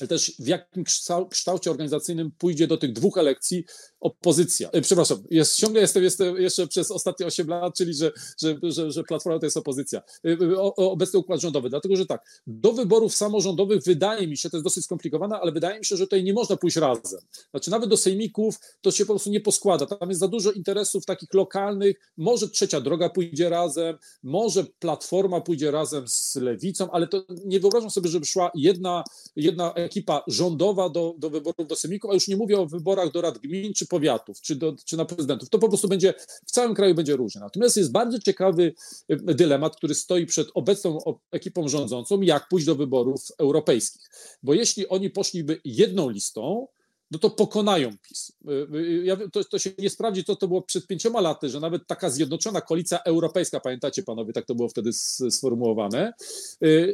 ale 0.00 0.08
też 0.08 0.32
w 0.38 0.46
jakim 0.46 0.84
kształcie 1.30 1.70
organizacyjnym 1.70 2.30
pójdzie 2.38 2.66
do 2.66 2.76
tych 2.76 2.92
dwóch 2.92 3.18
elekcji 3.18 3.64
opozycja. 4.00 4.70
E, 4.70 4.80
przepraszam, 4.80 5.22
jest, 5.30 5.56
ciągle 5.56 5.80
jestem, 5.80 6.02
jestem 6.02 6.36
jeszcze 6.36 6.66
przez 6.66 6.90
ostatnie 6.90 7.26
8 7.26 7.48
lat, 7.48 7.74
czyli 7.76 7.94
że, 7.94 8.12
że, 8.40 8.58
że, 8.62 8.90
że 8.90 9.04
Platforma 9.04 9.38
to 9.38 9.46
jest 9.46 9.56
opozycja. 9.56 10.02
E, 10.24 10.30
e, 10.30 10.56
o, 10.58 10.74
obecny 10.74 11.18
układ 11.18 11.40
rządowy. 11.40 11.70
Dlatego, 11.70 11.96
że 11.96 12.06
tak, 12.06 12.42
do 12.46 12.72
wyborów 12.72 13.14
samorządowych 13.14 13.82
wydaje 13.82 14.28
mi 14.28 14.36
się, 14.36 14.50
to 14.50 14.56
jest 14.56 14.64
dosyć 14.64 14.84
skomplikowane, 14.84 15.40
ale 15.40 15.52
wydaje 15.52 15.78
mi 15.78 15.84
się, 15.84 15.96
że 15.96 16.04
tutaj 16.04 16.24
nie 16.24 16.32
można 16.32 16.56
pójść 16.56 16.76
razem. 16.76 17.20
Znaczy 17.50 17.70
nawet 17.70 17.90
do 17.90 17.96
sejmików 17.96 18.58
to 18.80 18.90
się 18.90 19.06
po 19.06 19.12
prostu 19.12 19.30
nie 19.30 19.40
poskłada. 19.40 19.86
Tam 19.86 20.08
jest 20.08 20.20
za 20.20 20.28
dużo 20.28 20.52
interesów 20.52 21.04
takich 21.04 21.34
lokalnych. 21.34 21.96
Może 22.16 22.48
trzecia 22.48 22.80
droga 22.80 23.08
pójdzie 23.08 23.48
razem, 23.48 23.96
może 24.22 24.64
Platforma 24.78 25.40
pójdzie 25.40 25.70
razem 25.70 26.08
z 26.08 26.36
Lewicą, 26.36 26.90
ale 26.90 27.08
to 27.08 27.24
nie 27.44 27.60
wyobrażam 27.60 27.90
sobie, 27.90 28.10
żeby 28.10 28.26
szła 28.26 28.50
jedna, 28.54 29.04
jedna 29.36 29.74
ekipa 29.86 30.24
rządowa 30.26 30.88
do, 30.88 31.14
do 31.18 31.30
wyborów 31.30 31.66
do 31.66 31.76
sejmików, 31.76 32.10
a 32.10 32.14
już 32.14 32.28
nie 32.28 32.36
mówię 32.36 32.58
o 32.58 32.66
wyborach 32.66 33.12
do 33.12 33.20
rad 33.20 33.38
gmin 33.38 33.74
czy 33.74 33.86
powiatów, 33.86 34.40
czy, 34.40 34.56
do, 34.56 34.76
czy 34.84 34.96
na 34.96 35.04
prezydentów. 35.04 35.48
To 35.48 35.58
po 35.58 35.68
prostu 35.68 35.88
będzie, 35.88 36.14
w 36.46 36.50
całym 36.50 36.74
kraju 36.74 36.94
będzie 36.94 37.16
różnie. 37.16 37.40
Natomiast 37.40 37.76
jest 37.76 37.92
bardzo 37.92 38.18
ciekawy 38.18 38.74
e, 39.08 39.16
dylemat, 39.16 39.76
który 39.76 39.94
stoi 39.94 40.26
przed 40.26 40.48
obecną 40.54 40.98
ekipą 41.32 41.68
rządzącą, 41.68 42.22
jak 42.22 42.48
pójść 42.48 42.66
do 42.66 42.74
wyborów 42.74 43.20
europejskich. 43.38 44.10
Bo 44.42 44.54
jeśli 44.54 44.88
oni 44.88 45.10
poszliby 45.10 45.60
jedną 45.64 46.10
listą, 46.10 46.66
no 47.10 47.18
to 47.18 47.30
pokonają 47.30 47.90
PiS. 48.08 48.32
Y, 48.48 48.76
y, 48.76 49.04
ja, 49.04 49.16
to, 49.32 49.44
to, 49.44 49.58
się 49.58 49.70
nie 49.78 49.90
sprawdzi, 49.90 50.24
co 50.24 50.36
to 50.36 50.48
było 50.48 50.62
przed 50.62 50.86
pięcioma 50.86 51.20
laty, 51.20 51.48
że 51.48 51.60
nawet 51.60 51.86
taka 51.86 52.10
zjednoczona 52.10 52.60
koalicja 52.60 53.02
europejska, 53.02 53.60
pamiętacie 53.60 54.02
panowie, 54.02 54.32
tak 54.32 54.46
to 54.46 54.54
było 54.54 54.68
wtedy 54.68 54.92
sformułowane, 55.30 56.12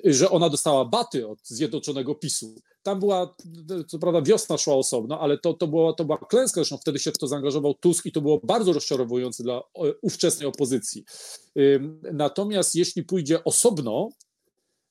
że 0.05 0.30
ona 0.30 0.49
dostała 0.49 0.84
baty 0.84 1.28
od 1.28 1.38
zjednoczonego 1.45 2.14
PiSu. 2.14 2.55
Tam 2.82 3.00
była, 3.00 3.34
co 3.88 3.98
prawda 3.98 4.22
wiosna 4.22 4.58
szła 4.58 4.74
osobno, 4.74 5.20
ale 5.20 5.38
to, 5.38 5.54
to, 5.54 5.66
była, 5.66 5.92
to 5.92 6.04
była 6.04 6.18
klęska, 6.18 6.54
zresztą 6.54 6.78
wtedy 6.78 6.98
się 6.98 7.12
w 7.12 7.18
to 7.18 7.26
zaangażował 7.26 7.74
Tusk 7.74 8.06
i 8.06 8.12
to 8.12 8.20
było 8.20 8.40
bardzo 8.44 8.72
rozczarowujące 8.72 9.42
dla 9.42 9.62
ówczesnej 10.02 10.48
opozycji. 10.48 11.04
Natomiast 12.12 12.74
jeśli 12.74 13.02
pójdzie 13.02 13.44
osobno, 13.44 14.08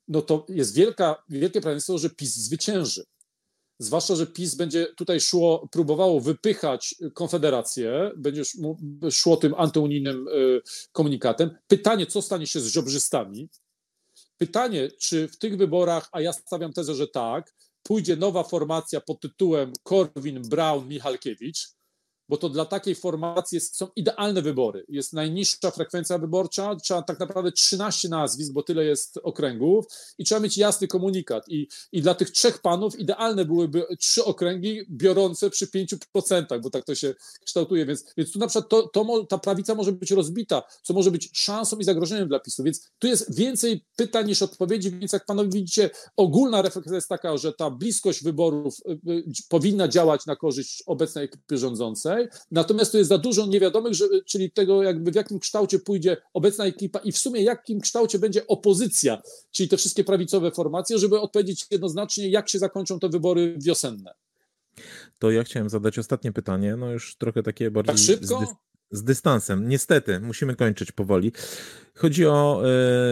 no 0.07 0.21
to 0.21 0.45
jest 0.49 0.75
wielka, 0.75 1.23
wielkie 1.29 1.61
prawdopodobieństwo, 1.61 1.97
że 1.97 2.09
PiS 2.09 2.35
zwycięży 2.35 3.03
zwłaszcza, 3.81 4.15
że 4.15 4.27
PiS 4.27 4.55
będzie 4.55 4.87
tutaj 4.97 5.19
szło, 5.21 5.67
próbowało 5.71 6.21
wypychać 6.21 6.95
Konfederację, 7.13 8.11
będzie 8.17 8.43
szło 9.11 9.37
tym 9.37 9.53
antyunijnym 9.57 10.27
y, 10.27 10.61
komunikatem. 10.91 11.57
Pytanie, 11.67 12.05
co 12.05 12.21
stanie 12.21 12.47
się 12.47 12.59
z 12.59 12.67
żobrzystami? 12.67 13.49
Pytanie, 14.37 14.89
czy 14.99 15.27
w 15.27 15.37
tych 15.37 15.57
wyborach, 15.57 16.09
a 16.11 16.21
ja 16.21 16.33
stawiam 16.33 16.73
tezę, 16.73 16.95
że 16.95 17.07
tak, 17.07 17.55
pójdzie 17.83 18.15
nowa 18.15 18.43
formacja 18.43 19.01
pod 19.01 19.21
tytułem 19.21 19.73
Korwin, 19.83 20.41
Braun, 20.41 20.87
Michalkiewicz, 20.87 21.80
bo 22.31 22.37
to 22.37 22.49
dla 22.49 22.65
takiej 22.65 22.95
formacji 22.95 23.55
jest, 23.55 23.75
są 23.75 23.87
idealne 23.95 24.41
wybory. 24.41 24.85
Jest 24.89 25.13
najniższa 25.13 25.71
frekwencja 25.71 26.17
wyborcza, 26.17 26.75
trzeba 26.75 27.01
tak 27.01 27.19
naprawdę 27.19 27.51
13 27.51 28.09
nazwisk, 28.09 28.53
bo 28.53 28.63
tyle 28.63 28.85
jest 28.85 29.19
okręgów 29.23 29.85
i 30.17 30.23
trzeba 30.25 30.41
mieć 30.41 30.57
jasny 30.57 30.87
komunikat. 30.87 31.49
I, 31.49 31.67
i 31.91 32.01
dla 32.01 32.15
tych 32.15 32.31
trzech 32.31 32.61
panów 32.61 32.99
idealne 32.99 33.45
byłyby 33.45 33.85
trzy 33.99 34.25
okręgi 34.25 34.81
biorące 34.89 35.49
przy 35.49 35.67
5%, 35.67 36.61
bo 36.61 36.69
tak 36.69 36.85
to 36.85 36.95
się 36.95 37.13
kształtuje. 37.45 37.85
Więc, 37.85 38.05
więc 38.17 38.31
tu 38.31 38.39
na 38.39 38.47
przykład 38.47 38.69
to, 38.69 38.87
to, 38.87 39.25
ta 39.25 39.37
prawica 39.37 39.75
może 39.75 39.91
być 39.91 40.11
rozbita, 40.11 40.63
co 40.83 40.93
może 40.93 41.11
być 41.11 41.29
szansą 41.33 41.77
i 41.77 41.83
zagrożeniem 41.83 42.27
dla 42.27 42.39
PiSu. 42.39 42.63
Więc 42.63 42.91
tu 42.99 43.07
jest 43.07 43.35
więcej 43.35 43.85
pytań 43.95 44.27
niż 44.27 44.41
odpowiedzi, 44.41 44.91
więc 44.91 45.13
jak 45.13 45.25
panowie 45.25 45.49
widzicie, 45.49 45.89
ogólna 46.17 46.61
refleksja 46.61 46.95
jest 46.95 47.09
taka, 47.09 47.37
że 47.37 47.53
ta 47.53 47.69
bliskość 47.69 48.23
wyborów 48.23 48.77
y, 48.79 49.11
y, 49.11 49.23
powinna 49.49 49.87
działać 49.87 50.25
na 50.25 50.35
korzyść 50.35 50.83
obecnej 50.85 51.25
ekipy 51.25 51.57
rządzącej, 51.57 52.20
Natomiast 52.51 52.91
tu 52.91 52.97
jest 52.97 53.09
za 53.09 53.17
dużo 53.17 53.45
niewiadomych, 53.45 53.93
że, 53.93 54.05
czyli 54.25 54.51
tego 54.51 54.83
jakby 54.83 55.11
w 55.11 55.15
jakim 55.15 55.39
kształcie 55.39 55.79
pójdzie 55.79 56.17
obecna 56.33 56.65
ekipa 56.65 56.99
i 56.99 57.11
w 57.11 57.17
sumie 57.17 57.41
jakim 57.43 57.81
kształcie 57.81 58.19
będzie 58.19 58.47
opozycja, 58.47 59.21
czyli 59.51 59.69
te 59.69 59.77
wszystkie 59.77 60.03
prawicowe 60.03 60.51
formacje, 60.51 60.99
żeby 60.99 61.19
odpowiedzieć 61.19 61.65
jednoznacznie, 61.71 62.29
jak 62.29 62.49
się 62.49 62.59
zakończą 62.59 62.99
te 62.99 63.09
wybory 63.09 63.55
wiosenne. 63.57 64.13
To 65.19 65.31
ja 65.31 65.43
chciałem 65.43 65.69
zadać 65.69 65.99
ostatnie 65.99 66.31
pytanie, 66.31 66.75
no 66.75 66.91
już 66.91 67.15
trochę 67.15 67.43
takie 67.43 67.71
bardziej... 67.71 67.95
Tak 67.95 68.05
szybko? 68.05 68.61
z 68.91 69.03
dystansem. 69.03 69.69
Niestety, 69.69 70.19
musimy 70.19 70.55
kończyć 70.55 70.91
powoli. 70.91 71.31
Chodzi 71.95 72.25
o 72.25 72.63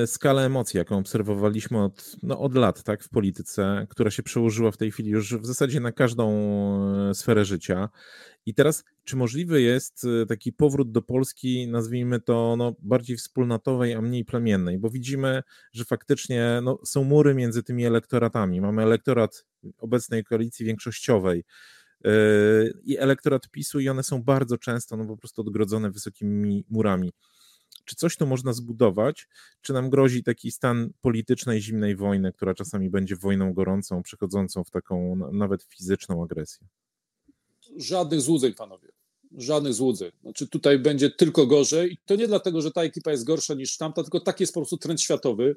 y, 0.03 0.07
skalę 0.07 0.45
emocji, 0.45 0.77
jaką 0.77 0.97
obserwowaliśmy 0.97 1.83
od, 1.83 2.15
no, 2.23 2.39
od 2.39 2.55
lat 2.55 2.83
tak, 2.83 3.03
w 3.03 3.09
polityce, 3.09 3.87
która 3.89 4.11
się 4.11 4.23
przełożyła 4.23 4.71
w 4.71 4.77
tej 4.77 4.91
chwili 4.91 5.09
już 5.09 5.35
w 5.35 5.45
zasadzie 5.45 5.79
na 5.79 5.91
każdą 5.91 6.29
e, 7.09 7.13
sferę 7.13 7.45
życia. 7.45 7.89
I 8.49 8.53
teraz, 8.53 8.83
czy 9.03 9.15
możliwy 9.15 9.61
jest 9.61 10.05
e, 10.05 10.25
taki 10.25 10.53
powrót 10.53 10.91
do 10.91 11.01
Polski, 11.01 11.67
nazwijmy 11.67 12.19
to 12.19 12.55
no, 12.57 12.75
bardziej 12.79 13.17
wspólnotowej, 13.17 13.93
a 13.93 14.01
mniej 14.01 14.25
plemiennej? 14.25 14.79
Bo 14.79 14.89
widzimy, 14.89 15.43
że 15.73 15.85
faktycznie 15.85 16.59
no, 16.63 16.79
są 16.85 17.03
mury 17.03 17.35
między 17.35 17.63
tymi 17.63 17.85
elektoratami. 17.85 18.61
Mamy 18.61 18.81
elektorat 18.83 19.45
obecnej 19.77 20.23
koalicji 20.23 20.65
większościowej, 20.65 21.43
i 22.83 22.97
elektorat 22.97 23.49
PiSu 23.49 23.79
i 23.79 23.89
one 23.89 24.03
są 24.03 24.23
bardzo 24.23 24.57
często 24.57 24.97
no, 24.97 25.05
po 25.05 25.17
prostu 25.17 25.41
odgrodzone 25.41 25.91
wysokimi 25.91 26.65
murami. 26.69 27.11
Czy 27.85 27.95
coś 27.95 28.17
tu 28.17 28.27
można 28.27 28.53
zbudować? 28.53 29.27
Czy 29.61 29.73
nam 29.73 29.89
grozi 29.89 30.23
taki 30.23 30.51
stan 30.51 30.89
politycznej 31.01 31.61
zimnej 31.61 31.95
wojny, 31.95 32.33
która 32.33 32.53
czasami 32.53 32.89
będzie 32.89 33.15
wojną 33.15 33.53
gorącą, 33.53 34.03
przechodzącą 34.03 34.63
w 34.63 34.69
taką 34.69 35.15
nawet 35.33 35.63
fizyczną 35.63 36.23
agresję? 36.23 36.67
Żadnych 37.77 38.21
złudzeń, 38.21 38.53
panowie. 38.53 38.98
Żadnych 39.37 39.73
złudzeń. 39.73 40.11
Znaczy 40.21 40.47
tutaj 40.47 40.79
będzie 40.79 41.09
tylko 41.09 41.47
gorzej 41.47 41.93
i 41.93 41.97
to 42.05 42.15
nie 42.15 42.27
dlatego, 42.27 42.61
że 42.61 42.71
ta 42.71 42.83
ekipa 42.83 43.11
jest 43.11 43.23
gorsza 43.23 43.53
niż 43.53 43.77
tamta, 43.77 44.03
tylko 44.03 44.19
taki 44.19 44.43
jest 44.43 44.53
po 44.53 44.59
prostu 44.59 44.77
trend 44.77 45.01
światowy. 45.01 45.55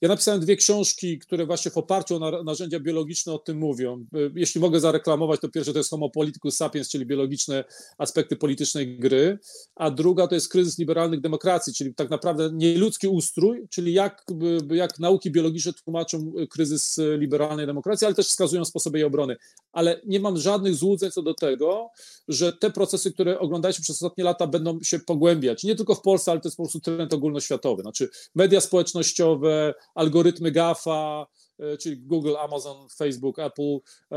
Ja 0.00 0.08
napisałem 0.08 0.40
dwie 0.40 0.56
książki, 0.56 1.18
które 1.18 1.46
właśnie 1.46 1.70
w 1.70 1.76
oparciu 1.76 2.16
o 2.24 2.42
narzędzia 2.42 2.80
biologiczne 2.80 3.32
o 3.32 3.38
tym 3.38 3.58
mówią. 3.58 4.06
Jeśli 4.34 4.60
mogę 4.60 4.80
zareklamować, 4.80 5.40
to 5.40 5.48
pierwsze 5.48 5.72
to 5.72 5.78
jest 5.78 5.90
Homo 5.90 6.10
Politicus 6.10 6.56
Sapiens, 6.56 6.88
czyli 6.88 7.06
biologiczne 7.06 7.64
aspekty 7.98 8.36
politycznej 8.36 8.98
gry, 8.98 9.38
a 9.74 9.90
druga 9.90 10.26
to 10.26 10.34
jest 10.34 10.48
kryzys 10.48 10.78
liberalnych 10.78 11.20
demokracji, 11.20 11.74
czyli 11.74 11.94
tak 11.94 12.10
naprawdę 12.10 12.50
nieludzki 12.52 13.08
ustrój, 13.08 13.66
czyli 13.70 13.92
jak, 13.92 14.24
jak 14.70 14.98
nauki 14.98 15.30
biologiczne 15.30 15.72
tłumaczą 15.72 16.32
kryzys 16.50 16.96
liberalnej 17.18 17.66
demokracji, 17.66 18.04
ale 18.04 18.14
też 18.14 18.26
wskazują 18.26 18.64
sposoby 18.64 18.98
jej 18.98 19.06
obrony. 19.06 19.36
Ale 19.72 20.00
nie 20.06 20.20
mam 20.20 20.36
żadnych 20.36 20.74
złudzeń 20.74 21.10
co 21.10 21.22
do 21.22 21.34
tego, 21.34 21.90
że 22.28 22.52
te 22.52 22.70
procesy, 22.70 22.99
które 23.08 23.38
oglądaliśmy 23.38 23.82
przez 23.82 23.96
ostatnie 23.96 24.24
lata, 24.24 24.46
będą 24.46 24.78
się 24.82 24.98
pogłębiać. 24.98 25.64
Nie 25.64 25.74
tylko 25.74 25.94
w 25.94 26.02
Polsce, 26.02 26.30
ale 26.30 26.40
to 26.40 26.48
jest 26.48 26.56
po 26.56 26.62
prostu 26.62 26.80
trend 26.80 27.14
ogólnoświatowy. 27.14 27.82
Znaczy 27.82 28.08
media 28.34 28.60
społecznościowe, 28.60 29.74
algorytmy 29.94 30.50
GAFA, 30.50 31.26
e, 31.58 31.76
czyli 31.76 31.96
Google, 31.96 32.36
Amazon, 32.36 32.88
Facebook, 32.96 33.38
Apple, 33.38 33.78
e, 34.12 34.16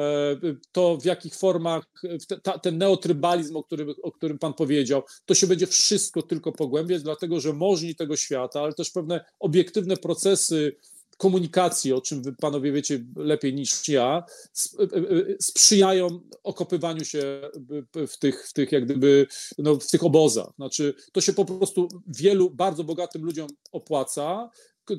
to 0.72 0.98
w 0.98 1.06
jakich 1.06 1.36
formach 1.36 1.84
ten 2.62 2.78
neotrybalizm, 2.78 3.58
o 3.58 3.64
którym, 3.64 3.94
o 4.04 4.12
którym 4.12 4.40
Pan 4.40 4.54
powiedział, 4.54 5.04
to 5.26 5.36
się 5.36 5.48
będzie 5.48 5.68
wszystko 5.68 6.22
tylko 6.22 6.52
pogłębiać, 6.52 7.04
dlatego 7.04 7.40
że 7.40 7.54
możni 7.54 7.96
tego 7.96 8.16
świata, 8.16 8.62
ale 8.62 8.74
też 8.74 8.90
pewne 8.90 9.26
obiektywne 9.40 9.98
procesy 9.98 10.76
komunikacji, 11.24 11.94
o 11.94 12.02
czym 12.02 12.24
wy 12.24 12.34
panowie 12.34 12.72
wiecie 12.72 13.06
lepiej 13.16 13.54
niż 13.54 13.90
ja, 13.90 14.24
sprzyjają 15.42 16.08
okopywaniu 16.44 17.06
się 17.06 17.42
w 18.08 18.18
tych, 18.18 18.48
w 18.48 18.54
tych 18.54 18.72
jak 18.72 18.86
gdyby, 18.86 19.28
no, 19.58 19.76
w 19.76 19.88
tych 19.88 20.04
obozach. 20.04 20.50
Znaczy, 20.56 20.94
to 21.12 21.22
się 21.22 21.34
po 21.34 21.46
prostu 21.46 21.88
wielu 22.08 22.50
bardzo 22.50 22.84
bogatym 22.84 23.24
ludziom 23.24 23.48
opłaca, 23.72 24.50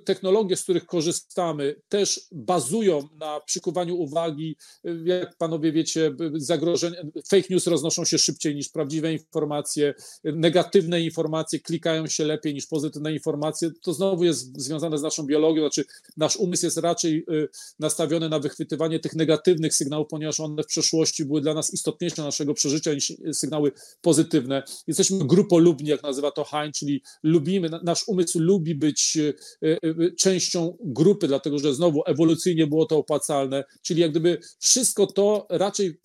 technologie, 0.05 0.57
z 0.57 0.63
których 0.63 0.87
korzystamy, 0.87 1.75
też 1.89 2.21
bazują 2.33 3.09
na 3.21 3.41
przykuwaniu 3.41 3.97
uwagi. 3.97 4.57
Jak 5.05 5.37
panowie 5.37 5.73
wiecie, 5.73 6.17
zagrożenia, 6.35 6.97
fake 7.29 7.47
news 7.51 7.67
roznoszą 7.67 8.05
się 8.05 8.19
szybciej 8.19 8.55
niż 8.55 8.69
prawdziwe 8.69 9.13
informacje, 9.13 9.95
negatywne 10.25 11.01
informacje 11.01 11.61
klikają 11.61 12.07
się 12.07 12.25
lepiej 12.25 12.55
niż 12.55 12.67
pozytywne 12.67 13.13
informacje. 13.13 13.71
To 13.83 13.93
znowu 13.93 14.25
jest 14.25 14.63
związane 14.63 14.99
z 14.99 15.03
naszą 15.03 15.23
biologią, 15.23 15.63
znaczy 15.63 15.85
nasz 16.17 16.37
umysł 16.37 16.67
jest 16.67 16.77
raczej 16.77 17.25
y, 17.31 17.49
nastawiony 17.79 18.29
na 18.29 18.39
wychwytywanie 18.39 19.01
tych 19.01 19.15
negatywnych 19.15 19.75
sygnałów, 19.75 20.09
ponieważ 20.11 20.41
one 20.41 20.63
w 20.63 20.67
przeszłości 20.67 21.25
były 21.25 21.41
dla 21.41 21.55
nas 21.55 21.75
istotniejsze 21.75 22.23
naszego 22.23 22.55
przeżycia 22.55 22.95
niż 22.95 23.13
sygnały 23.33 23.73
pozytywne. 24.01 24.63
Jesteśmy 24.87 25.19
grupolubni, 25.19 25.89
jak 25.89 26.03
nazywa 26.03 26.31
to 26.31 26.45
Hein, 26.45 26.73
czyli 26.73 27.03
lubimy, 27.23 27.71
nasz 27.83 28.09
umysł 28.09 28.41
lubi 28.41 28.75
być 28.75 29.17
y, 29.63 29.74
częścią 30.19 30.77
grupy, 30.81 31.29
dlatego 31.29 31.59
że 31.59 31.75
znowu 31.75 32.03
ewolucyjnie 32.07 32.67
było 32.67 32.87
to 32.87 32.99
opłacalne, 32.99 33.65
czyli 33.83 34.01
jak 34.01 34.11
gdyby 34.11 34.39
wszystko 34.59 35.07
to 35.07 35.47
raczej 35.51 36.01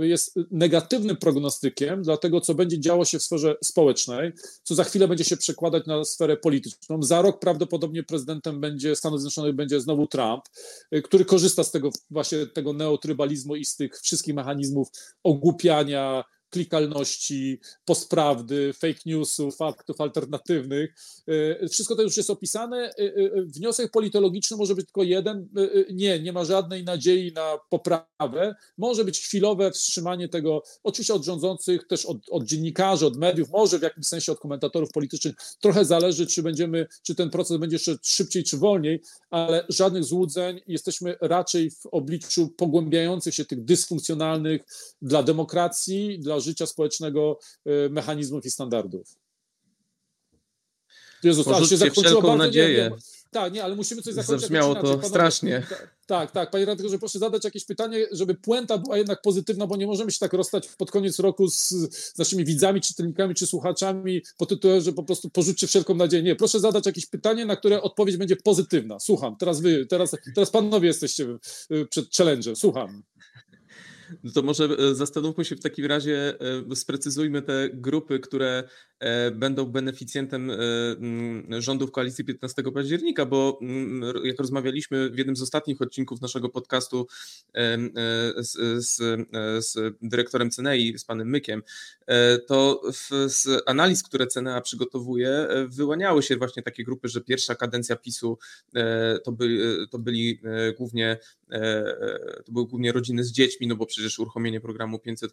jest 0.00 0.38
negatywnym 0.50 1.16
prognostykiem 1.16 2.02
dla 2.02 2.16
tego, 2.16 2.40
co 2.40 2.54
będzie 2.54 2.80
działo 2.80 3.04
się 3.04 3.18
w 3.18 3.22
sferze 3.22 3.56
społecznej, 3.64 4.32
co 4.62 4.74
za 4.74 4.84
chwilę 4.84 5.08
będzie 5.08 5.24
się 5.24 5.36
przekładać 5.36 5.86
na 5.86 6.04
sferę 6.04 6.36
polityczną. 6.36 7.02
Za 7.02 7.22
rok 7.22 7.38
prawdopodobnie 7.40 8.02
prezydentem 8.02 8.60
będzie 8.60 8.96
Stanów 8.96 9.20
Zjednoczonych 9.20 9.54
będzie 9.54 9.80
znowu 9.80 10.06
Trump, 10.06 10.44
który 11.04 11.24
korzysta 11.24 11.64
z 11.64 11.70
tego 11.70 11.90
właśnie 12.10 12.46
tego 12.46 12.72
neotrybalizmu 12.72 13.56
i 13.56 13.64
z 13.64 13.76
tych 13.76 14.00
wszystkich 14.00 14.34
mechanizmów 14.34 14.88
ogłupiania, 15.22 16.24
klikalności, 16.52 17.60
postprawdy, 17.84 18.72
fake 18.72 19.00
newsów, 19.06 19.56
faktów 19.56 20.00
alternatywnych. 20.00 20.94
E, 21.62 21.68
wszystko 21.68 21.96
to 21.96 22.02
już 22.02 22.16
jest 22.16 22.30
opisane. 22.30 22.78
E, 22.78 22.92
e, 22.98 23.42
wniosek 23.42 23.90
politologiczny 23.90 24.56
może 24.56 24.74
być 24.74 24.86
tylko 24.86 25.02
jeden. 25.02 25.48
Nie, 25.92 26.20
nie 26.20 26.32
ma 26.32 26.44
żadnej 26.44 26.84
nadziei 26.84 27.32
na 27.32 27.58
poprawę. 27.70 28.54
Może 28.78 29.04
być 29.04 29.20
chwilowe 29.20 29.70
wstrzymanie 29.70 30.28
tego, 30.28 30.62
oczywiście 30.82 31.14
od 31.14 31.24
rządzących, 31.24 31.86
też 31.86 32.06
od, 32.06 32.18
od 32.30 32.44
dziennikarzy, 32.44 33.06
od 33.06 33.16
mediów, 33.16 33.50
może 33.50 33.78
w 33.78 33.82
jakimś 33.82 34.06
sensie 34.06 34.32
od 34.32 34.38
komentatorów 34.38 34.90
politycznych. 34.90 35.34
Trochę 35.60 35.84
zależy, 35.84 36.26
czy 36.26 36.42
będziemy, 36.42 36.86
czy 37.02 37.14
ten 37.14 37.30
proces 37.30 37.56
będzie 37.56 37.74
jeszcze 37.74 37.96
szybciej, 38.02 38.44
czy 38.44 38.56
wolniej, 38.56 39.02
ale 39.30 39.64
żadnych 39.68 40.04
złudzeń. 40.04 40.60
Jesteśmy 40.66 41.16
raczej 41.20 41.70
w 41.70 41.86
obliczu 41.86 42.48
pogłębiających 42.48 43.34
się 43.34 43.44
tych 43.44 43.64
dysfunkcjonalnych 43.64 44.62
dla 45.02 45.22
demokracji, 45.22 46.18
dla 46.18 46.41
życia 46.42 46.66
społecznego 46.66 47.38
y, 47.86 47.90
mechanizmów 47.90 48.46
i 48.46 48.50
standardów. 48.50 49.16
Jezus, 51.22 51.48
aż 51.48 51.68
się 51.68 51.76
zakończyło 51.76 52.22
bardzo, 52.22 52.36
nadzieję. 52.36 52.90
Nie, 52.92 52.98
tak, 53.30 53.52
nie, 53.52 53.64
ale 53.64 53.76
musimy 53.76 54.02
coś 54.02 54.14
zakończyć. 54.14 54.40
Zabrzmiało 54.40 54.74
to 54.74 54.82
panowie, 54.82 55.08
strasznie. 55.08 55.66
Tak, 56.06 56.30
tak, 56.30 56.50
panie 56.50 56.64
redaktorze, 56.64 56.98
proszę 56.98 57.18
zadać 57.18 57.44
jakieś 57.44 57.64
pytanie, 57.64 58.06
żeby 58.10 58.34
puenta 58.34 58.78
była 58.78 58.98
jednak 58.98 59.22
pozytywna, 59.22 59.66
bo 59.66 59.76
nie 59.76 59.86
możemy 59.86 60.12
się 60.12 60.18
tak 60.18 60.32
rozstać 60.32 60.68
pod 60.68 60.90
koniec 60.90 61.18
roku 61.18 61.48
z, 61.48 61.68
z 61.68 62.18
naszymi 62.18 62.44
widzami, 62.44 62.80
czytelnikami 62.80 63.34
czy 63.34 63.46
słuchaczami 63.46 64.22
po 64.38 64.46
tytule, 64.46 64.80
że 64.80 64.92
po 64.92 65.02
prostu 65.02 65.30
porzućcie 65.30 65.66
wszelką 65.66 65.94
nadzieję. 65.94 66.22
Nie, 66.22 66.36
proszę 66.36 66.60
zadać 66.60 66.86
jakieś 66.86 67.06
pytanie, 67.06 67.46
na 67.46 67.56
które 67.56 67.82
odpowiedź 67.82 68.16
będzie 68.16 68.36
pozytywna. 68.36 69.00
Słucham, 69.00 69.36
teraz 69.36 69.60
wy, 69.60 69.86
teraz, 69.86 70.16
teraz 70.34 70.50
panowie 70.50 70.88
jesteście 70.88 71.38
przed 71.90 72.14
challenge, 72.16 72.56
słucham. 72.56 73.02
No 74.24 74.32
to 74.32 74.42
może 74.42 74.64
e, 74.64 74.94
zastanówmy 74.94 75.44
się 75.44 75.56
w 75.56 75.60
takim 75.60 75.86
razie, 75.86 76.34
e, 76.70 76.76
sprecyzujmy 76.76 77.42
te 77.42 77.70
grupy, 77.72 78.20
które 78.20 78.64
e, 78.98 79.30
będą 79.30 79.64
beneficjentem 79.64 80.50
rządów 81.58 81.90
koalicji 81.90 82.24
15 82.24 82.62
października, 82.74 83.26
bo 83.26 83.60
jak 84.24 84.38
rozmawialiśmy 84.38 85.10
w 85.10 85.18
jednym 85.18 85.36
z 85.36 85.42
ostatnich 85.42 85.82
odcinków 85.82 86.20
naszego 86.20 86.48
podcastu 86.48 87.06
z, 88.36 88.52
z, 88.86 88.96
z 89.66 89.96
dyrektorem 90.02 90.50
Cenei, 90.50 90.98
z 90.98 91.04
panem 91.04 91.28
Mykiem, 91.28 91.62
to 92.46 92.82
w, 92.92 93.32
z 93.32 93.62
analiz, 93.66 94.02
które 94.02 94.26
Cenea 94.26 94.60
przygotowuje, 94.60 95.48
wyłaniały 95.68 96.22
się 96.22 96.36
właśnie 96.36 96.62
takie 96.62 96.84
grupy, 96.84 97.08
że 97.08 97.20
pierwsza 97.20 97.54
kadencja 97.54 97.96
PiSu 97.96 98.38
to, 99.24 99.32
by, 99.32 99.76
to 99.90 99.98
byli 99.98 100.40
głównie 100.78 101.18
to 102.44 102.52
były 102.52 102.66
głównie 102.66 102.92
rodziny 102.92 103.24
z 103.24 103.32
dziećmi, 103.32 103.66
no 103.66 103.76
bo 103.76 103.86
przecież 103.86 104.01
przecież 104.02 104.18
uruchomienie 104.18 104.60
programu 104.60 104.98
500. 104.98 105.32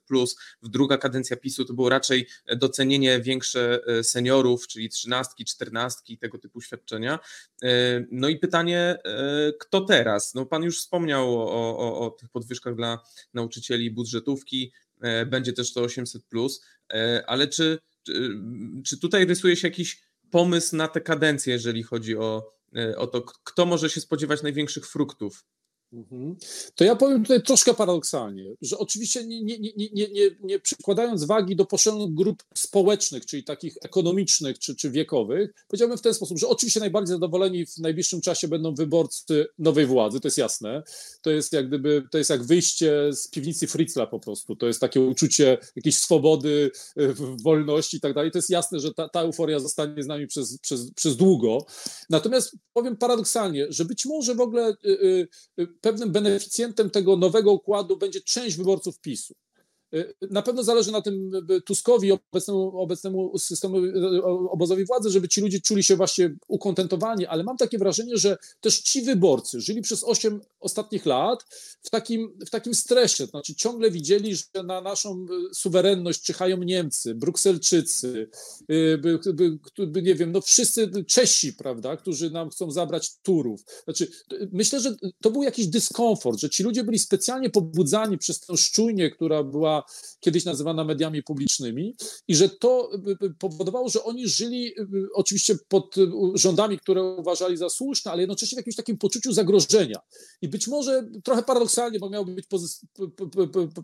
W 0.62 0.70
druga 0.70 0.98
kadencja 0.98 1.38
PiSu 1.38 1.66
to 1.66 1.74
było 1.74 1.90
raczej 1.90 2.28
docenienie 2.58 3.22
większe 3.22 3.82
e, 3.88 4.04
seniorów, 4.04 4.68
czyli 4.68 4.90
trzynastki, 4.90 5.46
czternastki, 5.46 6.18
tego 6.18 6.38
typu 6.38 6.62
świadczenia. 6.62 7.20
E, 7.64 7.70
no 8.12 8.30
i 8.30 8.40
pytanie, 8.40 8.80
e, 8.80 9.54
kto 9.60 9.82
teraz? 9.82 10.34
No 10.34 10.46
pan 10.46 10.64
już 10.64 10.80
wspomniał 10.80 11.42
o, 11.42 11.78
o, 11.78 12.00
o 12.06 12.10
tych 12.10 12.30
podwyżkach 12.30 12.76
dla 12.76 13.00
nauczycieli 13.34 13.92
budżetówki, 13.92 14.74
będzie 15.28 15.54
też 15.54 15.74
to 15.74 15.82
800, 15.82 16.24
ale 17.28 17.48
czy, 17.48 17.80
czy, 18.04 18.32
czy 18.86 19.00
tutaj 19.00 19.26
rysuje 19.26 19.56
się 19.56 19.68
jakiś 19.68 20.02
pomysł 20.32 20.76
na 20.76 20.88
tę 20.88 21.02
kadencję, 21.02 21.54
jeżeli 21.54 21.84
chodzi 21.84 22.18
o, 22.18 22.54
o 22.98 23.08
to, 23.08 23.22
kto 23.22 23.66
może 23.66 23.90
się 23.90 24.02
spodziewać 24.02 24.44
największych 24.44 24.88
fruktów. 24.88 25.46
To 26.76 26.84
ja 26.84 26.96
powiem 26.96 27.24
tutaj 27.24 27.44
troszkę 27.44 27.74
paradoksalnie, 27.74 28.56
że 28.62 28.78
oczywiście 28.78 29.26
nie, 29.28 29.44
nie, 29.44 29.60
nie, 29.60 29.88
nie, 29.94 30.08
nie, 30.40 30.60
przykładając 30.60 31.24
wagi 31.24 31.56
do 31.56 31.66
poszczególnych 31.66 32.14
grup 32.14 32.44
społecznych, 32.56 33.26
czyli 33.26 33.44
takich 33.44 33.78
ekonomicznych 33.82 34.60
czy, 34.60 34.76
czy 34.76 34.92
wiekowych, 34.92 35.54
powiedziałbym 35.68 35.98
w 35.98 36.02
ten 36.02 36.14
sposób, 36.14 36.40
że 36.40 36.48
oczywiście 36.48 36.80
najbardziej 36.80 37.16
zadowoleni 37.16 37.66
w 37.66 37.78
najbliższym 37.78 38.22
czasie 38.22 38.48
będą 38.48 38.76
wyborcy 38.76 39.46
nowej 39.60 39.86
władzy, 39.86 40.20
to 40.20 40.28
jest 40.28 40.38
jasne. 40.38 40.84
To 41.22 41.32
jest 41.32 41.54
jak 41.54 41.68
gdyby, 41.68 42.04
to 42.12 42.18
jest 42.18 42.30
jak 42.30 42.44
wyjście 42.44 43.14
z 43.14 43.28
piwnicy 43.28 43.68
Fritzla 43.68 44.08
po 44.08 44.20
prostu. 44.20 44.56
To 44.56 44.68
jest 44.68 44.80
takie 44.80 45.02
uczucie 45.02 45.58
jakiejś 45.76 45.98
swobody, 45.98 46.72
y, 47.00 47.14
wolności 47.44 47.98
i 47.98 48.00
tak 48.00 48.14
dalej. 48.14 48.32
To 48.32 48.38
jest 48.38 48.50
jasne, 48.50 48.80
że 48.80 48.94
ta, 48.94 49.10
ta 49.10 49.22
euforia 49.22 49.60
zostanie 49.60 50.04
z 50.04 50.08
nami 50.08 50.28
przez, 50.28 50.60
przez, 50.60 50.92
przez 50.92 51.18
długo. 51.18 51.66
Natomiast 52.10 52.56
powiem 52.74 52.98
paradoksalnie, 52.98 53.68
że 53.70 53.86
być 53.86 54.06
może 54.06 54.36
w 54.36 54.42
ogóle 54.42 54.70
y, 54.70 54.90
y, 54.90 55.28
y 55.60 55.79
pewnym 55.82 56.12
beneficjentem 56.12 56.90
tego 56.90 57.16
nowego 57.16 57.52
układu 57.52 57.98
będzie 57.98 58.22
część 58.22 58.58
wyborców 58.58 59.00
PiSu. 59.00 59.34
Y, 59.94 60.14
na 60.32 60.42
pewno 60.42 60.64
zależy 60.64 60.92
na 60.92 61.02
tym 61.02 61.32
y, 61.52 61.62
Tuskowi, 61.62 62.12
obecnemu, 62.12 62.80
obecnemu 62.80 63.38
systemowi, 63.38 63.88
y, 63.88 64.24
obozowi 64.24 64.86
władzy, 64.86 65.10
żeby 65.10 65.28
ci 65.28 65.42
ludzie 65.42 65.62
czuli 65.62 65.84
się 65.84 65.96
właśnie 65.96 66.36
ukontentowani, 66.48 67.26
ale 67.26 67.44
mam 67.44 67.58
takie 67.58 67.78
wrażenie, 67.78 68.18
że 68.18 68.38
też 68.62 68.82
ci 68.82 69.02
wyborcy 69.02 69.62
żyli 69.62 69.82
przez 69.82 70.04
8 70.04 70.42
ostatnich 70.60 71.06
lat 71.06 71.46
w 71.82 71.90
takim, 71.90 72.38
w 72.46 72.50
takim 72.50 72.74
stresie, 72.74 73.26
znaczy 73.26 73.56
ciągle 73.56 73.92
widzieli, 73.92 74.36
że 74.36 74.64
na 74.64 74.82
naszą 74.82 75.26
suwerenność 75.54 76.22
czyhają 76.22 76.58
Niemcy, 76.58 77.16
Brukselczycy, 77.16 78.30
by, 78.68 79.20
by, 79.34 79.58
by, 79.88 80.02
nie 80.02 80.16
wiem, 80.16 80.32
no 80.32 80.42
wszyscy 80.42 80.92
Czesi, 81.08 81.54
prawda, 81.54 81.98
którzy 81.98 82.30
nam 82.30 82.50
chcą 82.50 82.72
zabrać 82.72 83.18
Turów. 83.22 83.62
Znaczy, 83.84 84.08
myślę, 84.52 84.80
że 84.80 84.96
to 85.22 85.32
był 85.32 85.44
jakiś 85.44 85.68
dyskomfort, 85.68 86.40
że 86.40 86.50
ci 86.50 86.64
ludzie 86.64 86.84
byli 86.84 87.00
specjalnie 87.00 87.50
pobudzani 87.50 88.18
przez 88.18 88.40
tę 88.40 88.58
szczujnię, 88.58 89.10
która 89.12 89.44
była 89.44 89.79
kiedyś 90.20 90.46
nazywana 90.46 90.84
mediami 90.84 91.24
publicznymi 91.24 91.96
i 92.28 92.36
że 92.36 92.50
to 92.50 92.92
y, 92.94 93.26
y, 93.26 93.34
powodowało, 93.40 93.90
że 93.90 94.04
oni 94.04 94.28
żyli 94.28 94.74
oczywiście 95.14 95.56
pod 95.68 95.96
rządami, 96.34 96.80
które 96.80 97.04
uważali 97.04 97.58
za 97.58 97.70
słuszne, 97.70 98.12
ale 98.12 98.22
jednocześnie 98.22 98.56
w 98.56 98.60
jakimś 98.60 98.76
takim 98.76 98.98
poczuciu 98.98 99.34
zagrożenia. 99.34 100.00
I 100.42 100.48
być 100.48 100.68
może 100.68 101.10
trochę 101.24 101.44
paradoksalnie, 101.44 102.00
bo 102.00 102.10
miałoby 102.10 102.34
być 102.34 102.46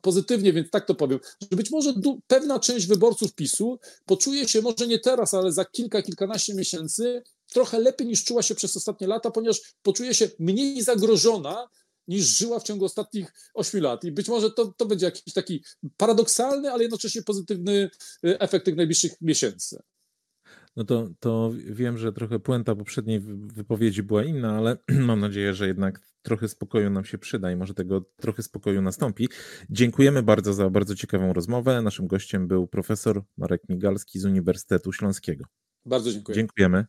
pozytywnie, 0.02 0.54
więc 0.54 0.70
tak 0.70 0.88
to 0.88 0.96
powiem, 0.96 1.20
że 1.52 1.58
być 1.58 1.72
może 1.72 1.94
pewna 2.28 2.60
część 2.60 2.88
wyborców 2.88 3.34
PiSu 3.34 3.80
poczuje 4.06 4.48
się 4.48 4.62
może 4.62 4.88
nie 4.88 5.00
teraz, 5.00 5.34
ale 5.34 5.52
za 5.52 5.66
kilka, 5.66 6.02
kilkanaście 6.02 6.54
miesięcy 6.54 7.24
trochę 7.54 7.80
lepiej 7.80 8.08
niż 8.08 8.24
czuła 8.24 8.42
się 8.42 8.56
przez 8.56 8.78
ostatnie 8.78 9.08
lata, 9.08 9.32
ponieważ 9.32 9.62
poczuje 9.82 10.14
się 10.14 10.30
mniej 10.40 10.82
zagrożona 10.82 11.68
niż 12.08 12.38
żyła 12.38 12.60
w 12.60 12.64
ciągu 12.64 12.86
ostatnich 12.86 13.34
8 13.54 13.82
lat. 13.82 14.04
I 14.04 14.12
być 14.12 14.28
może 14.28 14.52
to, 14.52 14.74
to 14.78 14.86
będzie 14.86 15.06
jakiś 15.06 15.34
taki 15.34 15.64
paradoksalny, 15.98 16.72
ale 16.72 16.84
jednocześnie 16.84 17.22
pozytywny 17.22 17.90
y, 18.26 18.40
efekt 18.40 18.66
tych 18.66 18.76
najbliższych 18.76 19.12
miesięcy. 19.22 19.80
No 20.76 20.84
to, 20.84 21.10
to 21.20 21.52
wiem, 21.66 21.98
że 21.98 22.14
trochę 22.14 22.40
puenta 22.40 22.76
poprzedniej 22.76 23.20
wypowiedzi 23.36 24.04
była 24.04 24.24
inna, 24.24 24.58
ale 24.58 24.78
mam 25.10 25.20
nadzieję, 25.20 25.54
że 25.54 25.68
jednak 25.68 26.00
trochę 26.22 26.48
spokoju 26.48 26.90
nam 26.90 27.06
się 27.06 27.18
przyda 27.18 27.52
i 27.52 27.56
może 27.56 27.74
tego 27.74 28.02
trochę 28.18 28.44
spokoju 28.44 28.82
nastąpi. 28.82 29.30
Dziękujemy 29.70 30.24
bardzo 30.24 30.54
za 30.54 30.70
bardzo 30.70 30.96
ciekawą 30.96 31.34
rozmowę. 31.34 31.82
Naszym 31.82 32.08
gościem 32.08 32.48
był 32.48 32.68
profesor 32.68 33.24
Marek 33.38 33.62
Migalski 33.70 34.20
z 34.20 34.26
Uniwersytetu 34.26 34.94
Śląskiego. 34.94 35.46
Bardzo 35.86 36.12
dziękuję. 36.12 36.36
Dziękujemy. 36.36 36.86